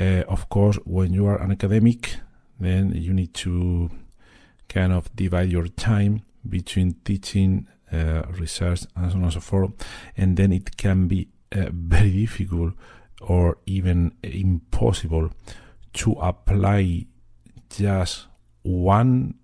Uh, 0.00 0.24
of 0.28 0.48
course, 0.48 0.78
when 0.84 1.12
you 1.12 1.26
are 1.26 1.40
an 1.42 1.52
academic, 1.52 2.16
then 2.60 2.92
you 2.94 3.12
need 3.12 3.34
to 3.34 3.90
kind 4.68 4.92
of 4.92 5.14
divide 5.16 5.50
your 5.50 5.66
time 5.66 6.22
between 6.48 6.94
teaching, 7.04 7.66
uh, 7.92 8.22
research, 8.38 8.82
and 8.96 9.10
so 9.10 9.18
on 9.18 9.24
and 9.24 9.32
so 9.32 9.40
forth, 9.40 9.72
and 10.16 10.36
then 10.36 10.52
it 10.52 10.76
can 10.76 11.08
be 11.08 11.28
uh, 11.52 11.66
very 11.72 12.10
difficult 12.10 12.74
or 13.20 13.58
even 13.66 14.12
impossible 14.22 15.30
to 15.92 16.12
apply 16.12 17.06
just 17.68 18.26
one 18.62 19.34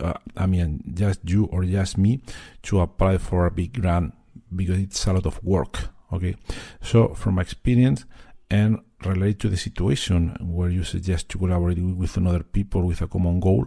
uh, 0.00 0.14
I 0.36 0.46
mean, 0.46 0.82
just 0.94 1.20
you 1.24 1.44
or 1.46 1.64
just 1.64 1.98
me 1.98 2.20
to 2.62 2.80
apply 2.80 3.18
for 3.18 3.46
a 3.46 3.50
big 3.50 3.80
grant 3.80 4.14
because 4.54 4.78
it's 4.78 5.06
a 5.06 5.12
lot 5.12 5.26
of 5.26 5.42
work. 5.44 5.88
Okay, 6.12 6.36
so 6.80 7.14
from 7.14 7.38
experience 7.38 8.04
and 8.50 8.78
relate 9.06 9.38
to 9.40 9.48
the 9.48 9.56
situation 9.56 10.36
where 10.40 10.68
you 10.68 10.84
suggest 10.84 11.28
to 11.30 11.38
collaborate 11.38 11.78
with 11.78 12.16
another 12.16 12.42
people 12.42 12.82
with 12.82 13.02
a 13.02 13.06
common 13.06 13.40
goal, 13.40 13.66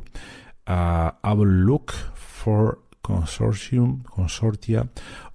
uh, 0.68 1.12
I 1.24 1.34
will 1.34 1.48
look 1.48 1.92
for 2.14 2.80
consortium 3.04 4.04
consortia 4.04 4.90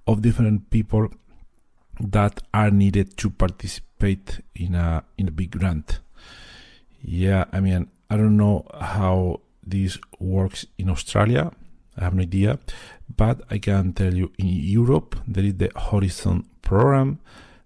of 0.05 0.21
different 0.21 0.69
people 0.69 1.09
that 1.99 2.41
are 2.53 2.71
needed 2.71 3.17
to 3.17 3.29
participate 3.29 4.41
in 4.55 4.75
a 4.75 5.03
in 5.17 5.27
a 5.27 5.31
big 5.31 5.51
grant. 5.51 5.99
Yeah, 7.01 7.45
I 7.51 7.59
mean, 7.59 7.89
I 8.09 8.17
don't 8.17 8.37
know 8.37 8.65
how 8.79 9.41
this 9.65 9.97
works 10.19 10.65
in 10.77 10.89
Australia. 10.89 11.51
I 11.97 12.03
have 12.05 12.13
no 12.13 12.23
idea, 12.23 12.59
but 13.15 13.41
I 13.49 13.57
can 13.59 13.93
tell 13.93 14.13
you 14.13 14.31
in 14.37 14.47
Europe 14.47 15.15
there 15.27 15.43
is 15.43 15.55
the 15.55 15.71
Horizon 15.75 16.45
program 16.61 17.19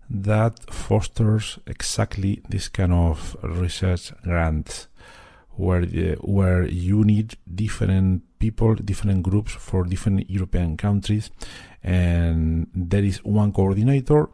that 0.10 0.72
fosters 0.74 1.60
exactly 1.68 2.42
this 2.50 2.70
kind 2.70 2.94
of 2.94 3.36
research 3.44 4.14
grants 4.24 4.88
where 5.56 5.86
the, 5.86 6.16
where 6.22 6.64
you 6.66 7.04
need 7.04 7.36
different 7.54 8.24
people, 8.40 8.76
different 8.76 9.24
groups 9.24 9.52
for 9.54 9.84
different 9.84 10.30
European 10.30 10.78
countries, 10.78 11.32
and 11.84 12.68
there 12.74 13.04
is 13.04 13.24
one 13.24 13.52
coordinator 13.52 14.30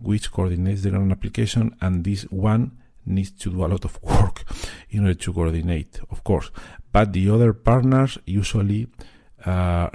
which 0.00 0.30
coordinates 0.32 0.82
the 0.82 0.90
grant 0.90 1.12
application, 1.12 1.74
and 1.80 2.04
this 2.04 2.22
one 2.24 2.72
needs 3.06 3.30
to 3.30 3.50
do 3.50 3.64
a 3.64 3.68
lot 3.68 3.84
of 3.84 4.02
work 4.02 4.44
in 4.90 5.00
order 5.00 5.14
to 5.14 5.32
coordinate, 5.32 6.00
of 6.10 6.24
course. 6.24 6.50
But 6.90 7.12
the 7.12 7.28
other 7.30 7.52
partners 7.52 8.18
usually 8.24 8.88
uh, 9.44 9.88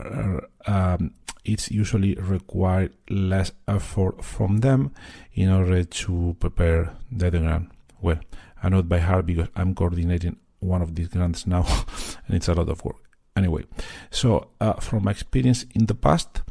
um, 0.68 1.12
it's 1.44 1.72
usually 1.72 2.16
required 2.16 2.94
less 3.10 3.52
effort 3.68 4.24
from 4.24 4.60
them 4.60 4.92
in 5.34 5.50
order 5.50 5.84
to 5.84 6.36
prepare 6.40 6.94
the 7.12 7.32
grant. 7.32 7.72
Well, 8.02 8.20
I 8.62 8.70
know 8.70 8.80
it 8.80 8.90
by 8.90 9.00
heart 9.00 9.26
because 9.26 9.48
I'm 9.56 9.74
coordinating 9.74 10.38
one 10.60 10.82
of 10.82 10.96
these 10.96 11.08
grants 11.08 11.48
now, 11.48 11.66
and 12.28 12.36
it's 12.36 12.48
a 12.48 12.54
lot 12.54 12.70
of 12.70 12.84
work. 12.84 12.98
Anyway, 13.36 13.64
so 14.12 14.50
uh, 14.60 14.74
from 14.74 15.06
my 15.06 15.12
experience 15.12 15.66
in 15.74 15.86
the 15.86 15.96
past, 15.96 16.42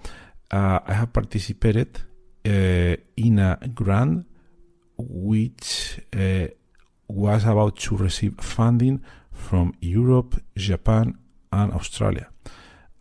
uh, 0.51 0.81
I 0.87 0.95
have 0.95 1.13
participated 1.13 2.01
uh, 2.47 2.97
in 3.17 3.39
a 3.39 3.59
grant 3.75 4.27
which 4.97 6.01
uh, 6.17 6.47
was 7.09 7.45
about 7.45 7.77
to 7.77 7.97
receive 7.97 8.35
funding 8.41 9.03
from 9.33 9.75
Europe, 9.81 10.41
Japan, 10.57 11.19
and 11.53 11.73
Australia. 11.73 12.29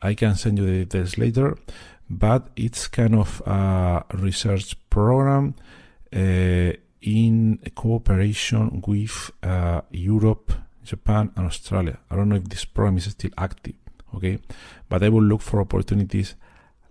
I 0.01 0.13
can 0.13 0.35
send 0.35 0.57
you 0.59 0.65
the 0.65 0.85
details 0.85 1.17
later, 1.17 1.57
but 2.09 2.49
it's 2.55 2.87
kind 2.87 3.15
of 3.15 3.41
a 3.45 4.03
research 4.13 4.75
program 4.89 5.55
uh, 6.15 6.73
in 7.01 7.59
cooperation 7.75 8.81
with 8.85 9.31
uh, 9.43 9.81
Europe, 9.91 10.53
Japan, 10.83 11.31
and 11.35 11.47
Australia. 11.47 11.99
I 12.09 12.15
don't 12.15 12.29
know 12.29 12.35
if 12.35 12.45
this 12.45 12.65
program 12.65 12.97
is 12.97 13.05
still 13.05 13.31
active, 13.37 13.75
okay? 14.15 14.39
But 14.89 15.03
I 15.03 15.09
will 15.09 15.23
look 15.23 15.41
for 15.41 15.61
opportunities 15.61 16.35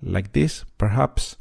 like 0.02 0.32
this, 0.32 0.64
perhaps, 0.76 1.36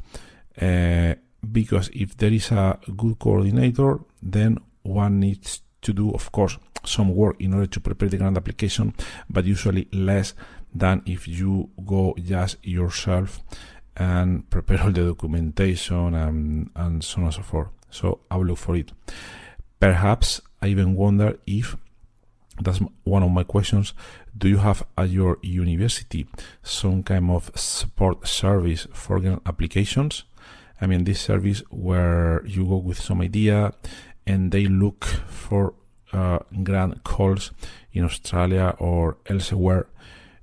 uh, 0.62 1.16
because 1.52 1.90
if 1.94 2.18
there 2.18 2.32
is 2.32 2.52
a 2.52 2.80
good 2.96 3.20
coordinator, 3.20 4.00
then 4.22 4.58
one 4.84 5.20
needs 5.20 5.62
to 5.82 5.94
do, 5.94 6.12
of 6.12 6.32
course, 6.32 6.58
some 6.84 7.14
work 7.14 7.36
in 7.40 7.54
order 7.54 7.68
to 7.68 7.80
prepare 7.80 8.10
the 8.10 8.18
grant 8.18 8.38
application, 8.38 8.94
but 9.30 9.46
usually 9.46 9.88
less 9.92 10.34
than 10.76 11.02
if 11.06 11.28
you 11.28 11.70
go 11.86 12.16
just 12.22 12.58
yourself 12.64 13.42
and 13.96 14.48
prepare 14.50 14.82
all 14.82 14.92
the 14.92 15.06
documentation 15.06 16.14
and, 16.14 16.70
and 16.76 17.04
so 17.04 17.20
on 17.20 17.26
and 17.26 17.34
so 17.34 17.42
forth. 17.42 17.70
So 17.90 18.20
I 18.30 18.36
will 18.38 18.46
look 18.46 18.58
for 18.58 18.76
it. 18.76 18.92
Perhaps 19.80 20.42
I 20.62 20.68
even 20.68 20.96
wonder 20.96 21.40
if 21.48 21.78
that's 22.62 22.80
one 23.04 23.24
of 23.24 23.32
my 23.32 23.44
questions. 23.44 23.94
Do 24.38 24.50
you 24.50 24.58
have 24.58 24.86
at 24.98 25.10
your 25.10 25.40
university 25.42 26.28
some 26.64 27.04
kind 27.04 27.32
of 27.32 27.52
support 27.56 28.28
service 28.28 28.88
for 28.94 29.20
grant 29.20 29.42
applications? 29.46 30.24
I 30.82 30.88
mean, 30.88 31.06
this 31.06 31.22
service 31.22 31.64
where 31.70 32.46
you 32.46 32.66
go 32.66 32.78
with 32.78 33.00
some 33.00 33.22
idea 33.22 33.74
and 34.28 34.52
they 34.52 34.66
look 34.66 35.06
for 35.06 35.74
uh, 36.12 36.40
grant 36.64 37.04
calls 37.04 37.52
in 37.94 38.04
Australia 38.04 38.76
or 38.80 39.18
elsewhere 39.28 39.88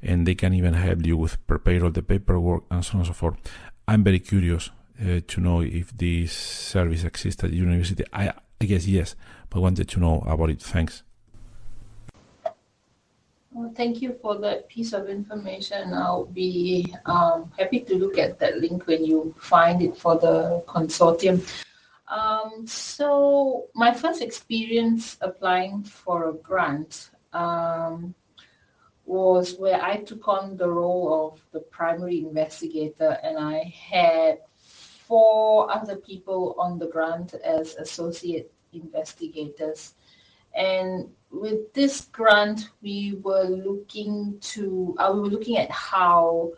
and 0.02 0.26
they 0.26 0.34
can 0.34 0.52
even 0.52 0.74
help 0.74 1.06
you 1.06 1.16
with 1.16 1.44
prepare 1.46 1.84
all 1.84 1.90
the 1.90 2.02
paperwork 2.02 2.64
and 2.70 2.84
so 2.84 2.94
on 2.94 3.00
and 3.00 3.06
so 3.06 3.12
forth. 3.12 3.36
I'm 3.86 4.04
very 4.04 4.20
curious 4.20 4.70
uh, 5.00 5.20
to 5.26 5.40
know 5.40 5.60
if 5.60 5.96
this 5.96 6.32
service 6.32 7.04
exists 7.04 7.42
at 7.44 7.52
university. 7.52 8.04
I, 8.12 8.32
I 8.60 8.64
guess 8.64 8.86
yes, 8.86 9.14
but 9.50 9.60
wanted 9.60 9.88
to 9.88 10.00
know 10.00 10.22
about 10.26 10.50
it. 10.50 10.60
Thanks. 10.60 11.02
Well, 13.54 13.72
thank 13.76 14.00
you 14.00 14.16
for 14.22 14.38
that 14.38 14.68
piece 14.68 14.94
of 14.94 15.08
information. 15.10 15.92
I'll 15.92 16.24
be 16.24 16.94
um, 17.04 17.52
happy 17.58 17.80
to 17.80 17.96
look 17.96 18.16
at 18.16 18.38
that 18.38 18.58
link 18.58 18.86
when 18.86 19.04
you 19.04 19.34
find 19.38 19.82
it 19.82 19.96
for 19.96 20.16
the 20.16 20.64
consortium. 20.66 21.46
Um, 22.08 22.66
so 22.66 23.66
my 23.74 23.92
first 23.92 24.22
experience 24.22 25.18
applying 25.20 25.82
for 25.82 26.30
a 26.30 26.32
grant 26.32 27.10
um, 27.32 28.14
was 29.04 29.56
where 29.58 29.82
I 29.82 29.98
took 29.98 30.28
on 30.28 30.56
the 30.56 30.68
role 30.68 31.32
of 31.32 31.40
the 31.52 31.60
primary 31.60 32.20
investigator, 32.20 33.18
and 33.22 33.38
I 33.38 33.64
had 33.64 34.38
four 34.58 35.70
other 35.70 35.96
people 35.96 36.54
on 36.58 36.78
the 36.78 36.86
grant 36.86 37.34
as 37.34 37.74
associate 37.76 38.52
investigators. 38.72 39.94
And 40.54 41.10
with 41.30 41.72
this 41.72 42.02
grant, 42.12 42.70
we 42.82 43.18
were 43.22 43.44
looking 43.44 44.38
to, 44.40 44.94
uh, 44.98 45.10
we 45.14 45.20
were 45.20 45.28
looking 45.28 45.56
at 45.56 45.70
how 45.70 46.52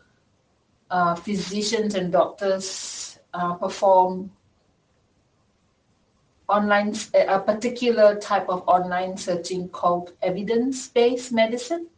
uh, 0.90 1.14
physicians 1.14 1.95
and 1.95 2.12
doctors 2.12 3.18
uh, 3.32 3.55
perform 3.55 4.30
online, 6.49 6.95
a 7.14 7.40
particular 7.40 8.16
type 8.20 8.49
of 8.49 8.62
online 8.68 9.16
searching 9.16 9.68
called 9.68 10.12
evidence-based 10.22 11.32
medicine. 11.32 11.88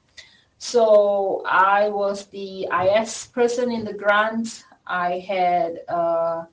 So 0.59 1.43
I 1.47 1.89
was 1.91 2.27
the 2.27 2.67
IS 2.73 3.27
person 3.27 3.71
in 3.71 3.85
the 3.85 3.93
grant. 3.93 4.65
I 4.87 5.19
had 5.19 5.81
a, 5.89 6.49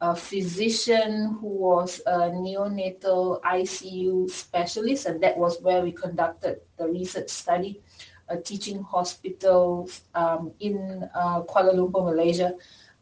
a 0.00 0.14
physician 0.14 1.38
who 1.40 1.48
was 1.48 2.00
a 2.06 2.30
neonatal 2.30 3.40
ICU 3.40 4.30
specialist, 4.30 5.06
and 5.06 5.22
that 5.22 5.36
was 5.38 5.60
where 5.62 5.82
we 5.82 5.92
conducted 5.92 6.60
the 6.76 6.86
research 6.88 7.30
study, 7.30 7.80
a 8.28 8.36
teaching 8.36 8.82
hospital 8.82 9.88
um, 10.14 10.52
in 10.60 11.08
uh, 11.14 11.42
Kuala 11.42 11.72
Lumpur, 11.72 12.04
Malaysia, 12.04 12.52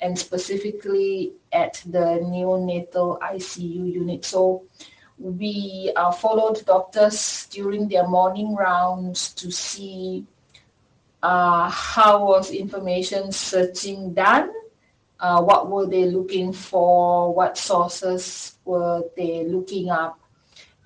and 0.00 0.16
specifically 0.16 1.32
at 1.52 1.82
the 1.86 2.20
neonatal 2.22 3.18
ICU 3.20 3.92
unit. 3.92 4.24
So 4.24 4.64
we 5.18 5.92
uh, 5.96 6.12
followed 6.12 6.64
doctors 6.66 7.48
during 7.50 7.88
their 7.88 8.06
morning 8.06 8.54
rounds 8.54 9.32
to 9.34 9.50
see 9.50 10.26
uh, 11.24 11.70
how 11.70 12.22
was 12.22 12.50
information 12.50 13.32
searching 13.32 14.12
done? 14.12 14.52
Uh, 15.18 15.42
what 15.42 15.70
were 15.70 15.86
they 15.86 16.04
looking 16.04 16.52
for? 16.52 17.32
What 17.32 17.56
sources 17.56 18.58
were 18.66 19.04
they 19.16 19.46
looking 19.46 19.88
up? 19.88 20.20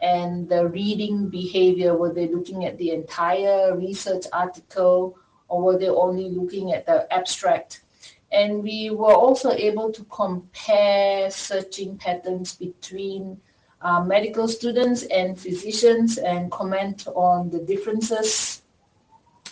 And 0.01 0.49
the 0.49 0.69
reading 0.69 1.29
behavior, 1.29 1.97
were 1.97 2.15
they 2.15 2.29
looking 2.29 2.67
at 2.67 2.79
the 2.79 2.93
entire 2.93 3.77
research 3.77 4.27
article 4.33 5.19
or 5.49 5.61
were 5.61 5.77
they 5.77 5.89
only 5.89 6.29
looking 6.31 6.73
at 6.73 6.87
the 6.87 7.13
abstract? 7.13 7.83
And 8.31 8.63
we 8.63 8.91
were 8.91 9.15
also 9.15 9.51
able 9.51 9.91
to 9.91 10.05
compare 10.05 11.33
searching 11.33 11.99
patterns 11.99 12.55
between 12.55 13.41
uh, 13.81 14.05
medical 14.05 14.47
students 14.47 15.03
and 15.03 15.37
physicians 15.37 16.19
and 16.19 16.49
comment 16.53 17.09
on 17.09 17.51
the 17.51 17.59
differences 17.59 18.63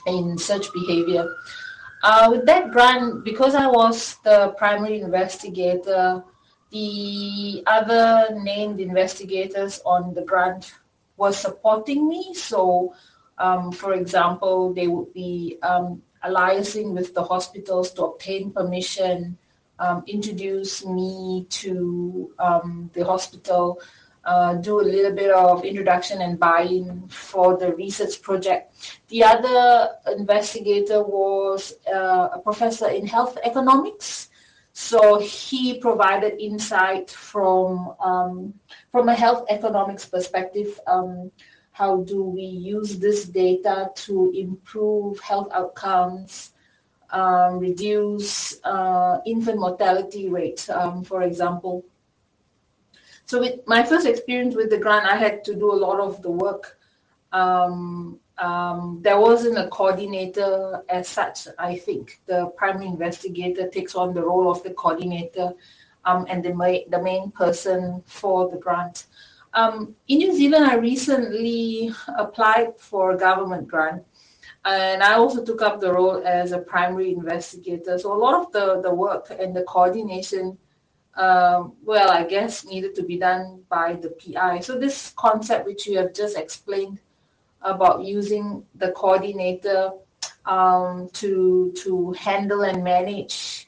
in 0.06 0.38
such 0.38 0.72
behavior. 0.72 1.28
Uh, 2.02 2.28
with 2.30 2.46
that 2.46 2.70
grant, 2.70 3.24
because 3.24 3.54
I 3.54 3.66
was 3.66 4.16
the 4.22 4.54
primary 4.56 5.00
investigator, 5.00 6.22
the 6.70 7.62
other 7.66 8.28
named 8.42 8.80
investigators 8.80 9.80
on 9.84 10.14
the 10.14 10.22
grant 10.22 10.72
were 11.16 11.32
supporting 11.32 12.08
me. 12.08 12.34
So, 12.34 12.94
um, 13.38 13.72
for 13.72 13.94
example, 13.94 14.72
they 14.72 14.86
would 14.86 15.12
be 15.12 15.58
um, 15.62 16.02
with 16.92 17.14
the 17.14 17.22
hospitals 17.22 17.92
to 17.92 18.04
obtain 18.04 18.50
permission, 18.50 19.38
um, 19.78 20.02
introduce 20.06 20.84
me 20.84 21.46
to 21.50 22.32
um, 22.38 22.90
the 22.94 23.04
hospital, 23.04 23.80
uh, 24.26 24.54
do 24.54 24.80
a 24.80 24.82
little 24.82 25.14
bit 25.14 25.30
of 25.30 25.64
introduction 25.64 26.20
and 26.20 26.38
buy-in 26.38 27.06
for 27.08 27.56
the 27.56 27.72
research 27.74 28.20
project. 28.20 28.74
The 29.08 29.22
other 29.22 29.90
investigator 30.18 31.02
was 31.02 31.74
uh, 31.86 32.30
a 32.32 32.40
professor 32.40 32.88
in 32.88 33.06
health 33.06 33.38
economics. 33.44 34.28
So 34.72 35.18
he 35.20 35.78
provided 35.78 36.38
insight 36.38 37.08
from 37.10 37.94
um, 37.98 38.52
from 38.92 39.08
a 39.08 39.14
health 39.14 39.46
economics 39.48 40.04
perspective. 40.04 40.78
Um, 40.86 41.30
how 41.72 42.02
do 42.02 42.22
we 42.24 42.42
use 42.42 42.98
this 42.98 43.24
data 43.24 43.90
to 43.94 44.32
improve 44.34 45.20
health 45.20 45.48
outcomes, 45.52 46.52
um, 47.10 47.58
reduce 47.58 48.58
uh, 48.64 49.20
infant 49.24 49.60
mortality 49.60 50.28
rate, 50.28 50.68
um, 50.68 51.04
for 51.04 51.22
example? 51.22 51.84
So 53.26 53.40
with 53.40 53.66
my 53.66 53.82
first 53.82 54.06
experience 54.06 54.54
with 54.54 54.70
the 54.70 54.78
grant, 54.78 55.06
I 55.06 55.16
had 55.16 55.44
to 55.44 55.54
do 55.54 55.72
a 55.72 55.74
lot 55.86 55.98
of 55.98 56.22
the 56.22 56.30
work. 56.30 56.78
Um, 57.32 58.20
um, 58.38 59.00
there 59.02 59.18
wasn't 59.18 59.58
a 59.58 59.68
coordinator 59.68 60.82
as 60.88 61.08
such, 61.08 61.48
I 61.58 61.76
think. 61.76 62.20
The 62.26 62.46
primary 62.56 62.86
investigator 62.86 63.68
takes 63.68 63.94
on 63.96 64.14
the 64.14 64.22
role 64.22 64.50
of 64.50 64.62
the 64.62 64.74
coordinator 64.74 65.52
um, 66.04 66.26
and 66.28 66.44
the, 66.44 66.54
ma- 66.54 66.86
the 66.88 67.02
main 67.02 67.32
person 67.32 68.02
for 68.06 68.48
the 68.48 68.58
grant. 68.58 69.06
Um, 69.54 69.96
in 70.06 70.18
New 70.18 70.36
Zealand, 70.36 70.66
I 70.66 70.76
recently 70.76 71.90
applied 72.16 72.78
for 72.78 73.12
a 73.12 73.18
government 73.18 73.66
grant 73.66 74.04
and 74.66 75.02
I 75.02 75.14
also 75.14 75.44
took 75.44 75.62
up 75.62 75.80
the 75.80 75.92
role 75.92 76.22
as 76.26 76.52
a 76.52 76.58
primary 76.58 77.12
investigator. 77.12 77.98
So 77.98 78.12
a 78.12 78.18
lot 78.18 78.34
of 78.34 78.52
the, 78.52 78.82
the 78.82 78.94
work 78.94 79.34
and 79.36 79.56
the 79.56 79.62
coordination 79.62 80.58
um, 81.16 81.72
well, 81.84 82.10
I 82.10 82.24
guess 82.24 82.64
needed 82.64 82.94
to 82.96 83.02
be 83.02 83.18
done 83.18 83.62
by 83.68 83.94
the 83.94 84.10
PI. 84.10 84.60
So 84.60 84.78
this 84.78 85.12
concept 85.16 85.66
which 85.66 85.86
you 85.86 85.98
have 85.98 86.12
just 86.12 86.36
explained 86.36 87.00
about 87.62 88.04
using 88.04 88.64
the 88.74 88.92
coordinator 88.92 89.92
um, 90.44 91.08
to 91.14 91.72
to 91.76 92.12
handle 92.12 92.62
and 92.62 92.84
manage 92.84 93.66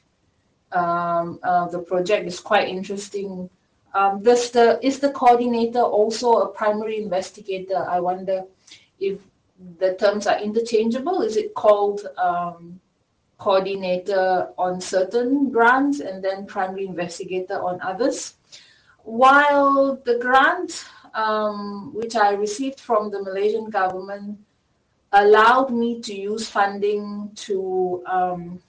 um, 0.71 1.39
uh, 1.43 1.67
the 1.67 1.79
project 1.79 2.27
is 2.27 2.39
quite 2.39 2.69
interesting. 2.69 3.49
Um, 3.93 4.21
does 4.21 4.51
the 4.51 4.79
is 4.85 4.99
the 4.99 5.11
coordinator 5.11 5.81
also 5.81 6.33
a 6.33 6.49
primary 6.49 7.01
investigator? 7.01 7.85
I 7.89 7.99
wonder 7.99 8.43
if 8.99 9.19
the 9.79 9.95
terms 9.95 10.27
are 10.27 10.39
interchangeable. 10.39 11.21
Is 11.21 11.37
it 11.37 11.55
called 11.55 12.01
um, 12.17 12.79
coordinator 13.39 14.49
on 14.57 14.79
certain 14.79 15.49
grants 15.49 16.01
and 16.01 16.23
then 16.23 16.45
primary 16.45 16.85
investigator 16.85 17.59
on 17.61 17.81
others. 17.81 18.35
While 19.03 19.99
the 20.05 20.19
grant 20.19 20.85
um, 21.13 21.91
which 21.93 22.15
I 22.15 22.31
received 22.31 22.79
from 22.79 23.09
the 23.11 23.23
Malaysian 23.23 23.69
government 23.69 24.39
allowed 25.13 25.71
me 25.71 26.01
to 26.01 26.13
use 26.13 26.47
funding 26.47 27.31
to 27.35 28.03
um, 28.05 28.61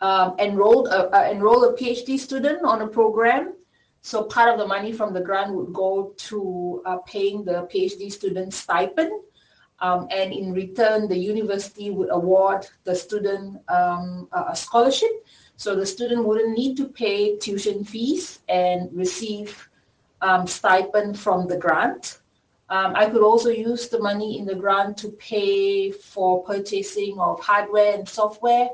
um, 0.00 0.34
enroll, 0.38 0.88
uh, 0.88 1.08
uh, 1.12 1.28
enroll 1.30 1.64
a 1.64 1.76
PhD 1.76 2.18
student 2.18 2.64
on 2.64 2.82
a 2.82 2.88
program. 2.88 3.54
So 4.00 4.24
part 4.24 4.50
of 4.50 4.58
the 4.58 4.66
money 4.66 4.92
from 4.92 5.14
the 5.14 5.20
grant 5.20 5.54
would 5.54 5.72
go 5.72 6.12
to 6.16 6.82
uh, 6.84 6.98
paying 7.06 7.44
the 7.44 7.68
PhD 7.72 8.12
student 8.12 8.52
stipend 8.52 9.12
um, 9.84 10.08
and 10.10 10.32
in 10.32 10.54
return, 10.54 11.08
the 11.08 11.18
university 11.32 11.90
would 11.90 12.10
award 12.10 12.66
the 12.84 12.94
student 12.94 13.60
um, 13.68 14.28
a 14.32 14.56
scholarship. 14.56 15.14
So 15.56 15.76
the 15.76 15.84
student 15.84 16.24
wouldn't 16.24 16.56
need 16.56 16.74
to 16.78 16.86
pay 16.88 17.36
tuition 17.36 17.84
fees 17.84 18.40
and 18.48 18.88
receive 18.94 19.68
um, 20.22 20.46
stipend 20.46 21.18
from 21.18 21.46
the 21.48 21.58
grant. 21.58 22.20
Um, 22.70 22.96
I 22.96 23.10
could 23.10 23.22
also 23.22 23.50
use 23.50 23.88
the 23.88 24.00
money 24.00 24.38
in 24.38 24.46
the 24.46 24.54
grant 24.54 24.96
to 24.98 25.10
pay 25.10 25.90
for 25.90 26.42
purchasing 26.44 27.20
of 27.20 27.40
hardware 27.40 27.92
and 27.92 28.08
software 28.08 28.70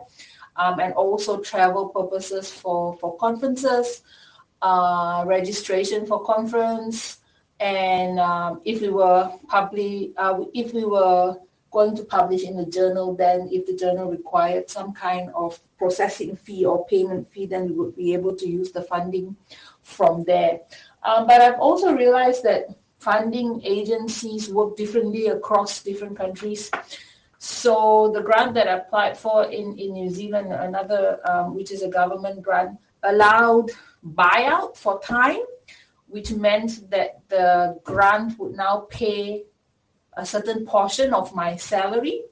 um, 0.54 0.78
and 0.78 0.94
also 0.94 1.40
travel 1.40 1.88
purposes 1.88 2.52
for, 2.52 2.96
for 2.98 3.16
conferences, 3.16 4.02
uh, 4.62 5.24
registration 5.26 6.06
for 6.06 6.22
conference, 6.22 7.19
and 7.60 8.18
um, 8.18 8.62
if 8.64 8.80
we 8.80 8.88
were 8.88 9.30
public, 9.48 10.12
uh, 10.16 10.42
if 10.54 10.72
we 10.72 10.84
were 10.84 11.36
going 11.70 11.94
to 11.94 12.02
publish 12.02 12.42
in 12.42 12.58
a 12.58 12.66
journal, 12.66 13.14
then 13.14 13.48
if 13.52 13.66
the 13.66 13.76
journal 13.76 14.10
required 14.10 14.68
some 14.68 14.92
kind 14.92 15.30
of 15.34 15.60
processing 15.78 16.34
fee 16.34 16.64
or 16.64 16.84
payment 16.86 17.30
fee, 17.30 17.46
then 17.46 17.66
we 17.66 17.72
would 17.72 17.94
be 17.94 18.12
able 18.12 18.34
to 18.34 18.48
use 18.48 18.72
the 18.72 18.82
funding 18.82 19.36
from 19.82 20.24
there. 20.24 20.60
Um, 21.04 21.26
but 21.26 21.40
I've 21.40 21.60
also 21.60 21.94
realized 21.94 22.42
that 22.44 22.68
funding 22.98 23.60
agencies 23.62 24.50
work 24.50 24.76
differently 24.76 25.28
across 25.28 25.82
different 25.82 26.16
countries. 26.16 26.70
So 27.38 28.10
the 28.12 28.20
grant 28.20 28.52
that 28.54 28.68
I 28.68 28.78
applied 28.78 29.16
for 29.16 29.44
in, 29.44 29.78
in 29.78 29.92
New 29.92 30.10
Zealand, 30.10 30.52
another 30.52 31.20
um, 31.30 31.54
which 31.54 31.70
is 31.72 31.82
a 31.82 31.88
government 31.88 32.42
grant, 32.42 32.78
allowed 33.02 33.70
buyout 34.14 34.76
for 34.76 35.00
time 35.00 35.40
which 36.10 36.32
meant 36.32 36.90
that 36.90 37.20
the 37.28 37.78
grant 37.84 38.38
would 38.38 38.56
now 38.56 38.86
pay 38.90 39.44
a 40.16 40.26
certain 40.26 40.66
portion 40.66 41.14
of 41.14 41.34
my 41.34 41.56
salary, 41.56 42.22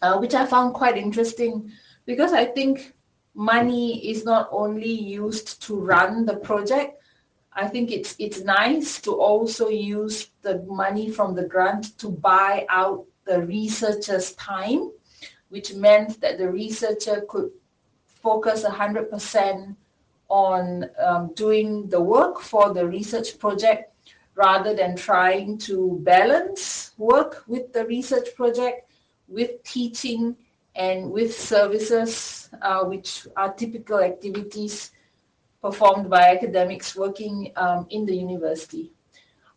uh, 0.00 0.16
which 0.18 0.34
I 0.34 0.46
found 0.46 0.74
quite 0.74 0.96
interesting 0.96 1.70
because 2.06 2.32
I 2.32 2.46
think 2.46 2.94
money 3.34 4.10
is 4.10 4.24
not 4.24 4.48
only 4.50 4.90
used 4.90 5.62
to 5.62 5.76
run 5.76 6.24
the 6.24 6.36
project. 6.36 7.02
I 7.52 7.68
think 7.68 7.90
it's 7.92 8.16
it's 8.18 8.40
nice 8.40 9.00
to 9.02 9.12
also 9.12 9.68
use 9.68 10.30
the 10.42 10.62
money 10.62 11.10
from 11.10 11.34
the 11.34 11.44
grant 11.44 11.98
to 11.98 12.08
buy 12.08 12.66
out 12.68 13.04
the 13.26 13.42
researcher's 13.42 14.32
time, 14.32 14.90
which 15.50 15.74
meant 15.74 16.20
that 16.20 16.38
the 16.38 16.48
researcher 16.50 17.24
could 17.28 17.50
focus 18.06 18.64
100% 18.64 19.76
on 20.28 20.88
um, 20.98 21.32
doing 21.34 21.88
the 21.88 22.00
work 22.00 22.40
for 22.40 22.72
the 22.72 22.86
research 22.86 23.38
project 23.38 23.92
rather 24.34 24.74
than 24.74 24.96
trying 24.96 25.58
to 25.58 25.98
balance 26.02 26.92
work 26.98 27.44
with 27.46 27.72
the 27.72 27.84
research 27.86 28.34
project 28.34 28.90
with 29.28 29.62
teaching 29.62 30.36
and 30.76 31.10
with 31.10 31.34
services, 31.34 32.50
uh, 32.62 32.84
which 32.84 33.26
are 33.36 33.52
typical 33.52 34.00
activities 34.00 34.90
performed 35.62 36.10
by 36.10 36.30
academics 36.30 36.96
working 36.96 37.52
um, 37.56 37.86
in 37.90 38.04
the 38.04 38.14
university. 38.14 38.92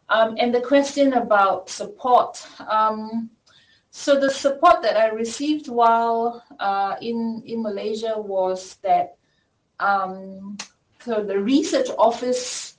Um, 0.09 0.35
and 0.39 0.53
the 0.53 0.61
question 0.61 1.13
about 1.13 1.69
support. 1.69 2.45
Um, 2.69 3.29
so 3.89 4.17
the 4.19 4.29
support 4.29 4.81
that 4.83 4.95
I 4.95 5.07
received 5.09 5.67
while 5.67 6.43
uh, 6.59 6.95
in, 7.01 7.41
in 7.45 7.61
Malaysia 7.61 8.13
was 8.17 8.75
that 8.83 9.16
um, 9.79 10.57
so 10.99 11.23
the 11.23 11.39
research 11.39 11.89
office 11.97 12.77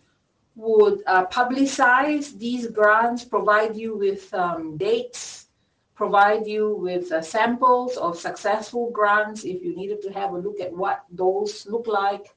would 0.56 1.02
uh, 1.06 1.24
publicize 1.26 2.36
these 2.38 2.66
grants, 2.66 3.24
provide 3.24 3.76
you 3.76 3.96
with 3.96 4.32
um, 4.34 4.76
dates, 4.76 5.46
provide 5.94 6.46
you 6.46 6.74
with 6.74 7.10
uh, 7.12 7.22
samples 7.22 7.96
of 7.96 8.18
successful 8.18 8.90
grants 8.90 9.44
if 9.44 9.62
you 9.62 9.74
needed 9.74 10.02
to 10.02 10.12
have 10.12 10.32
a 10.32 10.38
look 10.38 10.60
at 10.60 10.72
what 10.72 11.04
those 11.10 11.66
look 11.66 11.86
like. 11.86 12.34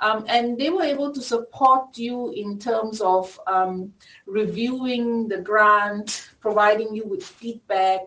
Um, 0.00 0.24
and 0.28 0.56
they 0.56 0.70
were 0.70 0.84
able 0.84 1.12
to 1.12 1.20
support 1.20 1.98
you 1.98 2.30
in 2.30 2.58
terms 2.58 3.00
of 3.00 3.38
um, 3.46 3.92
reviewing 4.26 5.26
the 5.26 5.38
grant, 5.38 6.30
providing 6.40 6.94
you 6.94 7.04
with 7.04 7.24
feedback, 7.24 8.00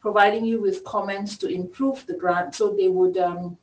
providing 0.00 0.44
you 0.44 0.60
with 0.60 0.84
comments 0.84 1.36
to 1.38 1.48
improve 1.48 2.04
the 2.06 2.14
grant. 2.14 2.54
So 2.54 2.74
they 2.74 2.88
would 2.88 3.18
um, 3.18 3.58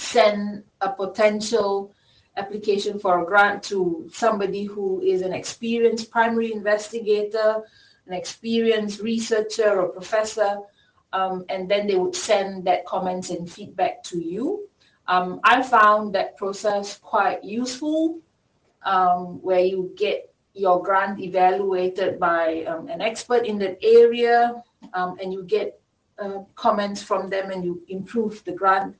send 0.00 0.64
a 0.80 0.90
potential 0.90 1.92
application 2.36 2.98
for 2.98 3.20
a 3.20 3.26
grant 3.26 3.62
to 3.62 4.08
somebody 4.12 4.64
who 4.64 5.00
is 5.02 5.22
an 5.22 5.32
experienced 5.32 6.10
primary 6.10 6.52
investigator, 6.52 7.62
an 8.06 8.14
experienced 8.14 9.00
researcher 9.00 9.80
or 9.80 9.88
professor, 9.88 10.58
um, 11.12 11.44
and 11.48 11.70
then 11.70 11.86
they 11.86 11.96
would 11.96 12.14
send 12.14 12.64
that 12.64 12.86
comments 12.86 13.30
and 13.30 13.50
feedback 13.50 14.02
to 14.04 14.18
you. 14.18 14.68
Um, 15.06 15.40
I 15.44 15.62
found 15.62 16.14
that 16.14 16.36
process 16.36 16.96
quite 16.96 17.42
useful 17.44 18.20
um, 18.84 19.42
where 19.42 19.60
you 19.60 19.92
get 19.96 20.32
your 20.54 20.82
grant 20.82 21.20
evaluated 21.20 22.18
by 22.18 22.64
um, 22.64 22.88
an 22.88 23.00
expert 23.00 23.44
in 23.44 23.58
that 23.58 23.78
area 23.82 24.62
um, 24.94 25.16
and 25.20 25.32
you 25.32 25.42
get 25.44 25.80
uh, 26.18 26.40
comments 26.54 27.02
from 27.02 27.28
them 27.28 27.50
and 27.50 27.64
you 27.64 27.82
improve 27.88 28.42
the 28.44 28.52
grant 28.52 28.94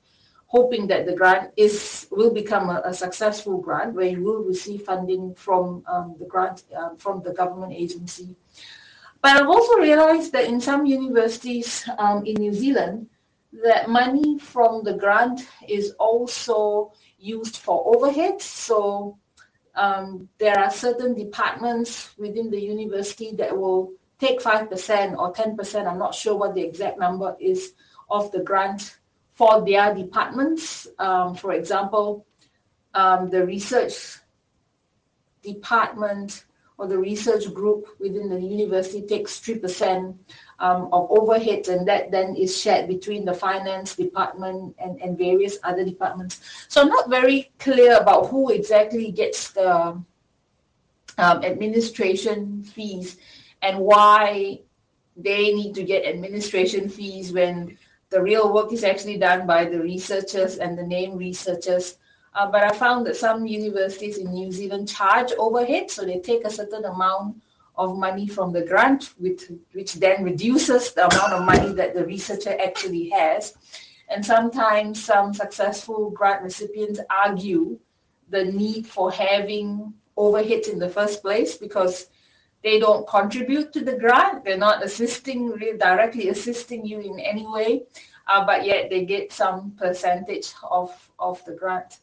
hoping 0.51 0.89
that 0.89 1.07
the 1.07 1.15
grant 1.15 1.53
is 1.57 2.09
will 2.11 2.35
become 2.35 2.71
a, 2.71 2.83
a 2.85 2.93
successful 2.93 3.59
grant 3.59 3.95
where 3.95 4.09
you 4.09 4.21
will 4.21 4.43
receive 4.43 4.83
funding 4.83 5.33
from 5.35 5.85
um, 5.87 6.17
the 6.19 6.27
grant 6.27 6.65
uh, 6.77 6.91
from 6.99 7.23
the 7.23 7.33
government 7.33 7.73
agency. 7.73 8.35
But 9.23 9.37
I've 9.37 9.49
also 9.49 9.75
realized 9.77 10.33
that 10.33 10.47
in 10.47 10.61
some 10.61 10.87
universities 10.87 11.89
um, 11.99 12.27
in 12.27 12.35
New 12.35 12.53
Zealand, 12.53 13.09
that 13.63 13.89
money 13.89 14.41
from 14.41 14.83
the 14.83 14.95
grant 14.95 15.47
is 15.69 15.95
also 16.01 16.93
used 17.19 17.59
for 17.59 17.95
overhead. 17.95 18.43
So 18.43 19.19
um, 19.77 20.29
there 20.39 20.59
are 20.59 20.71
certain 20.71 21.15
departments 21.15 22.11
within 22.19 22.51
the 22.51 22.61
university 22.61 23.37
that 23.37 23.57
will 23.57 23.93
take 24.19 24.41
5% 24.41 25.17
or 25.17 25.33
10%, 25.33 25.87
I'm 25.87 25.99
not 25.99 26.15
sure 26.15 26.37
what 26.37 26.55
the 26.55 26.63
exact 26.63 26.99
number 26.99 27.37
is, 27.39 27.75
of 28.11 28.33
the 28.33 28.43
grant 28.43 28.99
for 29.41 29.65
their 29.65 29.95
departments. 29.95 30.87
Um, 30.99 31.35
for 31.35 31.55
example, 31.55 32.27
um, 32.93 33.31
the 33.31 33.47
research 33.47 34.19
department 35.43 36.45
or 36.77 36.87
the 36.87 36.99
research 36.99 37.51
group 37.55 37.87
within 37.99 38.29
the 38.29 38.39
university 38.39 39.01
takes 39.01 39.41
3% 39.41 40.15
um, 40.59 40.91
of 40.93 41.09
overheads 41.09 41.69
and 41.69 41.89
that 41.89 42.11
then 42.11 42.37
is 42.37 42.55
shared 42.55 42.87
between 42.87 43.25
the 43.25 43.33
finance 43.33 43.97
department 43.97 44.77
and, 44.79 45.01
and 45.01 45.17
various 45.17 45.57
other 45.65 45.87
departments. 45.87 46.41
So 46.69 46.83
I'm 46.83 46.89
not 46.89 47.09
very 47.09 47.51
clear 47.59 47.97
about 47.97 48.27
who 48.27 48.51
exactly 48.51 49.11
gets 49.11 49.53
the 49.53 49.73
um, 49.73 50.05
administration 51.19 52.63
fees 52.63 53.17
and 53.63 53.79
why 53.79 54.61
they 55.17 55.55
need 55.55 55.75
to 55.77 55.83
get 55.83 56.05
administration 56.05 56.91
fees 56.91 57.33
when 57.33 57.79
the 58.11 58.21
real 58.21 58.53
work 58.53 58.73
is 58.73 58.85
actually 58.85 59.17
done 59.17 59.47
by 59.47 59.65
the 59.65 59.81
researchers 59.81 60.59
and 60.59 60.77
the 60.77 60.87
name 60.87 61.17
researchers 61.17 61.97
uh, 62.35 62.51
but 62.51 62.63
I 62.63 62.73
found 62.73 63.07
that 63.07 63.17
some 63.17 63.47
universities 63.47 64.19
in 64.19 64.33
New 64.33 64.53
Zealand 64.53 64.89
charge 64.89 65.33
overhead, 65.39 65.91
so 65.91 66.05
they 66.05 66.21
take 66.21 66.45
a 66.45 66.51
certain 66.51 66.85
amount 66.85 67.43
of 67.77 67.99
money 67.99 68.29
from 68.29 68.53
the 68.53 68.63
grant, 68.63 69.15
which, 69.19 69.43
which 69.73 69.95
then 69.95 70.23
reduces 70.23 70.93
the 70.93 71.07
amount 71.09 71.33
of 71.33 71.45
money 71.45 71.73
that 71.75 71.95
the 71.95 72.05
researcher 72.05 72.57
actually 72.61 73.09
has. 73.09 73.55
And 74.09 74.25
sometimes 74.25 75.03
some 75.03 75.35
successful 75.35 76.11
grant 76.11 76.43
recipients 76.43 77.01
argue 77.11 77.79
the 78.29 78.45
need 78.45 78.87
for 78.87 79.11
having 79.11 79.93
overheads 80.17 80.69
in 80.69 80.79
the 80.79 80.89
first 80.89 81.23
place 81.23 81.57
because 81.57 82.09
they 82.63 82.79
don't 82.79 83.09
contribute 83.09 83.73
to 83.73 83.81
the 83.81 83.97
grant. 83.97 84.45
They're 84.45 84.59
not 84.59 84.85
assisting, 84.85 85.57
directly 85.79 86.29
assisting 86.29 86.85
you 86.85 87.01
in 87.01 87.19
any 87.21 87.47
way, 87.47 87.85
uh, 88.27 88.45
but 88.45 88.65
yet 88.65 88.91
they 88.91 89.05
get 89.05 89.33
some 89.33 89.73
percentage 89.79 90.53
of, 90.69 91.11
of 91.19 91.45
the 91.45 91.53
grant. 91.53 91.99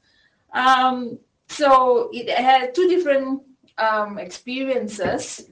Um, 0.53 1.19
so 1.49 2.09
it 2.11 2.29
had 2.29 2.73
two 2.73 2.87
different 2.87 3.41
um, 3.77 4.17
experiences, 4.17 5.49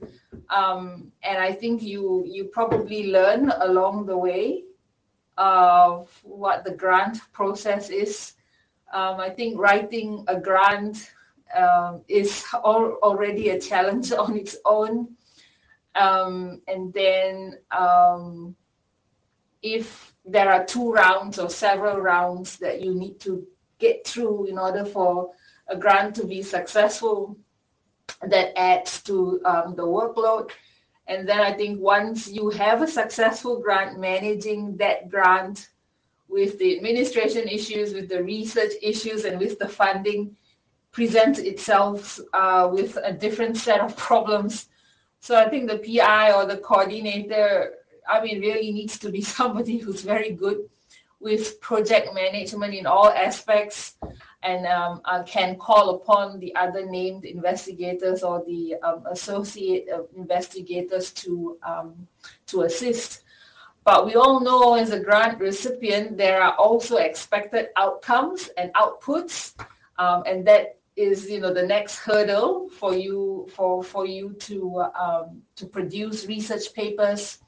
um, 0.50 1.12
and 1.22 1.38
I 1.38 1.52
think 1.52 1.82
you 1.82 2.24
you 2.26 2.44
probably 2.44 3.12
learn 3.12 3.50
along 3.60 4.06
the 4.06 4.16
way 4.16 4.64
of 5.38 6.10
what 6.22 6.64
the 6.64 6.74
grant 6.74 7.20
process 7.32 7.90
is. 7.90 8.32
Um, 8.92 9.20
I 9.20 9.30
think 9.30 9.58
writing 9.58 10.24
a 10.28 10.40
grant 10.40 11.10
um, 11.54 12.02
is 12.08 12.44
al- 12.54 12.98
already 13.02 13.50
a 13.50 13.60
challenge 13.60 14.12
on 14.24 14.36
its 14.36 14.56
own, 14.64 15.16
um, 15.94 16.60
and 16.68 16.92
then 16.92 17.58
if 19.62 20.14
there 20.24 20.52
are 20.52 20.64
two 20.64 20.92
rounds 20.92 21.38
or 21.38 21.48
several 21.48 21.98
rounds 21.98 22.56
that 22.58 22.80
you 22.80 22.94
need 22.94 23.18
to 23.20 23.46
get 23.78 24.06
through 24.06 24.46
in 24.46 24.58
order 24.58 24.84
for 24.84 25.30
a 25.68 25.76
grant 25.76 26.14
to 26.14 26.26
be 26.26 26.42
successful 26.42 27.36
that 28.22 28.58
adds 28.58 29.02
to 29.02 29.40
um, 29.44 29.74
the 29.76 29.84
workload. 29.84 30.50
And 31.08 31.28
then 31.28 31.40
I 31.40 31.52
think 31.52 31.80
once 31.80 32.28
you 32.28 32.50
have 32.50 32.82
a 32.82 32.88
successful 32.88 33.60
grant, 33.60 33.98
managing 33.98 34.76
that 34.78 35.08
grant 35.08 35.68
with 36.28 36.58
the 36.58 36.76
administration 36.76 37.46
issues, 37.48 37.94
with 37.94 38.08
the 38.08 38.22
research 38.22 38.72
issues, 38.82 39.24
and 39.24 39.38
with 39.38 39.58
the 39.58 39.68
funding 39.68 40.36
presents 40.96 41.38
itself 41.38 42.18
uh, 42.32 42.66
with 42.72 42.96
a 43.04 43.12
different 43.12 43.54
set 43.54 43.80
of 43.80 43.94
problems. 43.98 44.70
So 45.20 45.36
I 45.36 45.46
think 45.50 45.68
the 45.68 45.78
PI 45.86 46.32
or 46.32 46.46
the 46.46 46.56
coordinator, 46.56 47.74
I 48.08 48.24
mean, 48.24 48.40
really 48.40 48.72
needs 48.72 48.98
to 49.00 49.10
be 49.10 49.20
somebody 49.38 49.76
who's 49.76 50.00
very 50.00 50.32
good 50.32 50.70
with 51.20 51.60
project 51.60 52.14
management 52.14 52.72
in 52.72 52.86
all 52.86 53.10
aspects 53.10 53.96
and 54.42 54.66
um, 54.66 55.02
uh, 55.04 55.22
can 55.24 55.56
call 55.56 55.96
upon 55.96 56.40
the 56.40 56.54
other 56.56 56.86
named 56.86 57.26
investigators 57.26 58.22
or 58.22 58.42
the 58.46 58.76
um, 58.76 59.04
associate 59.10 59.88
investigators 60.16 61.12
to 61.12 61.58
um, 61.62 62.08
to 62.46 62.62
assist. 62.62 63.22
But 63.84 64.06
we 64.06 64.14
all 64.14 64.40
know 64.40 64.76
as 64.76 64.92
a 64.92 65.00
grant 65.00 65.40
recipient, 65.40 66.16
there 66.16 66.40
are 66.40 66.54
also 66.54 66.96
expected 66.96 67.68
outcomes 67.76 68.48
and 68.56 68.72
outputs, 68.72 69.52
um, 69.98 70.22
and 70.26 70.46
that 70.46 70.76
is 70.96 71.28
you 71.28 71.40
know 71.40 71.52
the 71.52 71.62
next 71.62 71.98
hurdle 71.98 72.68
for 72.70 72.94
you 72.94 73.46
for 73.54 73.82
for 73.82 74.06
you 74.06 74.32
to 74.40 74.82
um, 74.98 75.42
to 75.54 75.66
produce 75.66 76.26
research 76.26 76.72
papers 76.74 77.38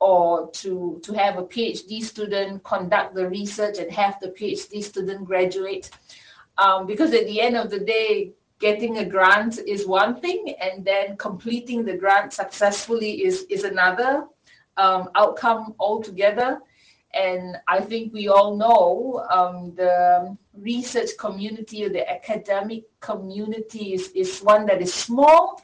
or 0.00 0.50
to, 0.50 1.00
to 1.02 1.12
have 1.14 1.38
a 1.38 1.42
PhD 1.42 2.02
student 2.02 2.62
conduct 2.64 3.14
the 3.14 3.28
research 3.28 3.78
and 3.78 3.90
have 3.90 4.18
the 4.20 4.28
PhD 4.28 4.82
student 4.82 5.24
graduate. 5.24 5.90
Um, 6.58 6.86
because 6.86 7.12
at 7.12 7.26
the 7.26 7.40
end 7.40 7.56
of 7.56 7.70
the 7.70 7.80
day, 7.80 8.32
getting 8.58 8.98
a 8.98 9.04
grant 9.04 9.58
is 9.58 9.86
one 9.86 10.20
thing, 10.20 10.54
and 10.60 10.84
then 10.84 11.16
completing 11.16 11.84
the 11.84 11.96
grant 11.96 12.32
successfully 12.32 13.24
is, 13.24 13.44
is 13.50 13.64
another 13.64 14.26
um, 14.76 15.10
outcome 15.14 15.74
altogether. 15.78 16.60
And 17.16 17.56
I 17.66 17.80
think 17.80 18.12
we 18.12 18.28
all 18.28 18.56
know 18.56 19.26
um, 19.30 19.74
the 19.74 20.36
research 20.54 21.10
community 21.18 21.84
or 21.84 21.88
the 21.88 22.08
academic 22.10 22.84
community 23.00 23.94
is, 23.94 24.08
is 24.08 24.40
one 24.40 24.66
that 24.66 24.82
is 24.82 24.92
small. 24.92 25.62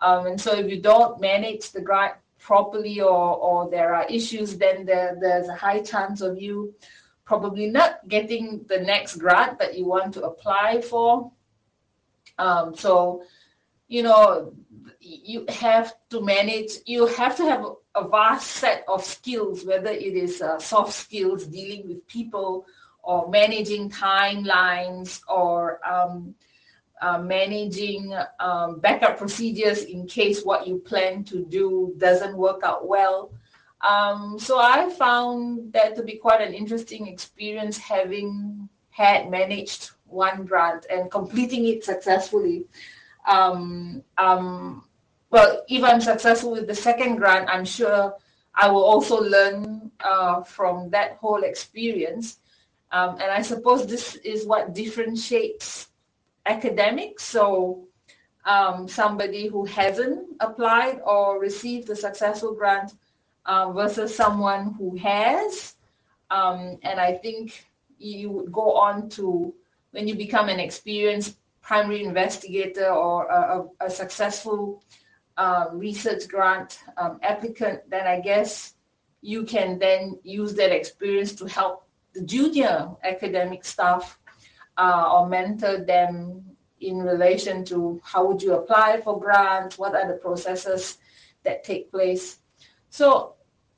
Um, 0.00 0.26
and 0.26 0.40
so 0.40 0.52
if 0.54 0.70
you 0.70 0.80
don't 0.80 1.20
manage 1.20 1.72
the 1.72 1.80
grant 1.80 2.14
properly 2.38 3.00
or, 3.00 3.36
or 3.36 3.70
there 3.70 3.94
are 3.94 4.06
issues, 4.06 4.56
then 4.56 4.84
there, 4.84 5.16
there's 5.20 5.48
a 5.48 5.54
high 5.54 5.80
chance 5.80 6.20
of 6.20 6.40
you 6.40 6.74
probably 7.24 7.66
not 7.66 8.06
getting 8.08 8.64
the 8.68 8.78
next 8.78 9.16
grant 9.16 9.58
that 9.58 9.76
you 9.76 9.86
want 9.86 10.12
to 10.14 10.22
apply 10.22 10.80
for. 10.80 11.32
Um, 12.38 12.74
so, 12.76 13.24
you 13.88 14.02
know, 14.02 14.52
you 15.04 15.44
have 15.48 15.94
to 16.10 16.20
manage, 16.22 16.72
you 16.86 17.06
have 17.06 17.36
to 17.36 17.44
have 17.44 17.64
a 17.94 18.08
vast 18.08 18.50
set 18.50 18.84
of 18.88 19.04
skills, 19.04 19.64
whether 19.64 19.90
it 19.90 20.14
is 20.14 20.40
uh, 20.40 20.58
soft 20.58 20.92
skills, 20.92 21.46
dealing 21.46 21.86
with 21.88 22.06
people, 22.06 22.66
or 23.02 23.28
managing 23.28 23.90
timelines, 23.90 25.20
or 25.28 25.80
um, 25.86 26.34
uh, 27.00 27.18
managing 27.18 28.14
um, 28.40 28.80
backup 28.80 29.18
procedures 29.18 29.82
in 29.84 30.06
case 30.06 30.42
what 30.42 30.66
you 30.66 30.78
plan 30.78 31.22
to 31.24 31.44
do 31.44 31.94
doesn't 31.98 32.36
work 32.36 32.62
out 32.64 32.88
well. 32.88 33.30
Um, 33.86 34.38
so 34.38 34.58
I 34.58 34.88
found 34.88 35.72
that 35.74 35.94
to 35.96 36.02
be 36.02 36.16
quite 36.16 36.40
an 36.40 36.54
interesting 36.54 37.06
experience 37.06 37.76
having 37.76 38.68
had 38.90 39.30
managed 39.30 39.90
one 40.06 40.46
grant 40.46 40.86
and 40.88 41.10
completing 41.10 41.66
it 41.66 41.84
successfully. 41.84 42.64
Um, 43.28 44.02
um, 44.16 44.84
well, 45.34 45.64
if 45.68 45.82
I'm 45.82 46.00
successful 46.00 46.52
with 46.52 46.68
the 46.68 46.76
second 46.76 47.16
grant, 47.16 47.48
I'm 47.50 47.64
sure 47.64 48.14
I 48.54 48.70
will 48.70 48.84
also 48.84 49.20
learn 49.20 49.90
uh, 49.98 50.44
from 50.44 50.90
that 50.90 51.16
whole 51.20 51.42
experience. 51.42 52.38
Um, 52.92 53.18
and 53.20 53.32
I 53.32 53.42
suppose 53.42 53.84
this 53.84 54.14
is 54.14 54.46
what 54.46 54.74
differentiates 54.74 55.88
academics. 56.46 57.24
so 57.24 57.88
um, 58.44 58.86
somebody 58.86 59.48
who 59.48 59.64
hasn't 59.64 60.20
applied 60.38 61.00
or 61.04 61.40
received 61.40 61.90
a 61.90 61.96
successful 61.96 62.54
grant 62.54 62.92
uh, 63.46 63.72
versus 63.72 64.14
someone 64.14 64.74
who 64.78 64.96
has. 64.98 65.74
Um, 66.30 66.78
and 66.82 67.00
I 67.00 67.14
think 67.14 67.66
you 67.98 68.30
would 68.30 68.52
go 68.52 68.74
on 68.74 69.08
to, 69.16 69.52
when 69.90 70.06
you 70.06 70.14
become 70.14 70.48
an 70.48 70.60
experienced 70.60 71.38
primary 71.60 72.04
investigator 72.04 72.90
or 72.90 73.26
a, 73.26 73.40
a, 73.82 73.86
a 73.86 73.90
successful 73.90 74.80
um, 75.36 75.78
research 75.78 76.28
grant 76.28 76.78
um, 76.96 77.18
applicant, 77.22 77.80
then 77.88 78.06
I 78.06 78.20
guess 78.20 78.74
you 79.20 79.44
can 79.44 79.78
then 79.78 80.18
use 80.22 80.54
that 80.54 80.70
experience 80.70 81.34
to 81.36 81.46
help 81.46 81.86
the 82.14 82.22
junior 82.22 82.90
academic 83.02 83.64
staff 83.64 84.18
uh, 84.76 85.10
or 85.12 85.28
mentor 85.28 85.84
them 85.84 86.44
in 86.80 86.98
relation 86.98 87.64
to 87.64 88.00
how 88.04 88.26
would 88.26 88.42
you 88.42 88.54
apply 88.54 89.00
for 89.02 89.18
grants, 89.18 89.78
what 89.78 89.94
are 89.94 90.06
the 90.06 90.18
processes 90.18 90.98
that 91.42 91.64
take 91.64 91.90
place. 91.90 92.38
So 92.90 93.34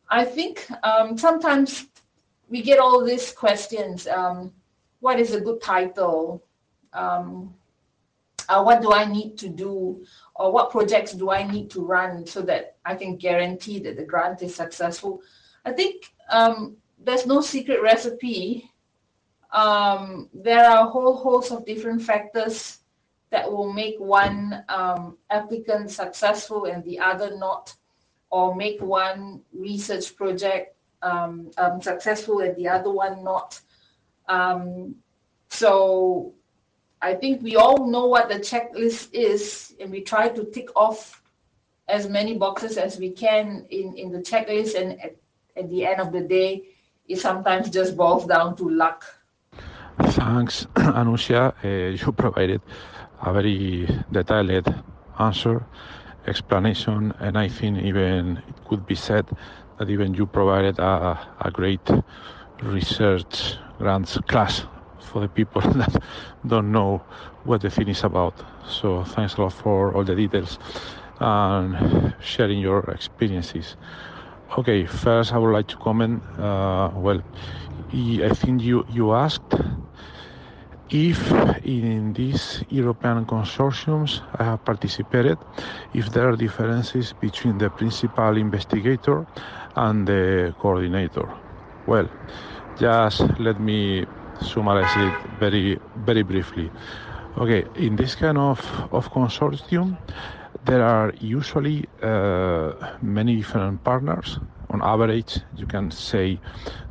I 0.09 0.25
think 0.25 0.67
um, 0.83 1.17
sometimes 1.17 1.87
we 2.49 2.63
get 2.63 2.79
all 2.79 3.05
these 3.05 3.33
questions. 3.33 4.07
Um, 4.07 4.53
what 5.01 5.19
is 5.19 5.35
a 5.35 5.41
good 5.41 5.61
title? 5.61 6.45
Um, 6.93 7.55
uh, 8.49 8.63
what 8.63 8.83
do 8.83 8.93
I 8.93 9.05
need 9.05 9.37
to 9.39 9.49
do? 9.49 10.05
Or 10.39 10.53
what 10.53 10.71
projects 10.71 11.13
do 11.13 11.31
I 11.31 11.51
need 11.51 11.71
to 11.71 11.85
run 11.85 12.27
so 12.27 12.43
that 12.43 12.77
I 12.85 12.95
can 12.95 13.17
guarantee 13.17 13.79
that 13.81 13.97
the 13.97 14.05
grant 14.05 14.43
is 14.43 14.55
successful? 14.55 15.23
I 15.65 15.73
think 15.73 16.13
um, 16.29 16.77
there's 17.03 17.27
no 17.27 17.41
secret 17.41 17.81
recipe. 17.83 18.71
Um, 19.53 20.29
there 20.35 20.65
are 20.69 20.87
a 20.87 20.91
whole 20.91 21.17
host 21.17 21.53
of 21.53 21.65
different 21.65 22.03
factors 22.03 22.81
that 23.31 23.51
will 23.51 23.73
make 23.73 23.97
one 23.99 24.65
um, 24.69 25.17
applicant 25.31 25.91
successful 25.91 26.67
and 26.67 26.85
the 26.85 26.99
other 26.99 27.37
not, 27.37 27.75
or 28.31 28.55
make 28.55 28.81
one 28.81 29.41
research 29.53 30.15
project 30.17 30.77
um, 31.03 31.51
um, 31.59 31.81
successful 31.81 32.41
and 32.41 32.55
the 32.57 32.69
other 32.69 32.91
one 32.91 33.25
not. 33.25 33.61
Um, 34.29 34.97
so 35.49 36.35
I 37.07 37.15
think 37.15 37.41
we 37.41 37.55
all 37.55 37.87
know 37.87 38.07
what 38.07 38.29
the 38.29 38.41
checklist 38.41 39.15
is, 39.15 39.77
and 39.79 39.93
we 39.93 40.01
try 40.01 40.29
to 40.29 40.43
tick 40.47 40.69
off 40.75 41.23
as 41.87 42.09
many 42.09 42.35
boxes 42.37 42.77
as 42.79 42.99
we 42.99 43.11
can 43.11 43.65
in, 43.71 43.97
in 43.97 44.11
the 44.11 44.19
checklist. 44.19 44.75
And 44.75 45.01
at, 45.01 45.15
at 45.57 45.71
the 45.71 45.87
end 45.87 46.01
of 46.01 46.11
the 46.11 46.23
day, 46.23 46.65
it 47.07 47.21
sometimes 47.21 47.71
just 47.71 47.97
boils 47.97 48.27
down 48.27 48.57
to 48.57 48.69
luck. 48.69 49.05
Thanks, 50.19 50.67
Anushia. 51.01 51.55
Uh, 51.63 51.95
you 51.95 52.11
provided 52.11 52.61
a 53.23 53.33
very 53.33 53.89
detailed 54.11 54.75
answer, 55.21 55.65
explanation, 56.27 57.15
and 57.21 57.39
I 57.39 57.47
think 57.47 57.79
even 57.85 58.43
it 58.49 58.65
could 58.69 58.85
be 58.85 58.97
said 58.97 59.27
that 59.79 59.89
even 59.89 60.13
you 60.13 60.27
provided 60.27 60.81
a, 60.81 61.21
a 61.41 61.53
great 61.53 61.89
research 62.63 63.59
grants 63.79 64.19
class 64.27 64.65
for 65.17 65.23
the 65.23 65.29
people 65.29 65.63
that 65.81 66.03
don't 66.47 66.71
know 66.71 67.01
what 67.45 67.63
the 67.63 67.71
thing 67.71 67.89
is 67.89 68.05
about. 68.05 68.35
So 68.69 69.03
thanks 69.03 69.37
a 69.37 69.43
lot 69.43 69.55
for 69.55 69.95
all 69.95 70.05
the 70.05 70.15
details 70.15 70.59
and 71.21 72.13
sharing 72.21 72.59
your 72.59 72.81
experiences. 72.91 73.77
Okay, 74.59 74.85
first 74.85 75.33
I 75.33 75.39
would 75.39 75.53
like 75.53 75.69
to 75.69 75.77
comment. 75.77 76.23
Uh, 76.39 76.91
well, 76.95 77.21
I 78.29 78.31
think 78.41 78.63
you 78.63 78.85
you 78.91 79.15
asked 79.15 79.55
if 80.91 81.19
in 81.65 82.13
these 82.13 82.63
European 82.69 83.25
consortiums 83.25 84.21
I 84.39 84.45
have 84.51 84.65
participated, 84.65 85.39
if 85.95 86.11
there 86.11 86.29
are 86.29 86.37
differences 86.37 87.15
between 87.15 87.57
the 87.57 87.71
principal 87.71 88.37
investigator 88.37 89.27
and 89.77 90.07
the 90.07 90.55
coordinator. 90.59 91.27
Well, 91.87 92.07
just 92.79 93.23
let 93.39 93.59
me 93.59 94.05
summarize 94.41 94.97
it 94.97 95.15
very 95.39 95.79
very 96.05 96.23
briefly. 96.23 96.71
Okay, 97.39 97.65
in 97.75 97.97
this 97.97 98.15
kind 98.15 98.39
of, 98.39 98.59
of 98.93 99.11
consortium, 99.13 99.99
there 100.65 100.83
are 100.83 101.13
usually 101.21 101.85
uh, 102.03 102.73
many 103.03 103.37
different 103.37 103.85
partners. 103.85 104.39
On 104.71 104.81
average, 104.83 105.41
you 105.57 105.67
can 105.67 105.91
say 105.91 106.41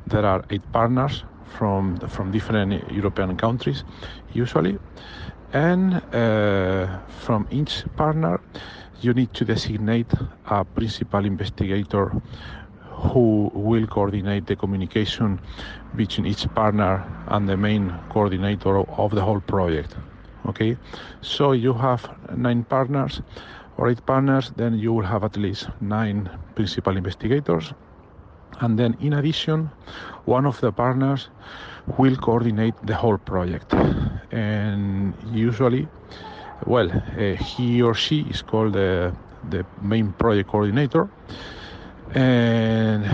there 0.06 0.24
are 0.24 0.46
eight 0.52 0.62
partners 0.72 1.24
from 1.58 1.98
from 2.08 2.32
different 2.32 2.91
European 2.91 3.36
countries, 3.38 3.84
usually, 4.34 4.78
and 5.54 6.02
uh, 6.14 7.00
from 7.26 7.48
each 7.50 7.84
partner, 7.96 8.39
you 9.02 9.14
need 9.14 9.34
to 9.34 9.46
designate 9.46 10.14
a 10.46 10.64
principal 10.64 11.26
investigator 11.26 12.12
who 12.96 13.52
will 13.54 13.88
coordinate 13.88 14.48
the 14.48 14.56
communication 14.56 15.39
between 15.96 16.26
each 16.26 16.48
partner 16.54 17.04
and 17.28 17.48
the 17.48 17.58
main 17.58 17.93
coordinator 18.10 18.80
of 18.80 19.12
the 19.12 19.22
whole 19.22 19.41
project. 19.41 19.96
Okay, 20.48 20.78
so 21.22 21.52
you 21.54 21.74
have 21.74 22.08
nine 22.36 22.64
partners 22.64 23.22
or 23.78 23.89
eight 23.89 24.06
partners, 24.06 24.52
then 24.56 24.78
you 24.78 24.93
will 24.93 25.06
have 25.06 25.24
at 25.24 25.36
least 25.38 25.70
nine 25.82 26.30
principal 26.56 26.96
investigators. 26.96 27.74
And 28.62 28.80
then, 28.80 28.96
in 29.02 29.14
addition, 29.14 29.70
one 30.26 30.46
of 30.46 30.62
the 30.62 30.72
partners 30.72 31.30
will 31.98 32.16
coordinate 32.16 32.76
the 32.84 32.96
whole 32.96 33.18
project. 33.18 33.74
And 34.32 35.14
usually, 35.32 35.88
well, 36.66 36.89
uh, 36.89 37.36
he 37.36 37.82
or 37.82 37.93
she 37.93 38.22
is 38.30 38.41
called 38.41 38.74
the, 38.74 39.14
the 39.50 39.66
main 39.82 40.14
project 40.14 40.50
coordinator 40.50 41.10
and 42.14 43.06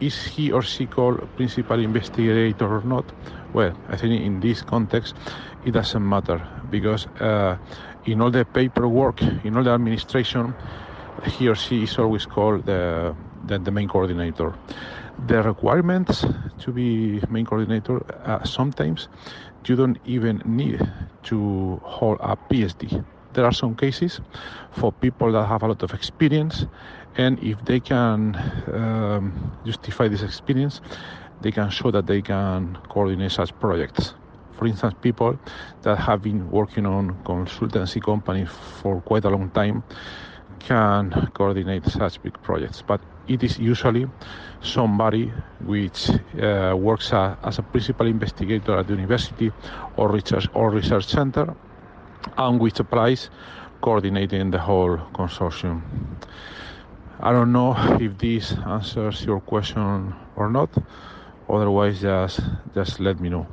is 0.00 0.24
he 0.24 0.50
or 0.52 0.62
she 0.62 0.86
called 0.86 1.20
principal 1.36 1.78
investigator 1.78 2.66
or 2.66 2.82
not? 2.82 3.12
Well, 3.52 3.74
I 3.88 3.96
think 3.96 4.20
in 4.22 4.40
this 4.40 4.62
context, 4.62 5.16
it 5.64 5.72
doesn't 5.72 6.06
matter 6.06 6.40
because 6.70 7.06
uh, 7.20 7.56
in 8.04 8.20
all 8.20 8.30
the 8.30 8.44
paperwork, 8.44 9.22
in 9.44 9.56
all 9.56 9.62
the 9.64 9.70
administration, 9.70 10.54
he 11.24 11.48
or 11.48 11.54
she 11.54 11.82
is 11.82 11.98
always 11.98 12.26
called 12.26 12.64
the, 12.66 13.14
the, 13.46 13.58
the 13.58 13.70
main 13.70 13.88
coordinator. 13.88 14.54
The 15.26 15.42
requirements 15.42 16.24
to 16.60 16.72
be 16.72 17.20
main 17.28 17.44
coordinator, 17.44 18.00
uh, 18.24 18.44
sometimes 18.44 19.08
you 19.66 19.76
don't 19.76 19.98
even 20.04 20.42
need 20.44 20.80
to 21.24 21.80
hold 21.82 22.18
a 22.20 22.36
PhD. 22.36 23.04
There 23.34 23.44
are 23.44 23.52
some 23.52 23.74
cases 23.74 24.20
for 24.72 24.92
people 24.92 25.32
that 25.32 25.44
have 25.46 25.62
a 25.62 25.68
lot 25.68 25.82
of 25.82 25.92
experience 25.92 26.66
and 27.18 27.42
if 27.42 27.62
they 27.64 27.80
can 27.80 28.34
um, 28.72 29.52
justify 29.66 30.06
this 30.08 30.22
experience, 30.22 30.80
they 31.42 31.50
can 31.50 31.68
show 31.68 31.90
that 31.90 32.06
they 32.06 32.22
can 32.22 32.78
coordinate 32.88 33.32
such 33.32 33.52
projects. 33.58 34.14
For 34.56 34.66
instance, 34.66 34.94
people 35.02 35.38
that 35.82 35.98
have 35.98 36.22
been 36.22 36.50
working 36.50 36.86
on 36.86 37.22
consultancy 37.24 38.02
companies 38.02 38.48
for 38.80 39.00
quite 39.00 39.24
a 39.24 39.30
long 39.30 39.50
time 39.50 39.82
can 40.60 41.30
coordinate 41.34 41.84
such 41.86 42.22
big 42.22 42.40
projects. 42.42 42.82
But 42.82 43.00
it 43.28 43.42
is 43.42 43.58
usually 43.58 44.06
somebody 44.62 45.32
which 45.64 46.10
uh, 46.10 46.74
works 46.76 47.12
a, 47.12 47.36
as 47.42 47.58
a 47.58 47.62
principal 47.62 48.06
investigator 48.06 48.78
at 48.78 48.86
the 48.86 48.94
university 48.94 49.52
or 49.96 50.10
research 50.10 50.48
or 50.54 50.70
research 50.70 51.06
center, 51.06 51.54
and 52.36 52.60
which 52.60 52.80
applies 52.80 53.30
coordinating 53.80 54.50
the 54.50 54.58
whole 54.58 54.98
consortium. 55.14 55.82
I 57.20 57.32
don't 57.32 57.52
know 57.52 57.74
if 58.00 58.16
this 58.18 58.52
answers 58.66 59.24
your 59.24 59.40
question 59.40 60.14
or 60.36 60.50
not. 60.50 60.70
Otherwise, 61.48 62.00
just 62.00 62.40
just 62.74 63.00
let 63.00 63.18
me 63.20 63.28
know. 63.28 63.46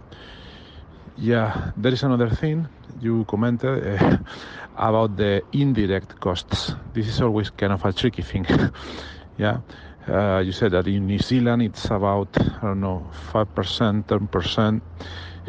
Yeah, 1.18 1.72
there 1.78 1.94
is 1.94 2.04
another 2.04 2.30
thing 2.30 2.68
you 3.00 3.26
commented 3.26 4.02
uh, 4.02 4.18
about 4.78 5.16
the 5.16 5.42
indirect 5.54 6.20
costs. 6.20 6.76
This 6.94 7.08
is 7.08 7.22
always 7.22 7.50
kind 7.50 7.72
of 7.72 7.86
a 7.86 7.94
tricky 7.94 8.22
thing. 8.22 8.46
yeah, 9.38 9.60
uh, 10.08 10.40
you 10.46 10.52
said 10.52 10.72
that 10.72 10.88
in 10.88 11.08
New 11.08 11.20
Zealand 11.20 11.62
it's 11.62 11.86
about 11.86 12.30
I 12.38 12.68
don't 12.68 12.82
know 12.82 13.08
five 13.32 13.54
percent, 13.56 14.08
ten 14.08 14.28
percent. 14.28 14.84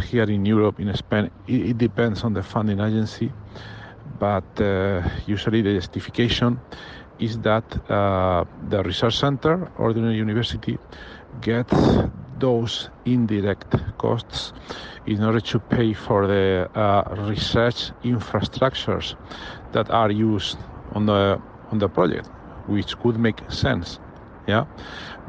Here 0.05 0.25
in 0.25 0.45
Europe, 0.45 0.79
in 0.79 0.95
Spain, 0.95 1.31
it, 1.47 1.71
it, 1.71 1.79
depends 1.79 2.23
on 2.23 2.35
the 2.35 2.43
funding 2.43 2.81
agency, 2.81 3.33
but 4.19 4.45
uh, 4.61 5.03
usually 5.27 5.63
the 5.63 5.73
justification 5.73 6.61
is 7.19 7.39
that 7.41 7.65
uh, 7.91 8.45
the 8.69 8.83
research 8.83 9.17
center 9.19 9.71
or 9.79 9.93
the 9.93 10.01
university 10.01 10.79
gets 11.41 11.75
those 12.39 12.91
indirect 13.05 13.75
costs 13.99 14.53
in 15.07 15.23
order 15.23 15.41
to 15.41 15.59
pay 15.59 15.93
for 15.93 16.27
the 16.27 16.69
uh, 16.75 17.03
research 17.29 17.93
infrastructures 18.05 19.15
that 19.73 19.91
are 19.91 20.11
used 20.11 20.59
on 20.93 21.07
the 21.07 21.41
on 21.71 21.79
the 21.79 21.89
project, 21.89 22.29
which 22.67 22.97
could 22.99 23.19
make 23.19 23.41
sense. 23.51 23.99
Yeah, 24.47 24.65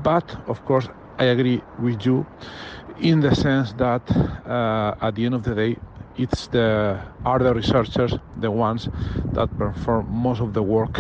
but 0.03 0.35
of 0.47 0.63
course 0.65 0.89
I 1.17 1.25
agree 1.25 1.61
with 1.79 2.05
you 2.05 2.25
in 2.99 3.21
the 3.21 3.33
sense 3.35 3.73
that 3.73 4.03
uh, 4.45 4.95
at 5.01 5.15
the 5.15 5.25
end 5.25 5.35
of 5.35 5.43
the 5.43 5.55
day 5.55 5.77
it's 6.17 6.47
the 6.47 6.99
are 7.25 7.39
the 7.39 7.53
researchers 7.53 8.13
the 8.39 8.51
ones 8.51 8.89
that 9.33 9.49
perform 9.57 10.07
most 10.09 10.41
of 10.41 10.53
the 10.53 10.63
work 10.63 10.99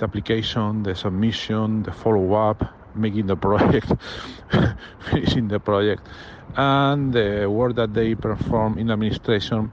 the 0.00 0.06
application, 0.06 0.82
the 0.82 0.94
submission, 0.94 1.82
the 1.82 1.92
follow-up, 1.92 2.64
making 2.94 3.26
the 3.26 3.36
project, 3.36 3.92
finishing 5.10 5.48
the 5.48 5.60
project, 5.60 6.08
and 6.56 7.12
the 7.12 7.46
work 7.48 7.74
that 7.76 7.94
they 7.94 8.14
perform 8.14 8.78
in 8.78 8.90
administration, 8.90 9.70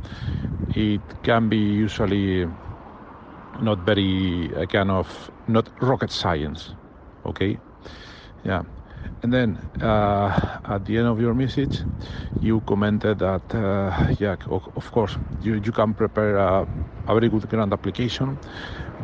it 0.75 1.01
can 1.23 1.49
be 1.49 1.57
usually 1.57 2.45
not 3.61 3.79
very 3.79 4.53
uh, 4.55 4.65
kind 4.67 4.91
of 4.91 5.31
not 5.47 5.67
rocket 5.81 6.11
science. 6.11 6.73
Okay, 7.25 7.57
yeah. 8.43 8.61
And 9.23 9.33
then 9.33 9.57
uh, 9.81 10.59
at 10.65 10.85
the 10.85 10.97
end 10.97 11.07
of 11.07 11.19
your 11.19 11.33
message, 11.33 11.79
you 12.41 12.61
commented 12.61 13.19
that, 13.19 13.55
uh, 13.55 14.13
yeah, 14.19 14.35
of, 14.49 14.91
course, 14.91 15.17
you, 15.41 15.55
you 15.55 15.71
can 15.71 15.93
prepare 15.93 16.37
a, 16.37 16.67
a, 17.07 17.13
very 17.13 17.29
good 17.29 17.49
grant 17.49 17.73
application. 17.73 18.37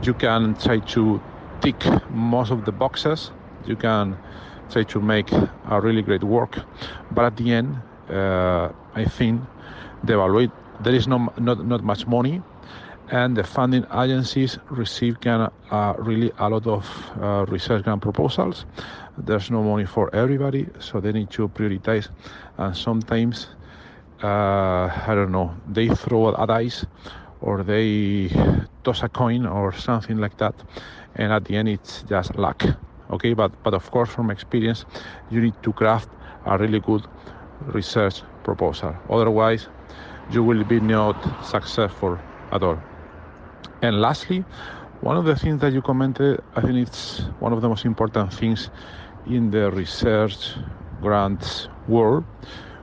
You 0.03 0.14
can 0.14 0.55
try 0.55 0.80
to 0.80 1.22
tick 1.61 1.84
most 2.11 2.51
of 2.51 2.66
the 2.66 2.72
boxes. 2.72 3.32
You 3.66 3.76
can 3.76 4.18
try 4.70 4.84
to 4.84 5.01
make 5.01 5.32
a 5.32 5.82
really 5.82 6.01
great 6.01 6.24
work. 6.24 6.59
But 7.11 7.26
at 7.26 7.38
the 7.38 7.51
end, 7.51 7.78
uh, 8.09 8.70
I 8.95 9.05
think 9.05 9.41
the 10.03 10.14
evaluate 10.14 10.51
there 10.82 10.93
is 10.93 11.07
no, 11.07 11.34
not, 11.38 11.66
not 11.66 11.84
much 11.84 12.05
money 12.07 12.41
and 13.09 13.36
the 13.38 13.43
funding 13.43 13.86
agencies 13.93 14.57
receive 14.70 15.20
of, 15.22 15.51
uh, 15.72 15.93
really 15.97 16.32
a 16.39 16.49
lot 16.49 16.66
of 16.66 17.11
uh, 17.22 17.45
research 17.47 17.84
grant 17.84 18.01
proposals. 18.01 18.66
There's 19.18 19.51
no 19.51 19.61
money 19.64 19.86
for 19.86 20.14
everybody, 20.16 20.68
so 20.80 20.99
they 20.99 21.11
need 21.11 21.30
to 21.32 21.47
prioritize. 21.49 22.09
And 22.57 22.76
sometimes, 22.76 23.47
uh, 24.24 24.89
I 25.07 25.14
don't 25.16 25.32
know, 25.32 25.53
they 25.68 25.88
throw 25.89 26.34
a 26.34 26.47
dice 26.47 26.86
or 27.41 27.64
they 27.64 28.30
toss 28.84 29.03
a 29.03 29.09
coin 29.09 29.45
or 29.45 29.74
something 29.74 30.18
like 30.18 30.38
that, 30.38 30.55
and 31.16 31.32
at 31.32 31.45
the 31.45 31.55
end 31.57 31.70
it's 31.70 32.03
just 32.03 32.36
luck. 32.36 32.64
Okay, 33.11 33.34
but 33.34 33.51
but 33.64 33.74
of 33.74 33.91
course, 33.91 34.09
from 34.09 34.32
experience, 34.32 34.86
you 35.30 35.41
need 35.41 35.55
to 35.64 35.74
craft 35.74 36.09
a 36.45 36.57
really 36.57 36.80
good 36.80 37.05
research 37.74 38.24
proposal. 38.43 38.95
Otherwise, 39.09 39.68
you 40.32 40.43
will 40.43 40.64
be 40.64 40.80
not 40.80 41.16
successful 41.45 42.18
at 42.51 42.64
all. 42.64 42.80
And 43.82 44.01
lastly, 44.01 44.45
one 45.01 45.18
of 45.18 45.26
the 45.26 45.36
things 45.36 45.59
that 45.61 45.74
you 45.74 45.82
commented, 45.82 46.41
I 46.55 46.61
think 46.61 46.76
it's 46.88 47.20
one 47.39 47.51
of 47.51 47.61
the 47.61 47.68
most 47.68 47.86
important 47.86 48.34
things 48.34 48.70
in 49.28 49.51
the 49.51 49.71
research 49.71 50.55
grants 51.01 51.67
world, 51.88 52.24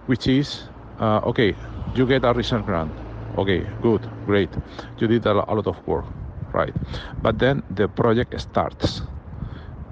which 0.07 0.27
is 0.27 0.69
uh, 1.01 1.21
okay, 1.25 1.57
you 1.95 2.07
get 2.07 2.25
a 2.25 2.33
research 2.33 2.65
grant. 2.67 2.93
Okay, 3.39 3.67
good, 3.81 4.07
great. 4.27 4.51
You 4.99 5.07
did 5.07 5.25
a, 5.27 5.33
lot 5.33 5.67
of 5.67 5.87
work, 5.87 6.05
right? 6.53 6.75
But 7.23 7.39
then 7.39 7.63
the 7.71 7.89
project 7.89 8.39
starts. 8.41 9.03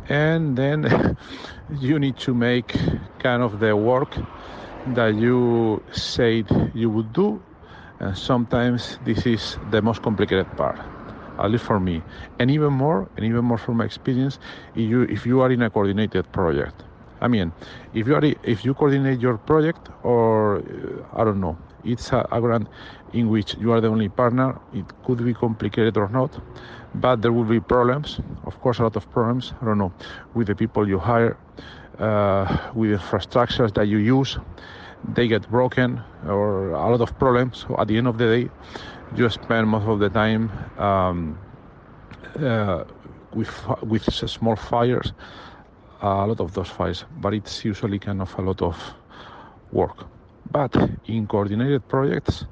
And 0.09 0.57
then 0.57 1.17
you 1.81 1.99
need 1.99 2.19
to 2.19 2.35
make 2.35 2.77
kind 3.19 3.43
of 3.43 3.59
the 3.59 3.75
work 3.77 4.17
that 4.95 5.15
you 5.15 5.83
said 5.93 6.47
you 6.75 6.91
would 6.91 7.13
do. 7.13 7.41
And 8.01 8.17
sometimes 8.17 8.99
this 9.05 9.27
is 9.27 9.59
the 9.71 9.83
most 9.83 10.03
complicated 10.03 10.47
part 10.57 10.79
at 11.39 11.51
least 11.51 11.65
for 11.65 11.81
me. 11.81 12.03
And 12.39 12.51
even 12.51 12.73
more, 12.73 13.09
and 13.17 13.25
even 13.25 13.45
more 13.45 13.59
from 13.59 13.77
my 13.79 13.85
experience, 13.85 14.39
if 14.75 14.89
you 14.89 15.03
if 15.03 15.27
you 15.27 15.41
are 15.41 15.51
in 15.51 15.63
a 15.63 15.71
coordinated 15.71 16.31
project. 16.33 16.85
I 17.21 17.29
mean, 17.29 17.53
if 17.95 18.07
you 18.07 18.15
are 18.15 18.25
if 18.43 18.65
you 18.65 18.75
coordinate 18.75 19.21
your 19.21 19.39
project, 19.39 19.89
or 20.03 20.59
uh, 20.59 21.21
I 21.21 21.25
don't 21.25 21.41
know, 21.41 21.59
it's 21.85 22.13
a, 22.13 22.27
a 22.31 22.41
grant 22.41 22.69
in 23.13 23.29
which 23.29 23.57
you 23.57 23.73
are 23.73 23.81
the 23.81 23.89
only 23.89 24.09
partner. 24.09 24.59
It 24.73 24.85
could 25.05 25.25
be 25.25 25.35
complicated 25.35 25.97
or 25.97 26.09
not, 26.09 26.39
but 26.95 27.23
there 27.23 27.33
will 27.33 27.45
be 27.45 27.61
problems. 27.61 28.21
Of 28.45 28.61
course, 28.61 28.79
a 28.79 28.83
lot 28.85 28.97
of 28.97 29.11
problems. 29.11 29.53
I 29.61 29.65
don't 29.65 29.79
know 29.79 29.93
with 30.35 30.47
the 30.47 30.55
people 30.55 30.89
you 30.89 30.99
hire, 30.99 31.37
uh, 31.99 32.71
with 32.75 33.01
infrastructures 33.01 33.75
that 33.75 33.89
you 33.89 33.99
use. 33.99 34.39
They 35.15 35.29
get 35.29 35.49
broken, 35.51 36.03
or 36.27 36.71
a 36.71 36.91
lot 36.91 37.01
of 37.01 37.17
problems. 37.19 37.65
So 37.69 37.77
at 37.79 37.87
the 37.89 37.97
end 37.97 38.09
of 38.09 38.19
the 38.19 38.27
day, 38.27 38.51
you 39.15 39.29
spend 39.29 39.69
most 39.69 39.87
of 39.87 39.99
the 40.01 40.11
time 40.11 40.51
um, 40.79 41.39
uh, 42.41 42.85
with 43.35 43.51
with 43.83 44.03
small 44.13 44.57
fires, 44.57 45.13
a 46.01 46.27
lot 46.27 46.41
of 46.41 46.53
those 46.55 46.69
fires, 46.69 47.05
but 47.21 47.35
it's 47.35 47.65
usually 47.65 47.99
kind 47.99 48.21
of 48.21 48.37
a 48.39 48.43
lot 48.43 48.63
of 48.63 48.77
work. 49.73 50.07
But 50.51 50.75
in 51.07 51.27
coordinated 51.27 51.87
projects, 51.89 52.47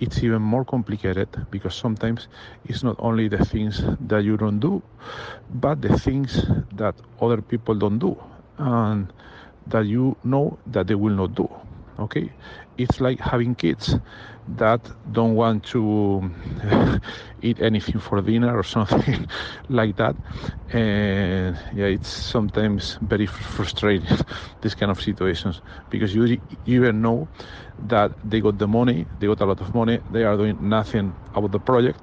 it's 0.00 0.22
even 0.22 0.42
more 0.42 0.64
complicated 0.64 1.28
because 1.50 1.74
sometimes 1.74 2.28
it's 2.64 2.82
not 2.82 2.96
only 2.98 3.28
the 3.28 3.44
things 3.44 3.82
that 4.00 4.24
you 4.24 4.36
don't 4.36 4.60
do, 4.60 4.82
but 5.50 5.80
the 5.82 5.96
things 5.98 6.44
that 6.74 6.94
other 7.20 7.40
people 7.42 7.74
don't 7.74 7.98
do 7.98 8.16
and 8.58 9.12
that 9.66 9.86
you 9.86 10.16
know 10.24 10.58
that 10.66 10.86
they 10.86 10.94
will 10.94 11.14
not 11.14 11.34
do. 11.34 11.48
Okay, 11.98 12.32
it's 12.78 13.00
like 13.00 13.20
having 13.20 13.54
kids 13.54 13.96
that 14.46 14.90
don't 15.10 15.34
want 15.34 15.64
to 15.64 16.30
eat 17.42 17.60
anything 17.60 18.00
for 18.00 18.20
dinner 18.20 18.56
or 18.56 18.62
something 18.62 19.26
like 19.68 19.96
that. 19.96 20.16
And 20.72 21.58
yeah 21.72 21.86
it's 21.86 22.08
sometimes 22.08 22.98
very 23.02 23.26
frustrating 23.26 24.16
this 24.62 24.74
kind 24.74 24.90
of 24.90 25.00
situations. 25.00 25.62
Because 25.90 26.14
you, 26.14 26.24
you 26.24 26.40
even 26.64 27.02
know 27.02 27.28
that 27.78 28.12
they 28.22 28.40
got 28.40 28.58
the 28.58 28.68
money 28.68 29.06
they 29.18 29.26
got 29.26 29.40
a 29.40 29.46
lot 29.46 29.60
of 29.60 29.74
money 29.74 30.00
they 30.10 30.24
are 30.24 30.36
doing 30.36 30.56
nothing 30.60 31.16
about 31.34 31.52
the 31.52 31.60
project. 31.60 32.00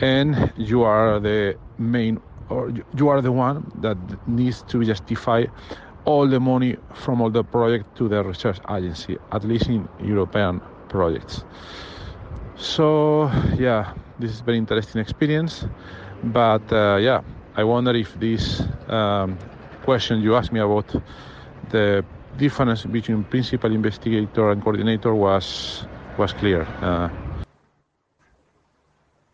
And 0.00 0.52
you 0.56 0.82
are 0.82 1.20
the 1.20 1.58
main 1.78 2.18
or 2.48 2.70
you 2.94 3.08
are 3.08 3.20
the 3.20 3.32
one 3.32 3.70
that 3.74 3.98
needs 4.26 4.62
to 4.64 4.84
justify 4.84 5.44
all 6.04 6.26
the 6.28 6.40
money 6.40 6.76
from 6.94 7.20
all 7.20 7.30
the 7.30 7.44
project 7.44 7.94
to 7.96 8.08
the 8.08 8.22
research 8.22 8.58
agency 8.70 9.16
at 9.32 9.44
least 9.44 9.68
in 9.68 9.88
european 9.98 10.60
projects. 10.96 11.44
So 12.56 13.30
yeah, 13.58 13.92
this 14.18 14.30
is 14.30 14.40
very 14.40 14.58
interesting 14.58 15.00
experience. 15.00 15.66
But 16.22 16.64
uh, 16.72 16.96
yeah, 17.00 17.20
I 17.56 17.64
wonder 17.64 17.94
if 17.94 18.14
this 18.14 18.62
um, 18.88 19.38
question 19.84 20.20
you 20.20 20.34
asked 20.36 20.52
me 20.52 20.60
about 20.60 20.88
the 21.70 22.04
difference 22.36 22.84
between 22.84 23.24
principal 23.24 23.72
investigator 23.72 24.50
and 24.50 24.62
coordinator 24.62 25.14
was 25.14 25.86
was 26.18 26.32
clear. 26.32 26.66
Uh, 26.80 27.08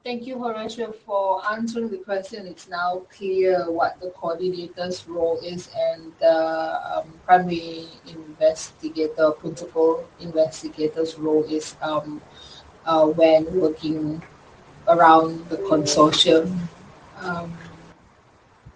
Thank 0.05 0.27
you, 0.27 0.35
Horacio, 0.35 0.93
for 1.07 1.41
answering 1.49 1.89
the 1.89 1.99
question. 1.99 2.45
It's 2.45 2.69
now 2.69 3.03
clear 3.17 3.71
what 3.71 4.01
the 4.01 4.11
coordinator's 4.11 5.07
role 5.07 5.39
is 5.39 5.71
and 5.77 6.13
the 6.19 6.81
um, 6.93 7.13
primary 7.25 7.87
investigator, 8.09 9.31
principal 9.31 10.05
investigator's 10.19 11.17
role 11.17 11.45
is 11.45 11.77
um, 11.83 12.21
uh, 12.85 13.07
when 13.07 13.45
working 13.61 14.21
around 14.89 15.49
the 15.49 15.59
consortium 15.59 16.59
um, 17.21 17.57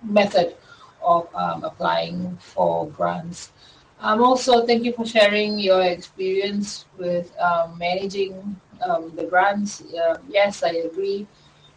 method 0.04 0.54
of 1.02 1.28
um, 1.34 1.64
applying 1.64 2.36
for 2.36 2.86
grants. 2.90 3.50
Um, 3.98 4.22
also, 4.22 4.64
thank 4.64 4.84
you 4.84 4.92
for 4.92 5.04
sharing 5.04 5.58
your 5.58 5.82
experience 5.82 6.84
with 6.96 7.36
um, 7.40 7.76
managing 7.78 8.60
um, 8.82 9.12
the 9.14 9.24
grants, 9.24 9.82
uh, 9.94 10.18
yes, 10.28 10.62
I 10.62 10.86
agree. 10.88 11.26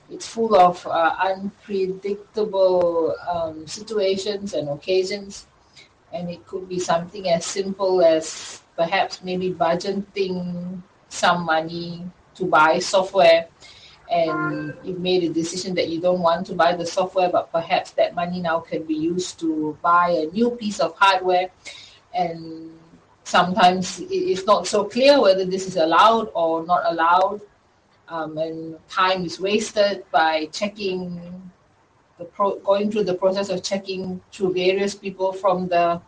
It's 0.09 0.27
full 0.27 0.55
of 0.55 0.85
uh, 0.87 1.15
unpredictable 1.21 3.15
um, 3.27 3.67
situations 3.67 4.53
and 4.53 4.69
occasions. 4.69 5.47
And 6.11 6.29
it 6.29 6.45
could 6.47 6.67
be 6.67 6.79
something 6.79 7.29
as 7.29 7.45
simple 7.45 8.01
as 8.01 8.61
perhaps 8.75 9.23
maybe 9.23 9.53
budgeting 9.53 10.81
some 11.09 11.45
money 11.45 12.05
to 12.35 12.45
buy 12.45 12.80
software 12.80 13.47
and 14.09 14.73
you've 14.84 14.99
made 14.99 15.23
a 15.23 15.30
decision 15.30 15.76
that 15.76 15.89
you 15.89 16.01
don't 16.01 16.19
want 16.19 16.45
to 16.47 16.55
buy 16.55 16.76
the 16.76 16.85
software, 16.85 17.30
but 17.30 17.51
perhaps 17.51 17.91
that 17.91 18.15
money 18.15 18.41
now 18.41 18.59
can 18.59 18.84
be 18.84 18.95
used 18.95 19.39
to 19.39 19.77
buy 19.84 20.09
a 20.09 20.26
new 20.34 20.49
piece 20.51 20.80
of 20.80 20.95
hardware. 20.97 21.51
And 22.13 22.78
sometimes 23.30 24.01
it's 24.10 24.45
not 24.47 24.65
so 24.65 24.84
clear 24.84 25.22
whether 25.22 25.45
this 25.45 25.68
is 25.68 25.76
allowed 25.76 26.31
or 26.34 26.65
not 26.65 26.81
allowed. 26.85 27.41
Um, 28.07 28.39
and 28.39 28.76
time 28.89 29.23
is 29.23 29.39
wasted 29.39 30.03
by 30.11 30.47
checking 30.51 31.22
the 32.18 32.26
pro- 32.26 32.57
going 32.60 32.91
through 32.91 33.03
the 33.03 33.14
process 33.14 33.49
of 33.49 33.61
checking 33.61 34.19
through 34.31 34.53
various 34.53 34.95
people 34.95 35.31
from 35.31 35.68
the 35.68 36.01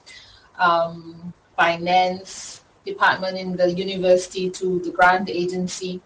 um, 0.57 1.31
finance 1.55 2.63
department 2.87 3.37
in 3.37 3.55
the 3.55 3.71
university 3.71 4.49
to 4.49 4.79
the 4.79 4.89
grant 4.89 5.29
agency. 5.29 6.01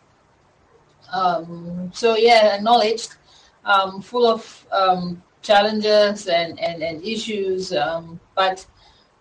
Um, 1.14 1.92
so 1.94 2.18
yeah, 2.18 2.56
acknowledged, 2.56 3.16
um, 3.64 4.02
full 4.02 4.28
of 4.28 4.68
um, 4.74 5.24
challenges 5.42 6.28
and, 6.28 6.60
and, 6.60 6.84
and 6.84 7.02
issues, 7.06 7.72
um, 7.72 8.20
but 8.36 8.66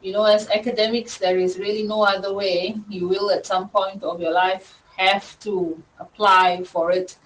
you 0.05 0.13
know, 0.13 0.25
as 0.25 0.51
academics, 0.51 1.17
there 1.17 1.39
is 1.39 1.59
really 1.59 1.83
no 1.83 2.03
other 2.03 2.35
way. 2.35 2.77
You 2.91 3.09
will, 3.09 3.31
at 3.31 3.47
some 3.47 3.71
point 3.71 4.03
of 4.03 4.21
your 4.21 4.33
life, 4.33 4.83
have 4.99 5.39
to 5.41 5.83
apply 5.99 6.63
for 6.65 6.93
it. 6.93 7.17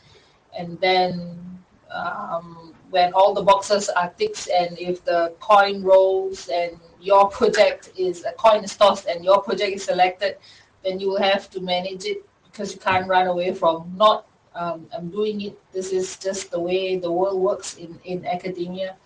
And 0.57 0.79
then, 0.81 1.59
um, 1.91 2.73
when 2.91 3.13
all 3.15 3.35
the 3.35 3.43
boxes 3.43 3.89
are 3.89 4.15
ticked, 4.17 4.49
and 4.49 4.79
if 4.79 5.05
the 5.05 5.35
coin 5.41 5.83
rolls 5.83 6.49
and 6.49 6.79
your 7.01 7.29
project 7.39 7.91
is 7.99 8.25
a 8.25 8.33
coin 8.33 8.63
is 8.63 8.77
tossed 8.77 9.07
and 9.07 9.25
your 9.25 9.43
project 9.43 9.73
is 9.75 9.83
selected, 9.83 10.37
then 10.85 11.01
you 11.01 11.09
will 11.09 11.21
have 11.21 11.51
to 11.51 11.61
manage 11.61 12.05
it 12.05 12.25
because 12.45 12.73
you 12.73 12.79
can't 12.79 13.09
run 13.09 13.27
away 13.27 13.53
from 13.53 13.93
not 13.97 14.25
um, 14.55 14.89
I'm 14.97 15.09
doing 15.11 15.41
it. 15.43 15.59
This 15.73 15.93
is 15.93 16.17
just 16.17 16.51
the 16.51 16.59
way 16.59 16.97
the 16.97 17.11
world 17.13 17.41
works 17.41 17.77
in, 17.77 17.99
in 18.05 18.27
academia. 18.27 18.97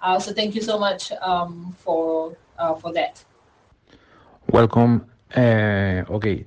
Uh, 0.00 0.18
so 0.18 0.32
thank 0.32 0.54
you 0.54 0.62
so 0.62 0.78
much 0.78 1.12
um, 1.20 1.76
for 1.78 2.36
uh, 2.62 2.74
for 2.74 2.92
that. 2.94 3.24
Welcome. 4.52 5.06
Uh, 5.36 6.04
okay, 6.10 6.46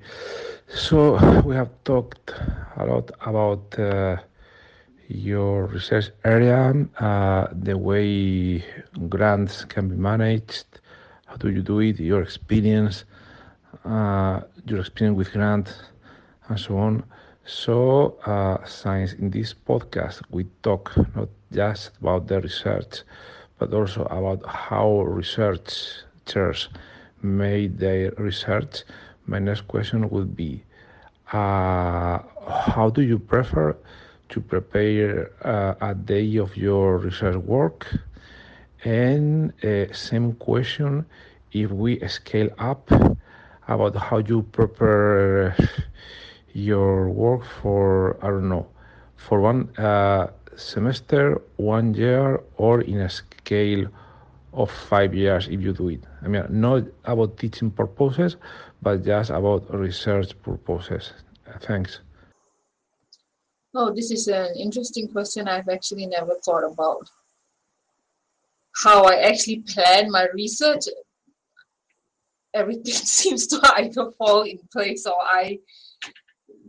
so 0.67 1.15
we 1.45 1.55
have 1.55 1.71
talked 1.83 2.33
a 2.77 2.85
lot 2.85 3.11
about 3.25 3.77
uh, 3.79 4.17
your 5.07 5.65
research 5.67 6.11
area, 6.23 6.73
uh, 6.99 7.47
the 7.51 7.77
way 7.77 8.63
grants 9.09 9.65
can 9.65 9.89
be 9.89 9.95
managed, 9.95 10.65
how 11.25 11.35
do 11.37 11.49
you 11.49 11.61
do 11.61 11.79
it, 11.79 11.99
your 11.99 12.21
experience, 12.21 13.05
uh, 13.85 14.41
your 14.65 14.79
experience 14.79 15.17
with 15.17 15.31
grants, 15.33 15.73
and 16.49 16.59
so 16.59 16.77
on. 16.77 17.03
So, 17.45 18.17
uh, 18.25 18.57
in 19.19 19.31
this 19.31 19.53
podcast 19.53 20.21
we 20.31 20.45
talk 20.63 20.93
not 21.15 21.29
just 21.51 21.91
about 22.01 22.27
the 22.27 22.41
research, 22.41 23.03
but 23.59 23.73
also 23.73 24.05
about 24.05 24.45
how 24.45 25.01
researchers 26.25 26.69
made 27.21 27.79
their 27.79 28.11
research, 28.17 28.83
my 29.27 29.39
next 29.39 29.67
question 29.67 30.09
would 30.09 30.35
be 30.35 30.63
uh, 31.31 32.19
how 32.47 32.89
do 32.93 33.01
you 33.01 33.17
prefer 33.19 33.75
to 34.29 34.41
prepare 34.41 35.31
uh, 35.43 35.75
a 35.81 35.95
day 35.95 36.37
of 36.37 36.55
your 36.57 36.97
research 36.97 37.35
work? 37.35 37.87
And 38.83 39.53
uh, 39.63 39.93
same 39.93 40.33
question 40.33 41.05
if 41.51 41.71
we 41.71 41.99
scale 42.07 42.49
up 42.59 42.89
about 43.67 43.95
how 43.95 44.17
you 44.19 44.43
prepare 44.51 45.55
your 46.53 47.09
work 47.09 47.43
for, 47.45 48.17
I 48.23 48.27
don't 48.27 48.49
know, 48.49 48.67
for 49.15 49.41
one 49.41 49.69
uh, 49.77 50.27
semester, 50.55 51.41
one 51.57 51.93
year, 51.93 52.41
or 52.57 52.81
in 52.81 52.99
a 53.01 53.09
scale 53.09 53.87
of 54.55 54.71
five 54.71 55.13
years 55.13 55.47
if 55.47 55.61
you 55.61 55.73
do 55.73 55.89
it. 55.89 56.03
I 56.23 56.27
mean, 56.27 56.45
not 56.49 56.83
about 57.03 57.37
teaching 57.37 57.69
purposes, 57.69 58.37
but 58.81 59.03
just 59.03 59.29
about 59.29 59.73
research 59.73 60.33
purposes. 60.41 61.13
Thanks. 61.61 61.99
Oh, 63.73 63.93
this 63.93 64.09
is 64.11 64.27
an 64.27 64.55
interesting 64.57 65.09
question. 65.09 65.47
I've 65.47 65.67
actually 65.67 66.07
never 66.07 66.35
thought 66.45 66.63
about 66.63 67.09
how 68.83 69.03
I 69.03 69.15
actually 69.29 69.63
plan 69.67 70.09
my 70.09 70.27
research. 70.33 70.85
Everything 72.53 72.93
seems 73.19 73.47
to 73.47 73.59
either 73.75 74.11
fall 74.11 74.43
in 74.43 74.59
place 74.71 75.05
or 75.05 75.21
I 75.21 75.59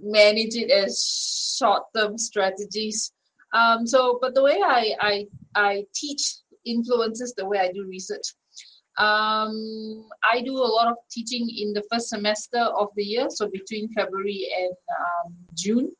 manage 0.03 0.57
it 0.57 0.71
as 0.71 1.57
short-term 1.59 2.19
strategies. 2.19 3.13
Um, 3.55 3.87
so, 3.87 4.19
but 4.21 4.35
the 4.35 4.43
way 4.43 4.61
I, 4.63 4.95
I 5.01 5.27
I 5.55 5.87
teach 5.95 6.35
influences 6.67 7.35
the 7.37 7.47
way 7.47 7.59
I 7.59 7.73
do 7.73 7.87
research. 7.89 8.35
Um, 8.99 10.09
I 10.25 10.41
do 10.43 10.57
a 10.57 10.73
lot 10.77 10.89
of 10.89 10.97
teaching 11.11 11.49
in 11.51 11.73
the 11.75 11.85
first 11.91 12.09
semester 12.09 12.61
of 12.61 12.89
the 12.97 13.05
year, 13.05 13.27
so 13.29 13.49
between 13.49 13.93
February 13.93 14.49
and 14.59 14.75
um, 14.99 15.35
June. 15.55 15.93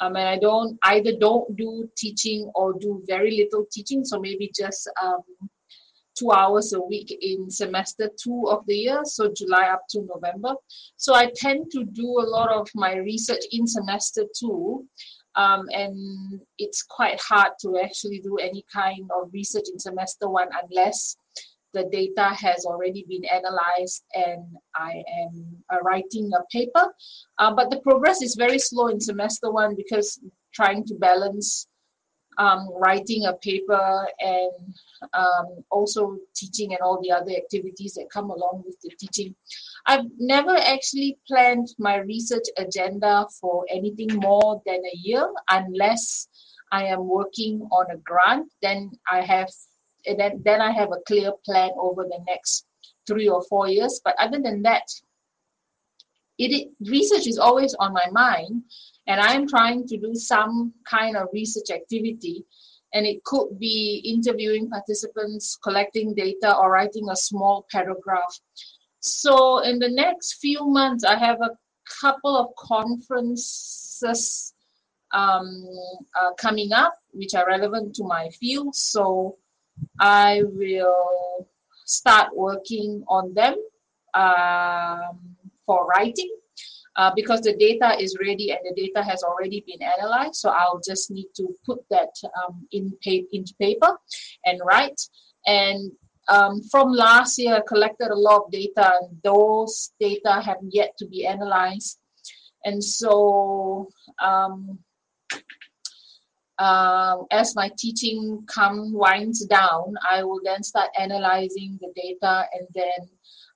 Um, 0.00 0.16
and 0.16 0.26
I 0.26 0.38
don't 0.38 0.78
either 0.84 1.12
don't 1.18 1.54
do 1.56 1.88
teaching 1.96 2.50
or 2.54 2.72
do 2.78 3.02
very 3.06 3.32
little 3.36 3.66
teaching, 3.70 4.04
so 4.04 4.18
maybe 4.18 4.50
just 4.58 4.90
um, 5.02 5.20
two 6.18 6.32
hours 6.32 6.72
a 6.72 6.80
week 6.80 7.16
in 7.20 7.50
semester 7.50 8.10
two 8.22 8.44
of 8.48 8.64
the 8.66 8.74
year, 8.74 9.00
so 9.04 9.32
July 9.36 9.68
up 9.68 9.82
to 9.90 10.02
November. 10.02 10.54
So 10.96 11.14
I 11.14 11.30
tend 11.36 11.70
to 11.72 11.84
do 11.84 12.06
a 12.06 12.28
lot 12.36 12.50
of 12.50 12.68
my 12.74 12.96
research 12.96 13.44
in 13.52 13.66
semester 13.66 14.24
two, 14.38 14.86
um, 15.36 15.66
and 15.72 16.40
it's 16.58 16.82
quite 16.82 17.20
hard 17.20 17.52
to 17.62 17.78
actually 17.82 18.20
do 18.20 18.36
any 18.36 18.64
kind 18.72 19.08
of 19.16 19.30
research 19.32 19.66
in 19.72 19.78
semester 19.78 20.28
one 20.28 20.48
unless 20.62 21.16
the 21.72 21.84
data 21.92 22.34
has 22.34 22.64
already 22.64 23.04
been 23.08 23.24
analyzed 23.26 24.02
and 24.14 24.44
I 24.74 25.02
am 25.22 25.56
uh, 25.72 25.78
writing 25.82 26.30
a 26.34 26.42
paper. 26.50 26.92
Uh, 27.38 27.54
but 27.54 27.70
the 27.70 27.80
progress 27.80 28.22
is 28.22 28.34
very 28.34 28.58
slow 28.58 28.88
in 28.88 29.00
semester 29.00 29.52
one 29.52 29.76
because 29.76 30.18
trying 30.52 30.84
to 30.86 30.94
balance 30.94 31.68
um, 32.40 32.68
writing 32.74 33.26
a 33.26 33.34
paper 33.34 34.08
and 34.18 34.74
um, 35.12 35.62
also 35.70 36.16
teaching 36.34 36.72
and 36.72 36.80
all 36.80 36.98
the 37.02 37.12
other 37.12 37.32
activities 37.32 37.92
that 37.94 38.10
come 38.10 38.30
along 38.30 38.62
with 38.64 38.80
the 38.80 38.90
teaching. 38.98 39.34
I've 39.86 40.06
never 40.18 40.56
actually 40.56 41.18
planned 41.28 41.68
my 41.78 41.96
research 41.98 42.48
agenda 42.56 43.26
for 43.40 43.66
anything 43.70 44.08
more 44.14 44.62
than 44.64 44.80
a 44.80 44.96
year 44.96 45.28
unless 45.50 46.28
I 46.72 46.84
am 46.84 47.06
working 47.06 47.60
on 47.70 47.90
a 47.90 47.98
grant. 47.98 48.50
Then 48.62 48.90
I 49.10 49.20
have 49.20 49.50
then, 50.06 50.40
then 50.42 50.62
I 50.62 50.70
have 50.70 50.92
a 50.92 51.02
clear 51.06 51.32
plan 51.44 51.70
over 51.78 52.04
the 52.04 52.24
next 52.26 52.64
three 53.06 53.28
or 53.28 53.42
four 53.50 53.68
years. 53.68 54.00
But 54.02 54.14
other 54.18 54.40
than 54.40 54.62
that, 54.62 54.84
it, 56.38 56.52
it 56.52 56.68
research 56.88 57.26
is 57.26 57.38
always 57.38 57.74
on 57.74 57.92
my 57.92 58.06
mind 58.10 58.62
and 59.06 59.20
I'm 59.20 59.46
trying 59.48 59.86
to 59.88 59.96
do 59.96 60.14
some 60.14 60.72
kind 60.88 61.16
of 61.16 61.28
research 61.32 61.70
activity. 61.70 62.44
And 62.92 63.06
it 63.06 63.22
could 63.24 63.58
be 63.58 64.02
interviewing 64.04 64.68
participants, 64.68 65.56
collecting 65.62 66.14
data, 66.14 66.56
or 66.56 66.72
writing 66.72 67.08
a 67.08 67.16
small 67.16 67.66
paragraph. 67.70 68.38
So, 68.98 69.60
in 69.60 69.78
the 69.78 69.88
next 69.88 70.38
few 70.40 70.66
months, 70.66 71.04
I 71.04 71.16
have 71.16 71.40
a 71.40 71.56
couple 72.00 72.36
of 72.36 72.48
conferences 72.56 74.54
um, 75.12 75.64
uh, 76.20 76.32
coming 76.36 76.72
up, 76.72 76.94
which 77.12 77.34
are 77.34 77.46
relevant 77.46 77.94
to 77.96 78.04
my 78.04 78.28
field. 78.40 78.74
So, 78.74 79.38
I 80.00 80.42
will 80.44 81.48
start 81.86 82.34
working 82.34 83.04
on 83.08 83.34
them 83.34 83.54
um, 84.14 85.36
for 85.64 85.86
writing 85.86 86.39
uh, 86.96 87.10
because 87.14 87.40
the 87.40 87.56
data 87.56 87.96
is 88.00 88.16
ready 88.20 88.50
and 88.50 88.60
the 88.64 88.74
data 88.74 89.02
has 89.02 89.22
already 89.22 89.64
been 89.66 89.82
analyzed. 89.82 90.36
So 90.36 90.50
I'll 90.50 90.80
just 90.86 91.10
need 91.10 91.28
to 91.36 91.48
put 91.64 91.78
that 91.90 92.10
um, 92.38 92.66
in 92.72 92.92
pa- 93.04 93.26
into 93.32 93.54
paper 93.60 93.96
and 94.44 94.60
write. 94.64 95.00
And 95.46 95.92
um, 96.28 96.62
from 96.70 96.92
last 96.92 97.38
year, 97.38 97.56
I 97.56 97.62
collected 97.66 98.10
a 98.10 98.18
lot 98.18 98.42
of 98.44 98.52
data, 98.52 98.92
and 99.02 99.18
those 99.24 99.92
data 99.98 100.40
have 100.40 100.58
yet 100.68 100.96
to 100.98 101.06
be 101.06 101.26
analyzed. 101.26 101.98
And 102.64 102.82
so, 102.82 103.88
um, 104.22 104.78
uh, 106.58 107.16
as 107.30 107.56
my 107.56 107.70
teaching 107.78 108.44
come 108.46 108.92
winds 108.92 109.46
down, 109.46 109.94
I 110.08 110.22
will 110.22 110.40
then 110.44 110.62
start 110.62 110.90
analyzing 110.98 111.78
the 111.80 111.90
data 111.96 112.44
and 112.52 112.68
then 112.74 113.08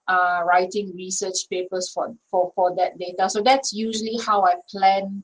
uh, 0.09 0.43
writing 0.45 0.93
research 0.95 1.49
papers 1.51 1.91
for, 1.93 2.15
for, 2.31 2.53
for 2.55 2.75
that 2.77 2.99
data. 2.99 3.29
So 3.31 3.43
that's 3.43 3.73
usually 3.73 4.19
how 4.25 4.45
I 4.45 4.55
plan 4.71 5.23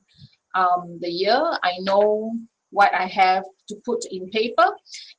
um, 0.55 0.97
the 1.01 1.09
year. 1.09 1.41
I 1.63 1.73
know 1.79 2.33
what 2.71 2.93
I 2.93 3.05
have 3.05 3.43
to 3.67 3.75
put 3.85 4.05
in 4.11 4.29
paper 4.29 4.65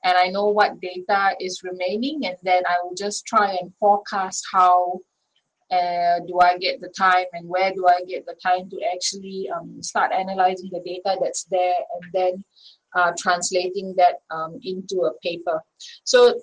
and 0.05 0.17
I 0.17 0.29
know 0.29 0.47
what 0.47 0.81
data 0.81 1.37
is 1.39 1.63
remaining, 1.63 2.27
and 2.27 2.37
then 2.43 2.63
I 2.67 2.77
will 2.83 2.95
just 2.97 3.27
try 3.27 3.57
and 3.61 3.73
forecast 3.79 4.45
how. 4.53 5.01
Uh, 5.71 6.21
do 6.29 6.39
I 6.39 6.59
get 6.59 6.83
the 6.83 6.91
time 6.91 7.25
and 7.33 7.49
where 7.49 7.73
do 7.73 7.87
I 7.89 8.03
get 8.07 8.27
the 8.27 8.35
time 8.43 8.69
to 8.69 8.79
actually 8.95 9.49
um, 9.49 9.83
start 9.83 10.13
analyzing 10.13 10.69
the 10.71 10.83
data 10.85 11.17
that's 11.19 11.45
there 11.45 11.77
and 11.95 12.13
then 12.13 12.45
uh, 12.95 13.13
translating 13.19 13.95
that 13.97 14.17
um, 14.31 14.61
into 14.63 15.05
a 15.05 15.13
paper. 15.23 15.63
So 16.05 16.39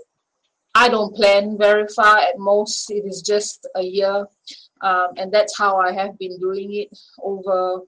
I 0.80 0.88
don't 0.88 1.14
plan 1.14 1.58
very 1.58 1.88
far. 1.94 2.20
At 2.20 2.40
most, 2.40 2.90
it 2.90 3.04
is 3.06 3.22
just 3.22 3.68
a 3.76 3.84
year, 3.84 4.26
um, 4.82 5.08
and 5.18 5.30
that's 5.30 5.58
how 5.58 5.76
I 5.76 5.92
have 5.92 6.18
been 6.18 6.40
doing 6.40 6.74
it 6.74 6.98
over 7.22 7.82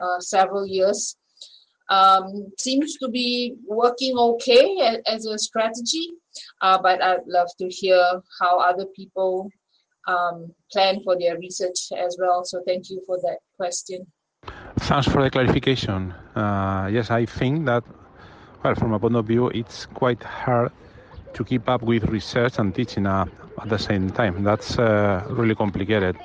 uh, 0.00 0.20
several 0.20 0.66
years. 0.66 1.16
Um, 1.90 2.50
seems 2.58 2.96
to 2.96 3.08
be 3.08 3.56
working 3.66 4.16
okay 4.16 4.64
as 5.06 5.26
a 5.26 5.38
strategy, 5.38 6.06
uh, 6.62 6.78
but 6.80 7.02
I'd 7.02 7.26
love 7.26 7.48
to 7.58 7.68
hear 7.68 8.02
how 8.40 8.58
other 8.58 8.86
people 8.96 9.50
um, 10.08 10.50
plan 10.72 11.02
for 11.04 11.18
their 11.18 11.36
research 11.36 11.92
as 11.98 12.16
well. 12.18 12.46
So 12.46 12.62
thank 12.66 12.88
you 12.88 13.02
for 13.06 13.18
that 13.18 13.38
question. 13.58 14.06
Thanks 14.78 15.08
for 15.08 15.22
the 15.22 15.30
clarification. 15.30 16.12
Uh, 16.34 16.88
yes, 16.90 17.10
I 17.10 17.26
think 17.26 17.66
that, 17.66 17.84
well, 18.64 18.74
from 18.76 18.94
a 18.94 18.98
point 18.98 19.16
of 19.16 19.26
view, 19.26 19.48
it's 19.48 19.84
quite 19.84 20.22
hard 20.22 20.72
to 21.34 21.44
keep 21.44 21.68
up 21.68 21.82
with 21.82 22.04
research 22.04 22.58
and 22.58 22.74
teaching 22.74 23.06
uh, 23.06 23.26
at 23.60 23.68
the 23.68 23.78
same 23.78 24.10
time. 24.10 24.42
That's 24.42 24.78
uh, 24.78 25.24
really 25.28 25.54
complicated. 25.54 26.16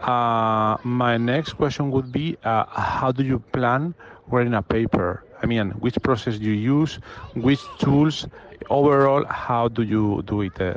Uh, 0.00 0.76
my 0.82 1.16
next 1.16 1.54
question 1.54 1.90
would 1.90 2.10
be 2.12 2.36
uh, 2.44 2.64
how 2.66 3.12
do 3.12 3.22
you 3.22 3.38
plan 3.52 3.94
writing 4.28 4.54
a 4.54 4.62
paper? 4.62 5.24
I 5.42 5.46
mean, 5.46 5.70
which 5.82 6.00
process 6.02 6.38
do 6.38 6.44
you 6.44 6.80
use, 6.80 6.98
which 7.34 7.60
tools, 7.78 8.26
overall, 8.70 9.24
how 9.24 9.68
do 9.68 9.82
you 9.82 10.22
do 10.26 10.42
it? 10.42 10.60
Uh, 10.60 10.74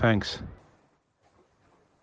thanks. 0.00 0.40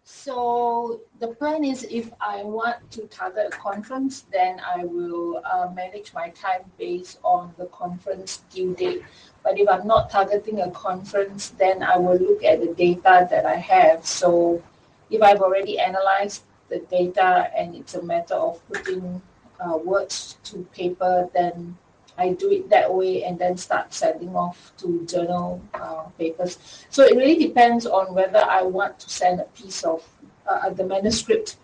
So 0.03 1.01
the 1.19 1.27
plan 1.29 1.63
is 1.63 1.83
if 1.89 2.11
I 2.19 2.43
want 2.43 2.91
to 2.91 3.07
target 3.07 3.47
a 3.47 3.57
conference, 3.57 4.21
then 4.31 4.59
I 4.59 4.85
will 4.85 5.41
uh, 5.45 5.69
manage 5.73 6.13
my 6.13 6.29
time 6.29 6.71
based 6.77 7.19
on 7.23 7.53
the 7.57 7.65
conference 7.67 8.43
due 8.51 8.73
date. 8.75 9.03
But 9.43 9.59
if 9.59 9.67
I'm 9.67 9.85
not 9.85 10.09
targeting 10.09 10.61
a 10.61 10.71
conference, 10.71 11.49
then 11.49 11.83
I 11.83 11.97
will 11.97 12.17
look 12.17 12.43
at 12.43 12.61
the 12.61 12.73
data 12.73 13.27
that 13.29 13.45
I 13.45 13.55
have. 13.55 14.05
So 14.05 14.61
if 15.09 15.21
I've 15.21 15.41
already 15.41 15.79
analyzed 15.79 16.43
the 16.69 16.79
data 16.79 17.51
and 17.55 17.75
it's 17.75 17.95
a 17.95 18.01
matter 18.01 18.35
of 18.35 18.65
putting 18.67 19.21
uh, 19.59 19.77
words 19.77 20.37
to 20.45 20.63
paper, 20.73 21.29
then 21.33 21.77
I 22.17 22.29
do 22.29 22.51
it 22.51 22.69
that 22.69 22.93
way 22.93 23.23
and 23.23 23.37
then 23.37 23.57
start 23.57 23.93
sending 23.93 24.35
off 24.35 24.71
to 24.77 25.05
journal 25.05 25.61
uh, 25.73 26.03
papers. 26.17 26.85
So 26.89 27.03
it 27.03 27.15
really 27.15 27.47
depends 27.47 27.85
on 27.85 28.13
whether 28.13 28.39
I 28.39 28.61
want 28.61 28.99
to 28.99 29.09
send 29.09 29.41
a 29.41 29.45
piece 29.45 29.83
of 29.83 30.07
uh, 30.47 30.69
the 30.69 30.85
manuscript 30.85 31.57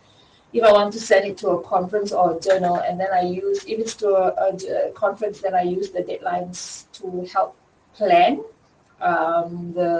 if 0.52 0.64
I 0.64 0.72
want 0.72 0.94
to 0.94 1.00
send 1.00 1.26
it 1.26 1.38
to 1.40 1.50
a 1.50 1.64
conference 1.64 2.12
or 2.12 2.36
a 2.36 2.40
journal, 2.40 2.78
and 2.78 3.00
then 3.00 3.10
I 3.14 3.22
use, 3.22 3.64
if 3.66 3.80
it's 3.80 3.94
to 3.98 4.10
a, 4.10 4.50
a, 4.50 4.88
a 4.90 4.92
conference, 4.94 5.42
then 5.42 5.54
I 5.54 5.62
use 5.62 5.92
the 5.92 6.02
deadlines 6.02 6.86
to 6.94 7.28
help 7.32 7.56
plan 8.00 8.42
um, 9.02 9.74
the 9.74 9.92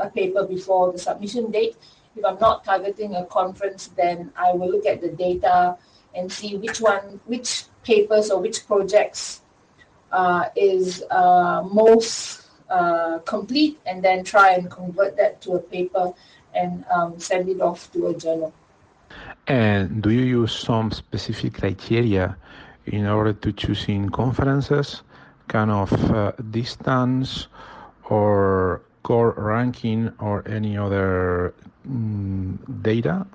a 0.00 0.08
paper 0.10 0.44
before 0.44 0.92
the 0.92 0.98
submission 0.98 1.50
date. 1.50 1.76
If 2.16 2.24
I'm 2.24 2.38
not 2.38 2.64
targeting 2.64 3.14
a 3.16 3.24
conference, 3.26 3.82
then 3.96 4.32
I 4.36 4.52
will 4.52 4.70
look 4.70 4.86
at 4.86 5.00
the 5.00 5.12
data 5.26 5.76
and 6.14 6.30
see 6.30 6.56
which 6.56 6.80
one, 6.80 7.20
which 7.26 7.64
papers 7.84 8.30
or 8.30 8.40
which 8.40 8.66
projects 8.66 9.42
uh, 10.12 10.44
is 10.56 11.04
uh, 11.10 11.62
most 11.72 12.48
uh, 12.68 13.18
complete, 13.24 13.78
and 13.86 14.02
then 14.02 14.24
try 14.24 14.52
and 14.52 14.70
convert 14.70 15.16
that 15.16 15.40
to 15.42 15.54
a 15.54 15.58
paper 15.60 16.12
and 16.54 16.84
um, 16.94 17.18
send 17.18 17.48
it 17.48 17.60
off 17.60 17.90
to 17.92 18.08
a 18.08 18.14
journal. 18.14 18.52
And 19.46 20.02
do 20.02 20.10
you 20.10 20.22
use 20.42 20.52
some 20.52 20.90
specific 20.90 21.54
criteria 21.54 22.36
in 22.86 23.06
order 23.06 23.32
to 23.32 23.52
choosing 23.52 24.08
conferences, 24.10 25.02
kind 25.50 25.70
of 25.70 25.90
uh, 26.14 26.30
distance 26.50 27.50
or 28.08 28.82
core 29.02 29.34
ranking 29.36 30.14
or 30.22 30.46
any 30.46 30.78
other 30.78 31.52
mm, 31.82 32.54
data? 32.82 33.26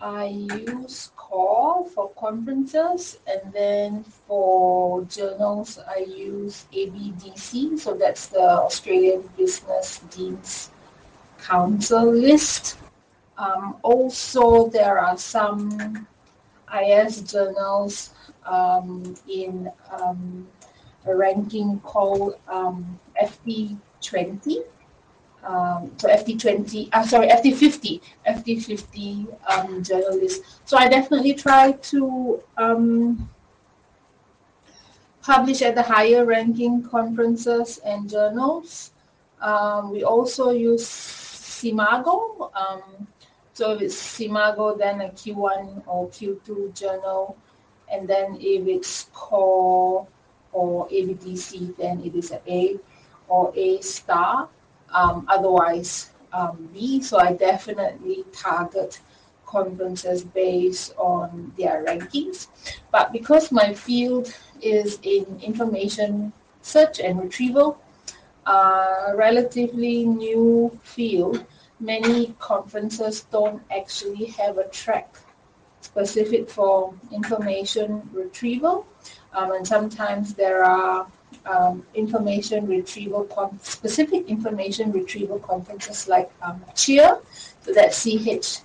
I 0.00 0.26
use 0.66 1.12
core 1.14 1.86
for 1.94 2.10
conferences 2.18 3.20
and 3.30 3.52
then 3.52 4.02
for 4.02 5.04
journals 5.04 5.78
I 5.78 5.98
use 6.10 6.66
ABDC 6.74 7.78
so 7.78 7.94
that's 7.94 8.26
the 8.26 8.66
Australian 8.66 9.22
Business 9.36 10.00
Deans 10.10 10.70
Council 11.38 12.10
list 12.10 12.80
um, 13.40 13.76
also, 13.82 14.68
there 14.68 14.98
are 14.98 15.16
some 15.16 16.06
IS 16.68 17.22
journals 17.22 18.10
um, 18.46 19.14
in 19.28 19.70
um, 19.90 20.46
a 21.06 21.14
ranking 21.14 21.80
called 21.80 22.36
um, 22.48 22.98
FT20. 23.22 24.64
Um, 25.42 25.90
so 25.96 26.08
FT20, 26.08 26.90
uh, 26.92 27.02
sorry, 27.02 27.28
FT50, 27.28 28.00
FT50 28.28 29.36
um, 29.50 29.82
journalists. 29.82 30.60
So 30.66 30.76
I 30.76 30.86
definitely 30.88 31.32
try 31.34 31.72
to 31.72 32.42
publish 35.22 35.62
at 35.62 35.74
the 35.74 35.82
higher 35.82 36.24
ranking 36.24 36.82
conferences 36.82 37.78
and 37.78 38.08
journals. 38.08 38.92
we 39.90 40.04
also 40.04 40.50
use 40.50 40.86
SCImago. 40.86 42.50
So 43.60 43.72
if 43.72 43.82
it's 43.82 43.94
SCImago, 43.94 44.78
then 44.78 45.02
a 45.02 45.10
Q1 45.10 45.82
or 45.86 46.08
Q2 46.08 46.74
journal. 46.74 47.36
And 47.90 48.06
then 48.08 48.36
if 48.40 48.66
it's 48.66 49.10
core 49.12 50.06
or 50.52 50.88
ABDC, 50.88 51.76
then 51.76 52.00
it 52.04 52.14
is 52.14 52.30
an 52.30 52.40
A 52.46 52.76
or 53.28 53.52
A 53.56 53.80
star. 53.80 54.48
Um, 54.92 55.24
otherwise, 55.28 56.10
um, 56.32 56.68
B. 56.72 57.00
So 57.02 57.18
I 57.18 57.32
definitely 57.32 58.24
target 58.32 59.00
conferences 59.46 60.22
based 60.22 60.94
on 60.96 61.52
their 61.58 61.84
rankings. 61.84 62.46
But 62.92 63.12
because 63.12 63.50
my 63.50 63.74
field 63.74 64.32
is 64.62 64.98
in 65.02 65.26
information 65.42 66.32
search 66.62 67.00
and 67.00 67.20
retrieval, 67.20 67.78
a 68.46 69.12
relatively 69.16 70.04
new 70.04 70.78
field, 70.82 71.44
many 71.80 72.34
conferences 72.38 73.26
don't 73.32 73.62
actually 73.70 74.26
have 74.26 74.58
a 74.58 74.68
track 74.68 75.16
specific 75.80 76.48
for 76.50 76.94
information 77.12 78.08
retrieval. 78.12 78.86
Um, 79.32 79.52
and 79.52 79.66
sometimes 79.66 80.34
there 80.34 80.64
are 80.64 81.06
um, 81.46 81.84
information 81.94 82.66
retrieval, 82.66 83.26
specific 83.62 84.28
information 84.28 84.92
retrieval 84.92 85.38
conferences 85.38 86.08
like 86.08 86.30
um, 86.42 86.62
CHIIR, 86.74 87.22
so 87.62 87.72
that's 87.72 87.96
C-H-I-I-R, 87.96 88.56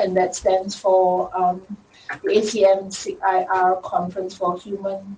and 0.00 0.16
that 0.16 0.34
stands 0.34 0.74
for 0.74 1.30
um, 1.36 1.62
the 2.22 2.30
ACM 2.30 2.90
SIGIR 2.90 3.82
Conference 3.82 4.34
for 4.36 4.58
Human 4.58 5.16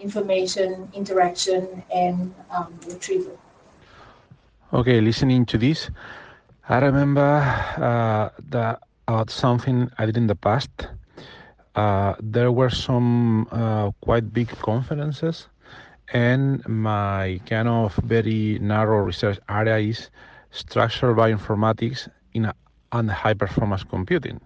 Information 0.00 0.88
Interaction 0.94 1.82
and 1.94 2.34
um, 2.50 2.78
Retrieval. 2.86 3.38
Okay, 4.72 5.00
listening 5.00 5.44
to 5.46 5.58
this, 5.58 5.90
I 6.68 6.78
remember 6.78 7.40
uh, 7.76 8.30
that 8.50 8.80
about 9.08 9.30
something 9.30 9.90
I 9.98 10.06
did 10.06 10.16
in 10.16 10.26
the 10.26 10.34
past. 10.34 10.70
Uh, 11.74 12.14
there 12.20 12.52
were 12.52 12.70
some 12.70 13.48
uh, 13.50 13.90
quite 14.02 14.32
big 14.32 14.48
conferences, 14.48 15.48
and 16.12 16.66
my 16.68 17.40
kind 17.46 17.68
of 17.68 17.94
very 18.04 18.58
narrow 18.60 18.98
research 18.98 19.38
area 19.48 19.78
is 19.78 20.10
structural 20.50 21.14
bioinformatics 21.14 22.08
in 22.34 22.44
a, 22.44 22.54
and 22.92 23.10
high 23.10 23.34
performance 23.34 23.84
computing. 23.84 24.40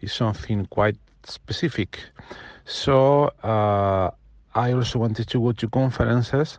It's 0.00 0.14
something 0.14 0.66
quite 0.66 0.96
specific. 1.24 1.98
So 2.64 3.32
uh, 3.42 4.10
I 4.54 4.72
also 4.72 5.00
wanted 5.00 5.28
to 5.28 5.40
go 5.40 5.52
to 5.52 5.68
conferences 5.68 6.58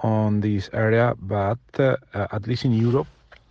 on 0.00 0.40
this 0.40 0.68
area, 0.72 1.14
but 1.18 1.58
uh, 1.78 1.96
at 2.12 2.46
least 2.46 2.64
in 2.64 2.72
Europe, 2.72 3.06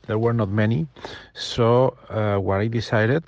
there 0.07 0.17
were 0.17 0.33
not 0.33 0.49
many. 0.49 0.87
So 1.33 1.97
uh, 2.09 2.37
what 2.37 2.59
I 2.61 2.67
decided 2.67 3.23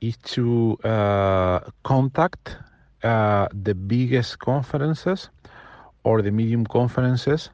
is 0.00 0.16
to 0.34 0.76
uh, 0.84 1.60
contact 1.84 2.56
uh, 3.02 3.48
the 3.52 3.74
biggest 3.74 4.38
conferences 4.38 5.30
or 6.04 6.22
the 6.22 6.30
medium 6.30 6.66
conferences 6.66 7.50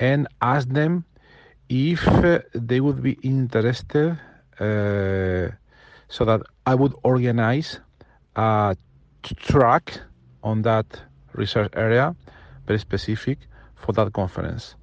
and 0.00 0.26
ask 0.40 0.68
them 0.68 1.04
if 1.68 2.04
they 2.54 2.80
would 2.80 3.02
be 3.02 3.18
interested 3.22 4.18
uh, 4.60 5.48
so 6.08 6.24
that 6.24 6.40
I 6.66 6.74
would 6.74 6.94
organize 7.02 7.80
a 8.36 8.76
track 9.22 10.00
on 10.42 10.62
that 10.62 10.86
research 11.32 11.72
area, 11.74 12.14
very 12.66 12.78
specific, 12.78 13.38
for 13.74 13.92
that 13.92 14.12
conference. 14.12 14.76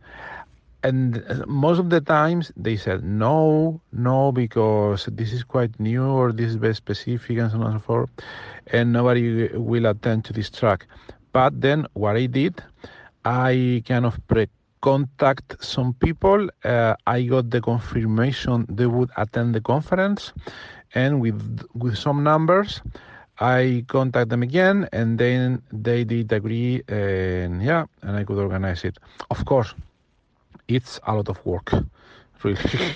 And 0.83 1.23
most 1.47 1.79
of 1.79 1.89
the 1.89 2.01
times 2.01 2.51
they 2.57 2.75
said 2.75 3.03
no, 3.03 3.81
no, 3.91 4.31
because 4.31 5.05
this 5.11 5.31
is 5.33 5.43
quite 5.43 5.79
new 5.79 6.03
or 6.05 6.31
this 6.31 6.49
is 6.49 6.55
very 6.55 6.75
specific 6.75 7.37
and 7.37 7.51
so 7.51 7.57
on 7.59 7.71
and 7.71 7.75
so 7.81 7.85
forth, 7.85 8.09
and 8.67 8.91
nobody 8.93 9.47
will 9.55 9.85
attend 9.85 10.25
to 10.25 10.33
this 10.33 10.49
track. 10.49 10.87
But 11.31 11.61
then 11.61 11.87
what 11.93 12.15
I 12.17 12.25
did, 12.27 12.61
I 13.25 13.83
kind 13.87 14.05
of 14.05 14.17
pre 14.27 14.47
contact 14.81 15.55
some 15.63 15.93
people. 15.93 16.49
Uh, 16.63 16.95
I 17.07 17.23
got 17.23 17.49
the 17.49 17.61
confirmation 17.61 18.65
they 18.69 18.85
would 18.87 19.09
attend 19.17 19.55
the 19.55 19.61
conference, 19.61 20.33
and 20.93 21.21
with 21.21 21.63
with 21.73 21.97
some 21.97 22.23
numbers, 22.23 22.81
I 23.39 23.85
contact 23.87 24.29
them 24.29 24.43
again, 24.43 24.87
and 24.91 25.17
then 25.17 25.61
they 25.71 26.03
did 26.03 26.31
agree, 26.31 26.83
and 26.87 27.61
yeah, 27.63 27.85
and 28.01 28.15
I 28.17 28.23
could 28.23 28.37
organize 28.37 28.83
it. 28.83 28.97
Of 29.29 29.45
course, 29.45 29.73
it's 30.67 30.99
a 31.07 31.15
lot 31.15 31.29
of 31.29 31.43
work, 31.45 31.71
really, 32.43 32.95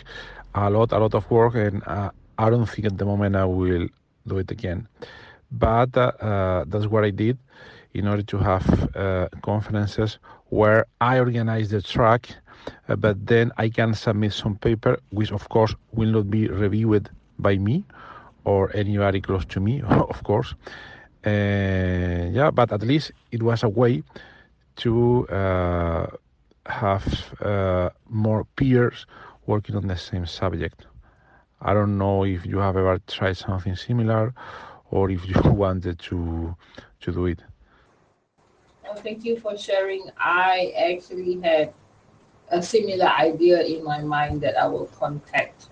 a 0.56 0.70
lot, 0.70 0.92
a 0.92 1.00
lot 1.00 1.14
of 1.14 1.30
work, 1.30 1.56
and 1.56 1.84
uh, 1.88 2.12
I 2.38 2.50
don't 2.50 2.66
think 2.68 2.88
at 2.88 2.98
the 2.98 3.06
moment 3.06 3.36
I 3.36 3.46
will 3.46 3.88
do 4.28 4.38
it 4.38 4.52
again. 4.52 4.88
But 5.52 5.96
uh, 5.98 6.12
uh, 6.20 6.66
that's 6.68 6.88
what 6.88 7.04
I 7.04 7.10
did 7.12 7.38
in 7.94 8.08
order 8.08 8.24
to 8.24 8.38
have 8.38 8.96
uh, 8.96 9.28
conferences 9.42 10.20
where 10.50 10.86
I 11.02 11.20
organize 11.20 11.70
the 11.70 11.82
track, 11.82 12.30
uh, 12.88 12.96
but 12.96 13.26
then 13.26 13.52
I 13.58 13.70
can 13.70 13.94
submit 13.94 14.34
some 14.34 14.56
paper, 14.56 14.98
which 15.10 15.32
of 15.32 15.48
course 15.50 15.74
will 15.94 16.12
not 16.12 16.30
be 16.30 16.48
reviewed 16.48 17.10
by 17.40 17.58
me 17.58 17.86
or 18.46 18.76
anybody 18.76 19.22
close 19.22 19.46
to 19.46 19.60
me, 19.60 19.82
of 19.88 20.24
course. 20.24 20.54
Uh, 21.26 22.30
yeah, 22.32 22.52
but 22.52 22.72
at 22.72 22.82
least 22.82 23.12
it 23.32 23.44
was 23.44 23.64
a 23.64 23.70
way 23.70 24.04
to 24.78 25.28
uh, 25.28 26.08
have 26.68 27.06
uh, 27.42 27.90
more 28.10 28.46
peers 28.56 29.06
working 29.46 29.76
on 29.76 29.88
the 29.88 29.98
same 29.98 30.26
subject. 30.26 30.86
I 31.62 31.74
don't 31.74 31.98
know 31.98 32.24
if 32.26 32.46
you 32.46 32.60
have 32.60 32.78
ever 32.78 33.00
tried 33.08 33.38
something 33.38 33.76
similar 33.76 34.34
or 34.92 35.10
if 35.10 35.28
you 35.28 35.42
wanted 35.52 36.00
to 36.00 36.56
to 37.02 37.12
do 37.12 37.26
it. 37.26 37.44
Thank 38.98 39.26
you 39.26 39.40
for 39.40 39.58
sharing. 39.58 40.10
I 40.18 40.74
actually 40.78 41.40
had 41.42 41.74
a 42.50 42.62
similar 42.62 43.08
idea 43.08 43.62
in 43.62 43.84
my 43.84 44.02
mind 44.02 44.42
that 44.42 44.58
I 44.58 44.68
will 44.68 44.88
contact 44.88 45.68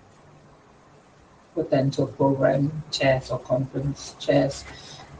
potential 1.54 2.06
program 2.06 2.82
chairs 2.90 3.30
or 3.30 3.38
conference 3.38 4.14
chairs 4.20 4.64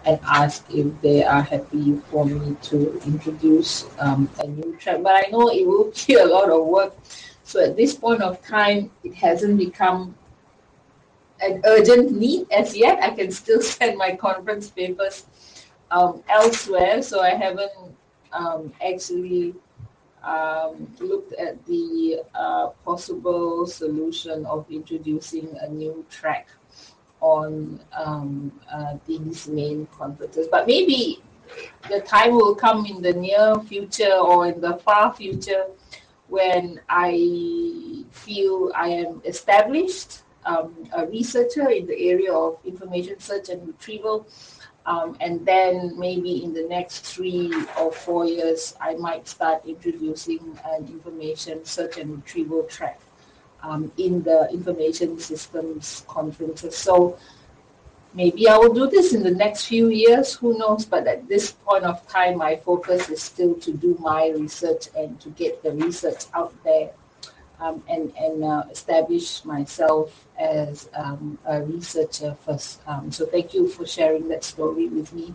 and 0.07 0.21
ask 0.25 0.65
if 0.71 0.87
they 1.03 1.25
are 1.25 1.43
happy 1.43 1.97
for 2.11 2.25
me 2.25 2.57
to 2.63 2.99
introduce 3.03 3.87
um, 3.99 4.31
a 4.39 4.47
new 4.47 4.77
track. 4.77 5.03
But 5.03 5.27
I 5.27 5.31
know 5.31 5.51
it 5.51 5.67
will 5.67 5.93
be 6.07 6.15
a 6.15 6.25
lot 6.25 6.51
of 6.51 6.65
work. 6.67 6.95
So 7.43 7.63
at 7.63 7.77
this 7.77 7.95
point 7.95 8.23
of 8.23 8.41
time, 8.43 8.91
it 9.05 9.15
hasn't 9.15 9.59
become 9.59 10.15
an 11.41 11.61
urgent 11.65 12.13
need 12.13 12.51
as 12.51 12.77
yet. 12.77 13.03
I 13.03 13.11
can 13.11 13.31
still 13.31 13.61
send 13.75 13.99
my 13.99 14.15
conference 14.15 14.71
papers 14.71 15.27
um, 15.91 16.23
elsewhere, 16.29 17.03
so 17.03 17.21
I 17.21 17.31
haven't 17.31 17.73
um, 18.33 18.73
actually 18.85 19.55
um, 20.23 20.93
looked 21.01 21.33
at 21.35 21.65
the 21.67 22.23
uh, 22.35 22.69
possible 22.85 23.67
solution 23.67 24.47
of 24.47 24.67
introducing 24.71 25.57
a 25.61 25.69
new 25.69 26.05
track 26.11 26.49
on 27.21 27.81
um, 27.93 28.53
uh, 28.73 28.97
these 29.07 29.49
main 29.49 29.87
conferences. 29.87 30.49
But 30.51 30.67
maybe 30.67 31.23
the 31.89 32.01
time 32.01 32.33
will 32.33 32.55
come 32.55 32.87
in 32.87 33.03
the 33.03 33.13
near 33.13 33.55
future 33.61 34.13
or 34.13 34.47
in 34.47 34.61
the 34.61 34.77
far 34.79 35.13
future 35.13 35.67
when 36.29 36.81
I 36.89 38.05
feel 38.11 38.73
I 38.75 38.89
am 38.89 39.23
established 39.25 40.23
um, 40.45 40.75
a 40.93 41.07
researcher 41.07 41.71
in 41.71 41.87
the 41.87 41.99
area 41.99 42.33
of 42.33 42.59
information 42.65 43.19
search 43.19 43.49
and 43.49 43.67
retrieval 43.67 44.27
um, 44.87 45.17
and 45.21 45.45
then 45.45 45.99
maybe 45.99 46.45
in 46.45 46.55
the 46.55 46.63
next 46.63 47.01
three 47.01 47.53
or 47.79 47.91
four 47.91 48.25
years, 48.25 48.75
I 48.81 48.95
might 48.95 49.27
start 49.27 49.67
introducing 49.67 50.57
an 50.65 50.87
information 50.87 51.65
search 51.65 51.99
and 51.99 52.17
retrieval 52.17 52.63
track 52.65 53.01
um, 53.63 53.91
in 53.97 54.23
the 54.23 54.49
information 54.51 55.19
systems 55.19 56.05
conferences. 56.09 56.77
So 56.77 57.19
maybe 58.15 58.49
I 58.49 58.57
will 58.57 58.73
do 58.73 58.89
this 58.89 59.13
in 59.13 59.23
the 59.23 59.31
next 59.31 59.67
few 59.67 59.89
years, 59.89 60.35
who 60.35 60.59
knows? 60.59 60.85
But 60.85 61.07
at 61.07 61.29
this 61.29 61.53
point 61.53 61.85
of 61.85 62.07
time, 62.09 62.39
my 62.39 62.57
focus 62.57 63.09
is 63.11 63.23
still 63.23 63.55
to 63.57 63.73
do 63.73 63.97
my 64.01 64.29
research 64.29 64.89
and 64.97 65.21
to 65.21 65.29
get 65.31 65.63
the 65.63 65.73
research 65.73 66.25
out 66.35 66.55
there 66.65 66.91
um, 67.61 67.83
and, 67.89 68.13
and 68.17 68.45
uh, 68.45 68.65
establish 68.71 69.45
myself 69.45 70.27
as 70.39 70.89
um, 70.95 71.39
a 71.47 71.63
researcher 71.63 72.37
first. 72.45 72.81
Um, 72.87 73.11
so 73.11 73.27
thank 73.27 73.55
you 73.55 73.69
for 73.69 73.87
sharing 73.87 74.29
that 74.29 74.45
story 74.45 74.89
with 74.89 75.13
me. 75.13 75.35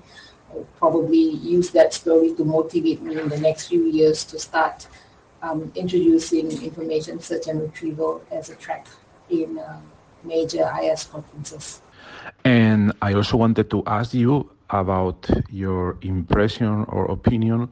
I'll 0.52 0.68
probably 0.78 1.30
use 1.30 1.70
that 1.72 1.94
story 1.94 2.34
to 2.36 2.44
motivate 2.44 3.02
me 3.02 3.20
in 3.20 3.30
the 3.30 3.40
next 3.40 3.68
few 3.68 3.86
years 3.86 4.24
to 4.26 4.40
start 4.40 4.88
um, 5.42 5.72
introducing 5.76 6.52
information 6.64 7.20
search 7.20 7.48
and 7.48 7.62
retrieval 7.62 8.22
as 8.32 8.50
a 8.50 8.56
track 8.56 8.88
in 9.30 9.58
uh, 9.58 9.80
major 10.24 10.70
IS 10.84 11.06
conferences. 11.06 11.82
And 12.46 12.94
I 13.02 13.14
also 13.14 13.38
wanted 13.38 13.70
to 13.72 13.84
ask 13.88 14.14
you 14.14 14.50
about 14.70 15.30
your 15.50 15.98
impression 16.02 16.86
or 16.88 17.06
opinion 17.12 17.70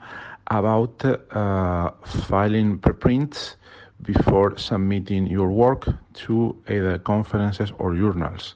about 0.47 1.03
uh, 1.05 1.91
filing 2.03 2.77
preprints 2.79 3.55
before 4.01 4.57
submitting 4.57 5.27
your 5.27 5.49
work 5.49 5.87
to 6.13 6.55
either 6.69 6.97
conferences 6.99 7.71
or 7.77 7.93
journals. 7.95 8.55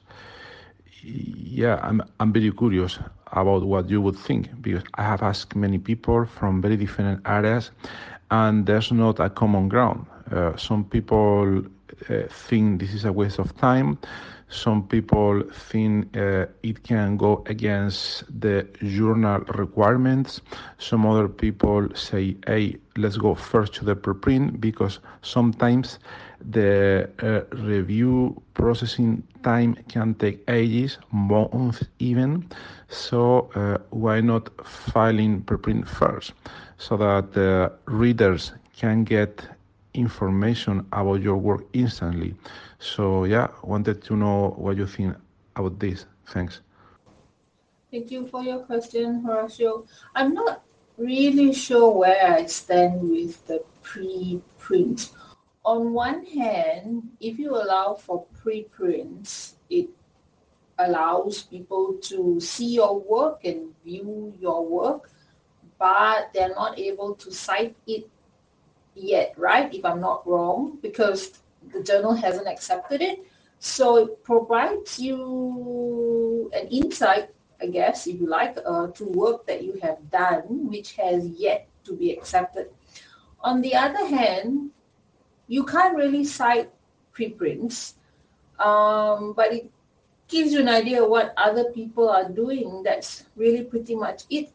Yeah, 1.02 1.78
I'm, 1.82 2.02
I'm 2.18 2.32
very 2.32 2.50
curious 2.50 2.98
about 3.32 3.64
what 3.64 3.90
you 3.90 4.00
would 4.00 4.16
think 4.16 4.48
because 4.62 4.82
I 4.94 5.02
have 5.02 5.22
asked 5.22 5.54
many 5.54 5.78
people 5.78 6.24
from 6.24 6.62
very 6.62 6.76
different 6.76 7.20
areas 7.26 7.70
and 8.34 8.66
there's 8.66 8.92
not 8.92 9.20
a 9.20 9.30
common 9.30 9.68
ground. 9.68 10.06
Uh, 10.30 10.56
some 10.56 10.84
people 10.84 11.62
uh, 12.10 12.22
think 12.46 12.80
this 12.80 12.92
is 12.94 13.04
a 13.04 13.12
waste 13.12 13.38
of 13.38 13.56
time. 13.56 13.98
Some 14.48 14.82
people 14.88 15.42
think 15.52 16.16
uh, 16.16 16.46
it 16.62 16.82
can 16.84 17.16
go 17.16 17.42
against 17.46 18.24
the 18.40 18.66
journal 18.82 19.40
requirements. 19.64 20.40
Some 20.78 21.06
other 21.06 21.28
people 21.28 21.88
say, 21.94 22.36
hey, 22.46 22.76
let's 22.96 23.16
go 23.16 23.34
first 23.34 23.74
to 23.76 23.84
the 23.84 23.96
preprint 23.96 24.60
because 24.60 25.00
sometimes 25.22 25.98
the 26.40 27.08
uh, 27.22 27.42
review 27.56 28.40
processing 28.54 29.22
time 29.42 29.74
can 29.88 30.14
take 30.14 30.42
ages, 30.48 30.98
months 31.12 31.84
even. 31.98 32.48
So 32.88 33.50
uh, 33.54 33.78
why 33.90 34.20
not 34.20 34.50
filing 34.66 35.42
preprint 35.42 35.86
first 35.88 36.32
so 36.78 36.96
that 36.96 37.32
the 37.32 37.72
readers 37.86 38.52
can 38.76 39.04
get 39.04 39.46
information 39.94 40.86
about 40.92 41.20
your 41.22 41.36
work 41.36 41.64
instantly. 41.72 42.34
So 42.78 43.24
yeah, 43.24 43.48
wanted 43.62 44.02
to 44.04 44.16
know 44.16 44.54
what 44.56 44.76
you 44.76 44.86
think 44.86 45.16
about 45.56 45.78
this. 45.78 46.06
Thanks. 46.26 46.60
Thank 47.90 48.10
you 48.10 48.26
for 48.26 48.42
your 48.42 48.58
question, 48.60 49.22
Horacio. 49.22 49.86
I'm 50.14 50.34
not 50.34 50.62
really 50.98 51.52
sure 51.52 51.90
where 51.92 52.34
I 52.34 52.46
stand 52.46 53.08
with 53.08 53.46
the 53.46 53.62
pre-print. 53.82 55.10
On 55.64 55.92
one 55.92 56.24
hand, 56.26 57.10
if 57.20 57.38
you 57.38 57.54
allow 57.54 57.94
for 57.94 58.26
pre-prints, 58.42 59.56
it 59.70 59.88
allows 60.78 61.42
people 61.42 61.94
to 62.02 62.40
see 62.40 62.74
your 62.74 62.98
work 62.98 63.44
and 63.44 63.72
view 63.84 64.34
your 64.40 64.66
work, 64.66 65.10
but 65.78 66.30
they're 66.32 66.54
not 66.54 66.78
able 66.78 67.14
to 67.16 67.32
cite 67.32 67.76
it 67.86 68.08
yet, 68.94 69.34
right? 69.36 69.72
If 69.74 69.84
I'm 69.84 70.00
not 70.00 70.26
wrong, 70.26 70.78
because 70.80 71.40
the 71.72 71.82
journal 71.82 72.14
hasn't 72.14 72.48
accepted 72.48 73.02
it. 73.02 73.26
So 73.58 73.96
it 73.96 74.24
provides 74.24 74.98
you 74.98 76.50
an 76.52 76.68
insight, 76.68 77.30
I 77.60 77.66
guess, 77.66 78.06
if 78.06 78.20
you 78.20 78.26
like, 78.26 78.58
uh, 78.64 78.88
to 78.88 79.04
work 79.04 79.46
that 79.46 79.64
you 79.64 79.78
have 79.82 79.98
done, 80.10 80.68
which 80.68 80.92
has 80.96 81.26
yet 81.26 81.66
to 81.84 81.94
be 81.94 82.12
accepted. 82.12 82.68
On 83.40 83.60
the 83.60 83.74
other 83.74 84.06
hand, 84.06 84.70
you 85.48 85.64
can't 85.64 85.96
really 85.96 86.24
cite 86.24 86.70
preprints, 87.12 87.94
um, 88.58 89.32
but 89.34 89.52
it 89.52 89.70
gives 90.28 90.52
you 90.52 90.60
an 90.60 90.68
idea 90.68 91.02
of 91.02 91.10
what 91.10 91.34
other 91.36 91.64
people 91.72 92.08
are 92.08 92.28
doing. 92.28 92.82
That's 92.82 93.24
really 93.36 93.62
pretty 93.62 93.94
much 93.94 94.24
it. 94.30 94.52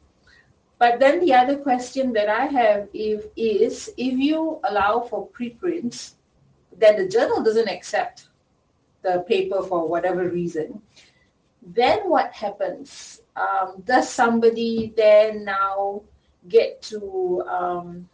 But 0.80 1.00
then 1.00 1.20
the 1.20 1.34
other 1.34 1.58
question 1.58 2.14
that 2.14 2.30
I 2.30 2.46
have 2.46 2.88
if, 2.94 3.26
is 3.36 3.90
if 3.98 4.18
you 4.18 4.60
allow 4.64 5.02
for 5.02 5.28
preprints, 5.28 6.16
then 6.78 6.96
the 6.96 7.08
journal 7.08 7.44
doesn't 7.44 7.68
accept 7.68 8.30
the 9.02 9.26
paper 9.28 9.62
for 9.62 9.88
whatever 9.88 10.30
reason, 10.30 10.82
then 11.62 12.10
what 12.10 12.32
happens? 12.32 13.22
Um, 13.36 13.84
does 13.86 14.10
somebody 14.10 14.94
then 14.96 15.44
now 15.44 16.02
get 16.48 16.82
to 16.84 17.44
um, 17.48 18.10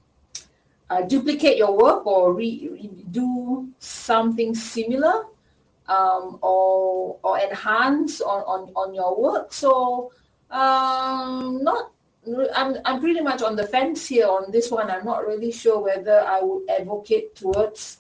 uh, 0.90 1.02
duplicate 1.04 1.58
your 1.58 1.78
work 1.78 2.06
or 2.08 2.34
re- 2.34 2.90
do 3.12 3.70
something 3.78 4.56
similar 4.56 5.26
um, 5.88 6.40
or, 6.42 7.18
or 7.24 7.40
enhance 7.40 8.22
on, 8.22 8.42
on, 8.42 8.72
on 8.76 8.94
your 8.94 9.20
work? 9.22 9.54
So 9.54 10.12
um, 10.50 11.64
not 11.64 11.92
I'm, 12.56 12.78
I'm 12.86 13.00
pretty 13.00 13.22
much 13.22 13.42
on 13.42 13.56
the 13.56 13.68
fence 13.68 14.08
here 14.08 14.28
on 14.28 14.52
this 14.52 14.72
one. 14.72 14.90
I'm 14.90 15.06
not 15.06 15.26
really 15.26 15.52
sure 15.52 15.80
whether 15.82 16.22
I 16.22 16.42
would 16.42 16.70
advocate 16.70 17.36
towards 17.36 17.98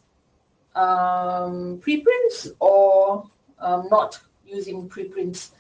um, 0.76 1.80
preprints 1.82 2.50
or 2.60 3.30
um, 3.60 3.88
not 3.90 4.20
using 4.46 4.88
preprints. 4.90 5.52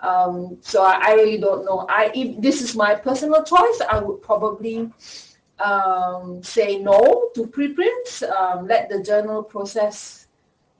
Um, 0.00 0.58
so 0.62 0.82
I, 0.82 1.10
I, 1.10 1.12
really 1.14 1.38
don't 1.38 1.64
know. 1.64 1.86
I 1.88 2.10
if 2.14 2.40
this 2.40 2.62
is 2.62 2.74
my 2.74 2.94
personal 2.94 3.42
choice, 3.42 3.82
I 3.90 4.00
would 4.00 4.22
probably 4.22 4.90
um, 5.58 6.42
say 6.42 6.78
no 6.78 7.30
to 7.34 7.46
preprints. 7.46 8.22
Um, 8.22 8.66
let 8.66 8.88
the 8.88 9.02
journal 9.02 9.42
process 9.42 10.26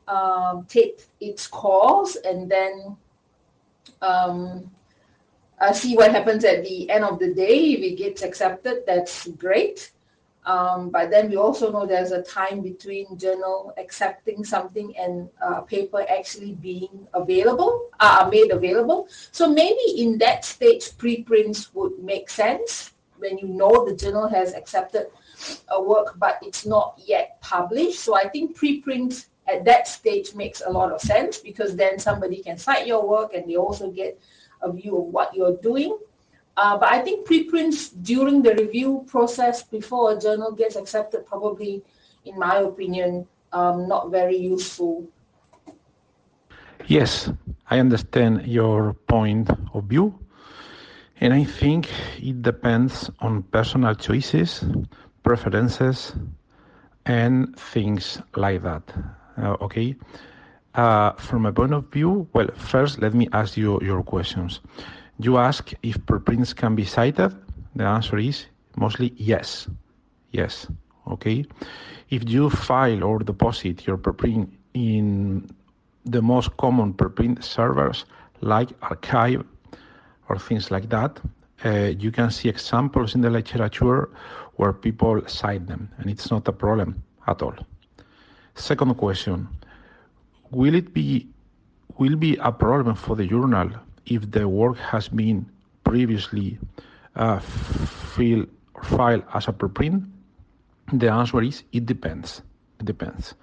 um, 0.08 0.64
take 0.68 1.02
its 1.20 1.46
course, 1.46 2.16
and 2.16 2.50
then 2.50 2.96
uh, 5.60 5.72
see 5.72 5.96
what 5.96 6.10
happens 6.10 6.44
at 6.44 6.64
the 6.64 6.90
end 6.90 7.04
of 7.04 7.18
the 7.18 7.34
day. 7.34 7.72
If 7.72 7.80
it 7.80 7.96
gets 7.96 8.22
accepted, 8.22 8.84
that's 8.86 9.28
great. 9.28 9.92
Um, 10.46 10.88
but 10.88 11.10
then 11.10 11.28
we 11.28 11.36
also 11.36 11.70
know 11.70 11.84
there's 11.84 12.12
a 12.12 12.22
time 12.22 12.62
between 12.62 13.18
journal 13.18 13.74
accepting 13.76 14.42
something 14.42 14.96
and 14.96 15.28
uh, 15.42 15.60
paper 15.60 16.04
actually 16.08 16.52
being 16.54 17.06
available, 17.12 17.90
uh, 18.00 18.28
made 18.32 18.50
available. 18.50 19.08
So 19.32 19.48
maybe 19.48 20.00
in 20.02 20.16
that 20.18 20.44
stage, 20.46 20.96
preprints 20.96 21.74
would 21.74 21.98
make 22.02 22.30
sense 22.30 22.92
when 23.18 23.36
you 23.36 23.48
know 23.48 23.84
the 23.84 23.94
journal 23.94 24.28
has 24.28 24.54
accepted 24.54 25.08
a 25.68 25.82
work, 25.82 26.18
but 26.18 26.38
it's 26.42 26.64
not 26.64 26.98
yet 27.04 27.38
published. 27.42 28.00
So 28.00 28.16
I 28.16 28.28
think 28.28 28.58
preprint 28.58 29.26
at 29.46 29.64
that 29.66 29.88
stage 29.88 30.34
makes 30.34 30.62
a 30.64 30.70
lot 30.70 30.90
of 30.90 31.00
sense 31.00 31.38
because 31.38 31.76
then 31.76 31.98
somebody 31.98 32.42
can 32.42 32.56
cite 32.56 32.86
your 32.86 33.06
work 33.06 33.34
and 33.34 33.48
they 33.48 33.56
also 33.56 33.90
get 33.90 34.18
a 34.62 34.72
view 34.72 34.96
of 34.96 35.04
what 35.04 35.34
you're 35.34 35.56
doing. 35.58 35.98
Uh, 36.56 36.76
but 36.76 36.92
I 36.92 37.00
think 37.00 37.26
preprints 37.26 37.88
during 37.88 38.42
the 38.42 38.54
review 38.54 39.04
process 39.06 39.62
before 39.62 40.12
a 40.12 40.20
journal 40.20 40.52
gets 40.52 40.76
accepted 40.76 41.26
probably 41.26 41.82
in 42.24 42.38
my 42.38 42.56
opinion, 42.56 43.26
um, 43.52 43.88
not 43.88 44.10
very 44.10 44.36
useful. 44.36 45.06
Yes, 46.86 47.30
I 47.70 47.78
understand 47.78 48.46
your 48.46 48.94
point 49.06 49.50
of 49.74 49.84
view. 49.84 50.18
And 51.20 51.34
I 51.34 51.44
think 51.44 51.88
it 52.18 52.42
depends 52.42 53.10
on 53.20 53.42
personal 53.44 53.94
choices, 53.94 54.64
preferences, 55.22 56.14
and 57.04 57.56
things 57.58 58.22
like 58.36 58.62
that. 58.62 58.82
Uh, 59.36 59.56
okay. 59.60 59.96
Uh, 60.74 61.12
from 61.14 61.46
a 61.46 61.52
point 61.52 61.74
of 61.74 61.84
view, 61.92 62.28
well, 62.32 62.48
first 62.54 63.00
let 63.00 63.12
me 63.12 63.28
ask 63.32 63.56
you 63.56 63.80
your 63.82 64.02
questions. 64.02 64.60
You 65.18 65.36
ask 65.38 65.72
if 65.82 66.04
preprints 66.06 66.52
can 66.52 66.74
be 66.76 66.84
cited. 66.84 67.34
The 67.74 67.84
answer 67.84 68.18
is 68.18 68.46
mostly 68.76 69.12
yes. 69.16 69.68
Yes. 70.30 70.68
Okay. 71.08 71.44
If 72.10 72.28
you 72.28 72.50
file 72.50 73.02
or 73.02 73.18
deposit 73.18 73.86
your 73.86 73.98
preprint 73.98 74.48
in 74.74 75.48
the 76.04 76.22
most 76.22 76.56
common 76.56 76.94
preprint 76.94 77.42
servers 77.42 78.04
like 78.40 78.68
arXiv 78.80 79.44
or 80.28 80.38
things 80.38 80.70
like 80.70 80.88
that, 80.90 81.20
uh, 81.64 81.92
you 81.98 82.10
can 82.10 82.30
see 82.30 82.48
examples 82.48 83.14
in 83.14 83.20
the 83.20 83.30
literature 83.30 84.08
where 84.56 84.72
people 84.72 85.20
cite 85.26 85.66
them, 85.66 85.90
and 85.98 86.08
it's 86.10 86.30
not 86.30 86.46
a 86.48 86.52
problem 86.52 87.02
at 87.26 87.42
all. 87.42 87.54
Second 88.54 88.94
question: 88.94 89.48
Will 90.50 90.74
it 90.74 90.92
be 90.94 91.28
will 91.98 92.16
be 92.16 92.36
a 92.36 92.52
problem 92.52 92.94
for 92.94 93.16
the 93.16 93.26
journal 93.26 93.70
if 94.06 94.30
the 94.30 94.48
work 94.48 94.76
has 94.78 95.08
been 95.08 95.46
previously 95.84 96.58
uh, 97.16 97.38
filled 97.40 98.48
filed 98.82 99.24
as 99.34 99.48
a 99.48 99.52
preprint? 99.52 100.04
The 100.92 101.08
answer 101.10 101.42
is 101.42 101.62
it 101.72 101.86
depends. 101.86 102.42
It 102.80 102.86
depends. 102.86 103.34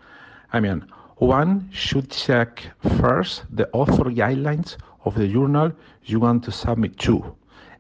I 0.54 0.60
mean, 0.60 0.86
one 1.18 1.70
should 1.72 2.10
check 2.12 2.64
first 3.00 3.44
the 3.56 3.70
author 3.72 4.06
guidelines 4.06 4.78
of 5.06 5.16
the 5.16 5.28
journal 5.28 5.72
you 6.04 6.20
want 6.20 6.44
to 6.46 6.52
submit 6.52 6.98
to. 7.00 7.36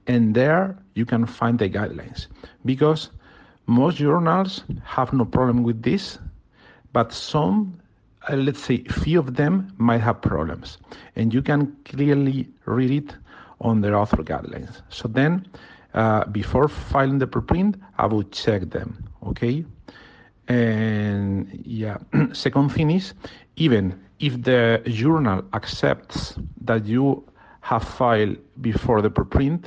And 0.07 0.33
there 0.35 0.77
you 0.95 1.05
can 1.05 1.25
find 1.25 1.59
the 1.59 1.69
guidelines 1.69 2.27
because 2.65 3.09
most 3.67 3.97
journals 3.97 4.63
have 4.83 5.11
no 5.13 5.25
problem 5.25 5.63
with 5.63 5.81
this, 5.83 6.17
but 6.93 7.11
some, 7.13 7.79
uh, 8.29 8.35
let's 8.35 8.59
say, 8.59 8.83
few 8.83 9.19
of 9.19 9.35
them 9.35 9.73
might 9.77 10.01
have 10.01 10.21
problems. 10.21 10.77
And 11.15 11.33
you 11.33 11.41
can 11.41 11.75
clearly 11.85 12.47
read 12.65 12.91
it 12.91 13.15
on 13.61 13.81
their 13.81 13.95
author 13.95 14.23
guidelines. 14.23 14.81
So 14.89 15.07
then, 15.07 15.47
uh, 15.93 16.25
before 16.25 16.67
filing 16.67 17.19
the 17.19 17.27
preprint, 17.27 17.75
I 17.97 18.05
would 18.05 18.31
check 18.31 18.69
them, 18.69 19.03
okay? 19.25 19.65
And 20.47 21.61
yeah, 21.65 21.97
second 22.33 22.69
thing 22.69 22.91
is, 22.91 23.13
even 23.55 23.99
if 24.19 24.41
the 24.43 24.81
journal 24.85 25.43
accepts 25.53 26.35
that 26.61 26.85
you 26.85 27.23
have 27.61 27.83
filed 27.83 28.37
before 28.61 29.01
the 29.01 29.09
preprint, 29.09 29.65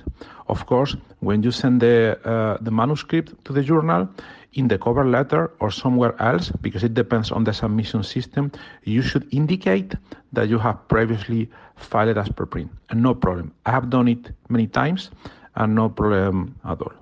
of 0.49 0.67
course, 0.67 0.97
when 1.21 1.43
you 1.43 1.51
send 1.51 1.81
the 1.81 2.19
uh, 2.25 2.57
the 2.61 2.71
manuscript 2.71 3.45
to 3.45 3.53
the 3.53 3.63
journal, 3.63 4.09
in 4.55 4.69
the 4.69 4.79
cover 4.79 5.07
letter 5.07 5.51
or 5.61 5.71
somewhere 5.71 6.21
else, 6.21 6.51
because 6.61 6.83
it 6.83 6.95
depends 6.95 7.31
on 7.31 7.45
the 7.45 7.53
submission 7.53 8.03
system, 8.03 8.51
you 8.85 9.03
should 9.03 9.27
indicate 9.33 9.95
that 10.33 10.49
you 10.49 10.59
have 10.59 10.89
previously 10.89 11.49
filed 11.77 12.19
as 12.19 12.29
preprint, 12.29 12.69
and 12.91 13.03
no 13.03 13.15
problem. 13.15 13.53
I 13.67 13.71
have 13.71 13.91
done 13.91 14.09
it 14.09 14.33
many 14.49 14.67
times, 14.67 15.11
and 15.57 15.75
no 15.75 15.89
problem 15.89 16.57
at 16.65 16.81
all. 16.81 16.93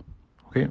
Okay. 0.48 0.68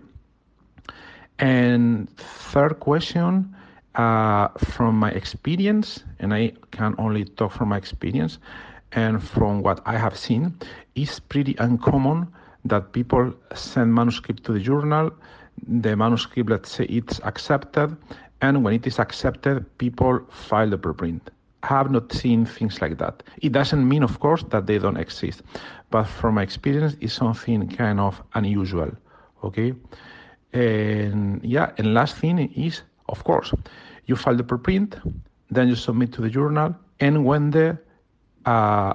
And 1.39 2.09
third 2.17 2.79
question, 2.79 3.55
uh, 3.95 4.47
from 4.57 4.97
my 4.97 5.11
experience, 5.11 6.03
and 6.19 6.33
I 6.33 6.53
can 6.71 6.95
only 6.97 7.25
talk 7.25 7.51
from 7.51 7.69
my 7.69 7.77
experience 7.77 8.39
and 8.93 9.21
from 9.21 9.61
what 9.61 9.81
I 9.85 9.97
have 9.97 10.17
seen, 10.17 10.55
it's 10.95 11.19
pretty 11.19 11.55
uncommon 11.59 12.27
that 12.65 12.93
people 12.93 13.33
send 13.53 13.93
manuscript 13.93 14.43
to 14.45 14.53
the 14.53 14.59
journal. 14.59 15.11
The 15.65 15.95
manuscript, 15.95 16.49
let's 16.49 16.71
say, 16.71 16.85
it's 16.85 17.19
accepted, 17.23 17.97
and 18.41 18.63
when 18.63 18.73
it 18.73 18.85
is 18.85 18.99
accepted, 18.99 19.65
people 19.77 20.19
file 20.29 20.69
the 20.69 20.77
preprint. 20.77 21.21
I 21.63 21.67
have 21.67 21.91
not 21.91 22.13
seen 22.13 22.45
things 22.45 22.81
like 22.81 22.97
that. 22.99 23.23
It 23.41 23.51
doesn't 23.51 23.87
mean, 23.87 24.03
of 24.03 24.19
course, 24.19 24.43
that 24.49 24.67
they 24.67 24.77
don't 24.77 24.97
exist, 24.97 25.41
but 25.89 26.03
from 26.03 26.35
my 26.35 26.43
experience, 26.43 26.95
it's 27.01 27.13
something 27.13 27.67
kind 27.69 27.99
of 27.99 28.21
unusual. 28.35 28.91
Okay. 29.43 29.73
And 30.53 31.43
yeah, 31.43 31.71
and 31.77 31.93
last 31.93 32.15
thing 32.17 32.39
is, 32.53 32.83
of 33.09 33.23
course, 33.23 33.53
you 34.05 34.15
file 34.15 34.35
the 34.35 34.43
preprint, 34.43 35.01
then 35.49 35.67
you 35.67 35.75
submit 35.75 36.13
to 36.13 36.21
the 36.21 36.29
journal, 36.29 36.75
and 36.99 37.25
when 37.25 37.51
the 37.51 37.77
uh, 38.45 38.93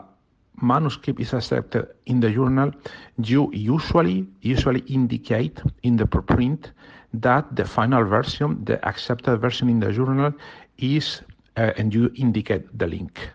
manuscript 0.60 1.20
is 1.20 1.32
accepted 1.32 1.88
in 2.06 2.20
the 2.20 2.30
journal, 2.30 2.70
you 3.18 3.50
usually 3.52 4.26
usually 4.40 4.80
indicate 4.80 5.60
in 5.82 5.96
the 5.96 6.04
preprint 6.04 6.70
that 7.14 7.54
the 7.56 7.64
final 7.64 8.04
version, 8.04 8.64
the 8.64 8.82
accepted 8.86 9.38
version 9.38 9.68
in 9.68 9.80
the 9.80 9.92
journal, 9.92 10.32
is, 10.78 11.22
uh, 11.56 11.72
and 11.76 11.94
you 11.94 12.10
indicate 12.16 12.66
the 12.78 12.86
link 12.86 13.30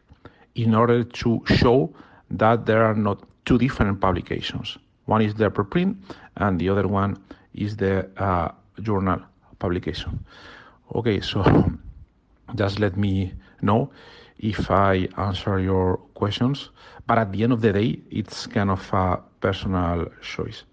in 0.56 0.73
order 0.73 1.03
to 1.03 1.41
show 1.45 1.94
that 2.31 2.65
there 2.65 2.84
are 2.84 2.95
not 2.95 3.23
two 3.45 3.57
different 3.57 3.99
publications. 4.02 4.77
One 5.06 5.22
is 5.22 5.34
the 5.35 5.49
preprint, 5.49 5.95
and 6.38 6.60
the 6.60 6.69
other 6.69 6.88
one 6.88 7.18
is 7.53 7.77
the 7.77 8.10
uh, 8.18 8.52
journal 8.81 9.22
publication. 9.60 10.26
Okay, 10.95 11.22
so 11.22 11.44
just 12.56 12.80
let 12.80 12.98
me 12.98 13.34
know 13.61 13.89
if 14.39 14.69
I 14.69 15.07
answer 15.18 15.59
your 15.59 15.97
questions. 16.14 16.69
But 17.05 17.18
at 17.18 17.31
the 17.31 17.43
end 17.43 17.53
of 17.53 17.61
the 17.61 17.73
day, 17.73 18.01
it's 18.09 18.47
kind 18.47 18.69
of 18.69 18.93
a 18.93 19.22
personal 19.39 20.07
choice. 20.22 20.64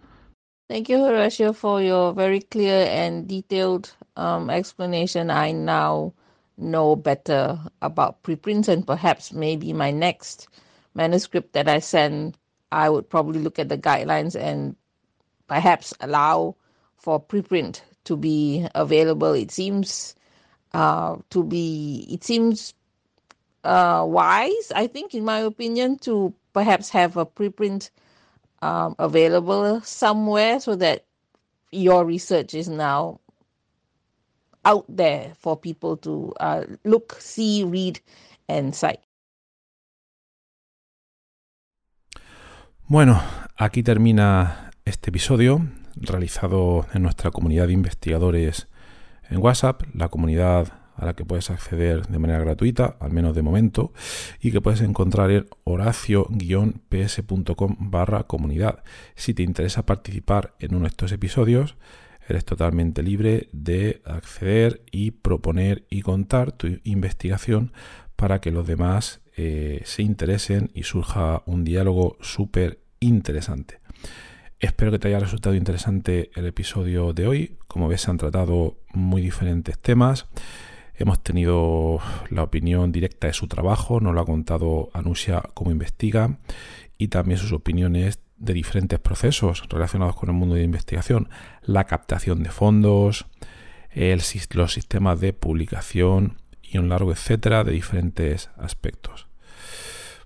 Thank 0.68 0.88
you, 0.88 0.98
Horacio, 0.98 1.54
for 1.54 1.82
your 1.82 2.12
very 2.12 2.40
clear 2.40 2.86
and 2.88 3.28
detailed 3.28 3.94
um, 4.16 4.50
explanation. 4.50 5.30
I 5.30 5.52
now 5.52 6.14
know 6.56 6.96
better 6.96 7.58
about 7.82 8.22
preprints, 8.22 8.68
and 8.68 8.86
perhaps 8.86 9.32
maybe 9.32 9.72
my 9.72 9.90
next 9.90 10.48
manuscript 10.94 11.52
that 11.52 11.68
I 11.68 11.80
send, 11.80 12.38
I 12.72 12.88
would 12.88 13.08
probably 13.10 13.40
look 13.40 13.58
at 13.58 13.68
the 13.68 13.78
guidelines 13.78 14.34
and 14.34 14.76
perhaps 15.48 15.92
allow 16.00 16.56
for 16.96 17.20
preprint 17.20 17.82
to 18.04 18.16
be 18.16 18.66
available. 18.74 19.32
It 19.32 19.50
seems 19.50 20.14
uh, 20.72 21.16
to 21.30 21.44
be, 21.44 22.06
it 22.10 22.24
seems 22.24 22.74
uh, 23.64 24.04
wise, 24.06 24.72
I 24.74 24.86
think, 24.86 25.14
in 25.14 25.24
my 25.24 25.40
opinion, 25.40 25.98
to 26.00 26.32
perhaps 26.52 26.88
have 26.90 27.16
a 27.16 27.26
preprint 27.26 27.90
um, 28.62 28.94
available 28.98 29.80
somewhere 29.82 30.60
so 30.60 30.76
that 30.76 31.04
your 31.72 32.04
research 32.04 32.54
is 32.54 32.68
now 32.68 33.20
out 34.64 34.84
there 34.88 35.32
for 35.38 35.56
people 35.56 35.96
to 35.98 36.32
uh, 36.40 36.64
look, 36.84 37.16
see, 37.20 37.64
read, 37.64 38.00
and 38.48 38.74
cite. 38.74 39.00
Bueno, 42.86 43.20
aquí 43.56 43.82
termina 43.82 44.70
este 44.84 45.08
episodio. 45.08 45.60
realizado 45.96 46.86
en 46.92 47.02
nuestra 47.02 47.30
comunidad 47.30 47.68
de 47.68 47.72
investigadores 47.72 48.68
en 49.30 49.38
WhatsApp, 49.38 49.82
la 49.94 50.08
comunidad 50.08 50.68
a 50.96 51.06
la 51.06 51.14
que 51.14 51.24
puedes 51.24 51.50
acceder 51.50 52.06
de 52.06 52.18
manera 52.18 52.40
gratuita, 52.40 52.96
al 53.00 53.12
menos 53.12 53.34
de 53.34 53.40
momento, 53.42 53.92
y 54.40 54.52
que 54.52 54.60
puedes 54.60 54.80
encontrar 54.80 55.30
en 55.30 55.46
horacio-ps.com 55.64 57.76
barra 57.78 58.24
comunidad. 58.24 58.82
Si 59.14 59.34
te 59.34 59.42
interesa 59.42 59.86
participar 59.86 60.54
en 60.58 60.74
uno 60.74 60.84
de 60.84 60.88
estos 60.88 61.12
episodios, 61.12 61.76
eres 62.28 62.44
totalmente 62.44 63.02
libre 63.02 63.48
de 63.52 64.02
acceder 64.04 64.82
y 64.90 65.12
proponer 65.12 65.86
y 65.90 66.02
contar 66.02 66.52
tu 66.52 66.78
investigación 66.84 67.72
para 68.16 68.40
que 68.40 68.50
los 68.50 68.66
demás 68.66 69.20
eh, 69.36 69.82
se 69.84 70.02
interesen 70.02 70.70
y 70.74 70.84
surja 70.84 71.42
un 71.46 71.64
diálogo 71.64 72.16
súper 72.20 72.80
interesante. 73.00 73.80
Espero 74.60 74.90
que 74.90 74.98
te 74.98 75.08
haya 75.08 75.18
resultado 75.18 75.54
interesante 75.54 76.30
el 76.34 76.46
episodio 76.46 77.12
de 77.12 77.26
hoy. 77.26 77.58
Como 77.66 77.88
ves, 77.88 78.02
se 78.02 78.10
han 78.10 78.16
tratado 78.16 78.78
muy 78.92 79.20
diferentes 79.20 79.78
temas. 79.78 80.26
Hemos 80.96 81.22
tenido 81.22 81.98
la 82.30 82.44
opinión 82.44 82.92
directa 82.92 83.26
de 83.26 83.32
su 83.32 83.48
trabajo, 83.48 84.00
nos 84.00 84.14
lo 84.14 84.20
ha 84.20 84.26
contado 84.26 84.90
Anusia 84.92 85.42
cómo 85.54 85.70
investiga 85.70 86.38
y 86.98 87.08
también 87.08 87.38
sus 87.38 87.52
opiniones 87.52 88.20
de 88.36 88.52
diferentes 88.52 88.98
procesos 88.98 89.64
relacionados 89.68 90.16
con 90.16 90.28
el 90.28 90.34
mundo 90.34 90.54
de 90.54 90.62
investigación, 90.62 91.28
la 91.62 91.84
captación 91.84 92.42
de 92.42 92.50
fondos, 92.50 93.26
los 93.94 94.72
sistemas 94.72 95.20
de 95.20 95.32
publicación 95.32 96.38
y 96.62 96.78
un 96.78 96.88
largo 96.88 97.12
etcétera 97.12 97.64
de 97.64 97.72
diferentes 97.72 98.50
aspectos. 98.56 99.28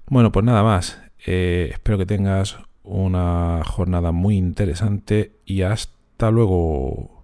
Bueno, 0.07 0.32
pues 0.32 0.45
nada 0.45 0.62
más. 0.62 1.01
Eh, 1.27 1.69
espero 1.73 1.99
que 1.99 2.07
tengas 2.07 2.59
una 2.82 3.62
jornada 3.65 4.12
muy 4.12 4.36
interesante 4.36 5.32
y 5.45 5.62
hasta 5.62 6.31
luego. 6.31 7.18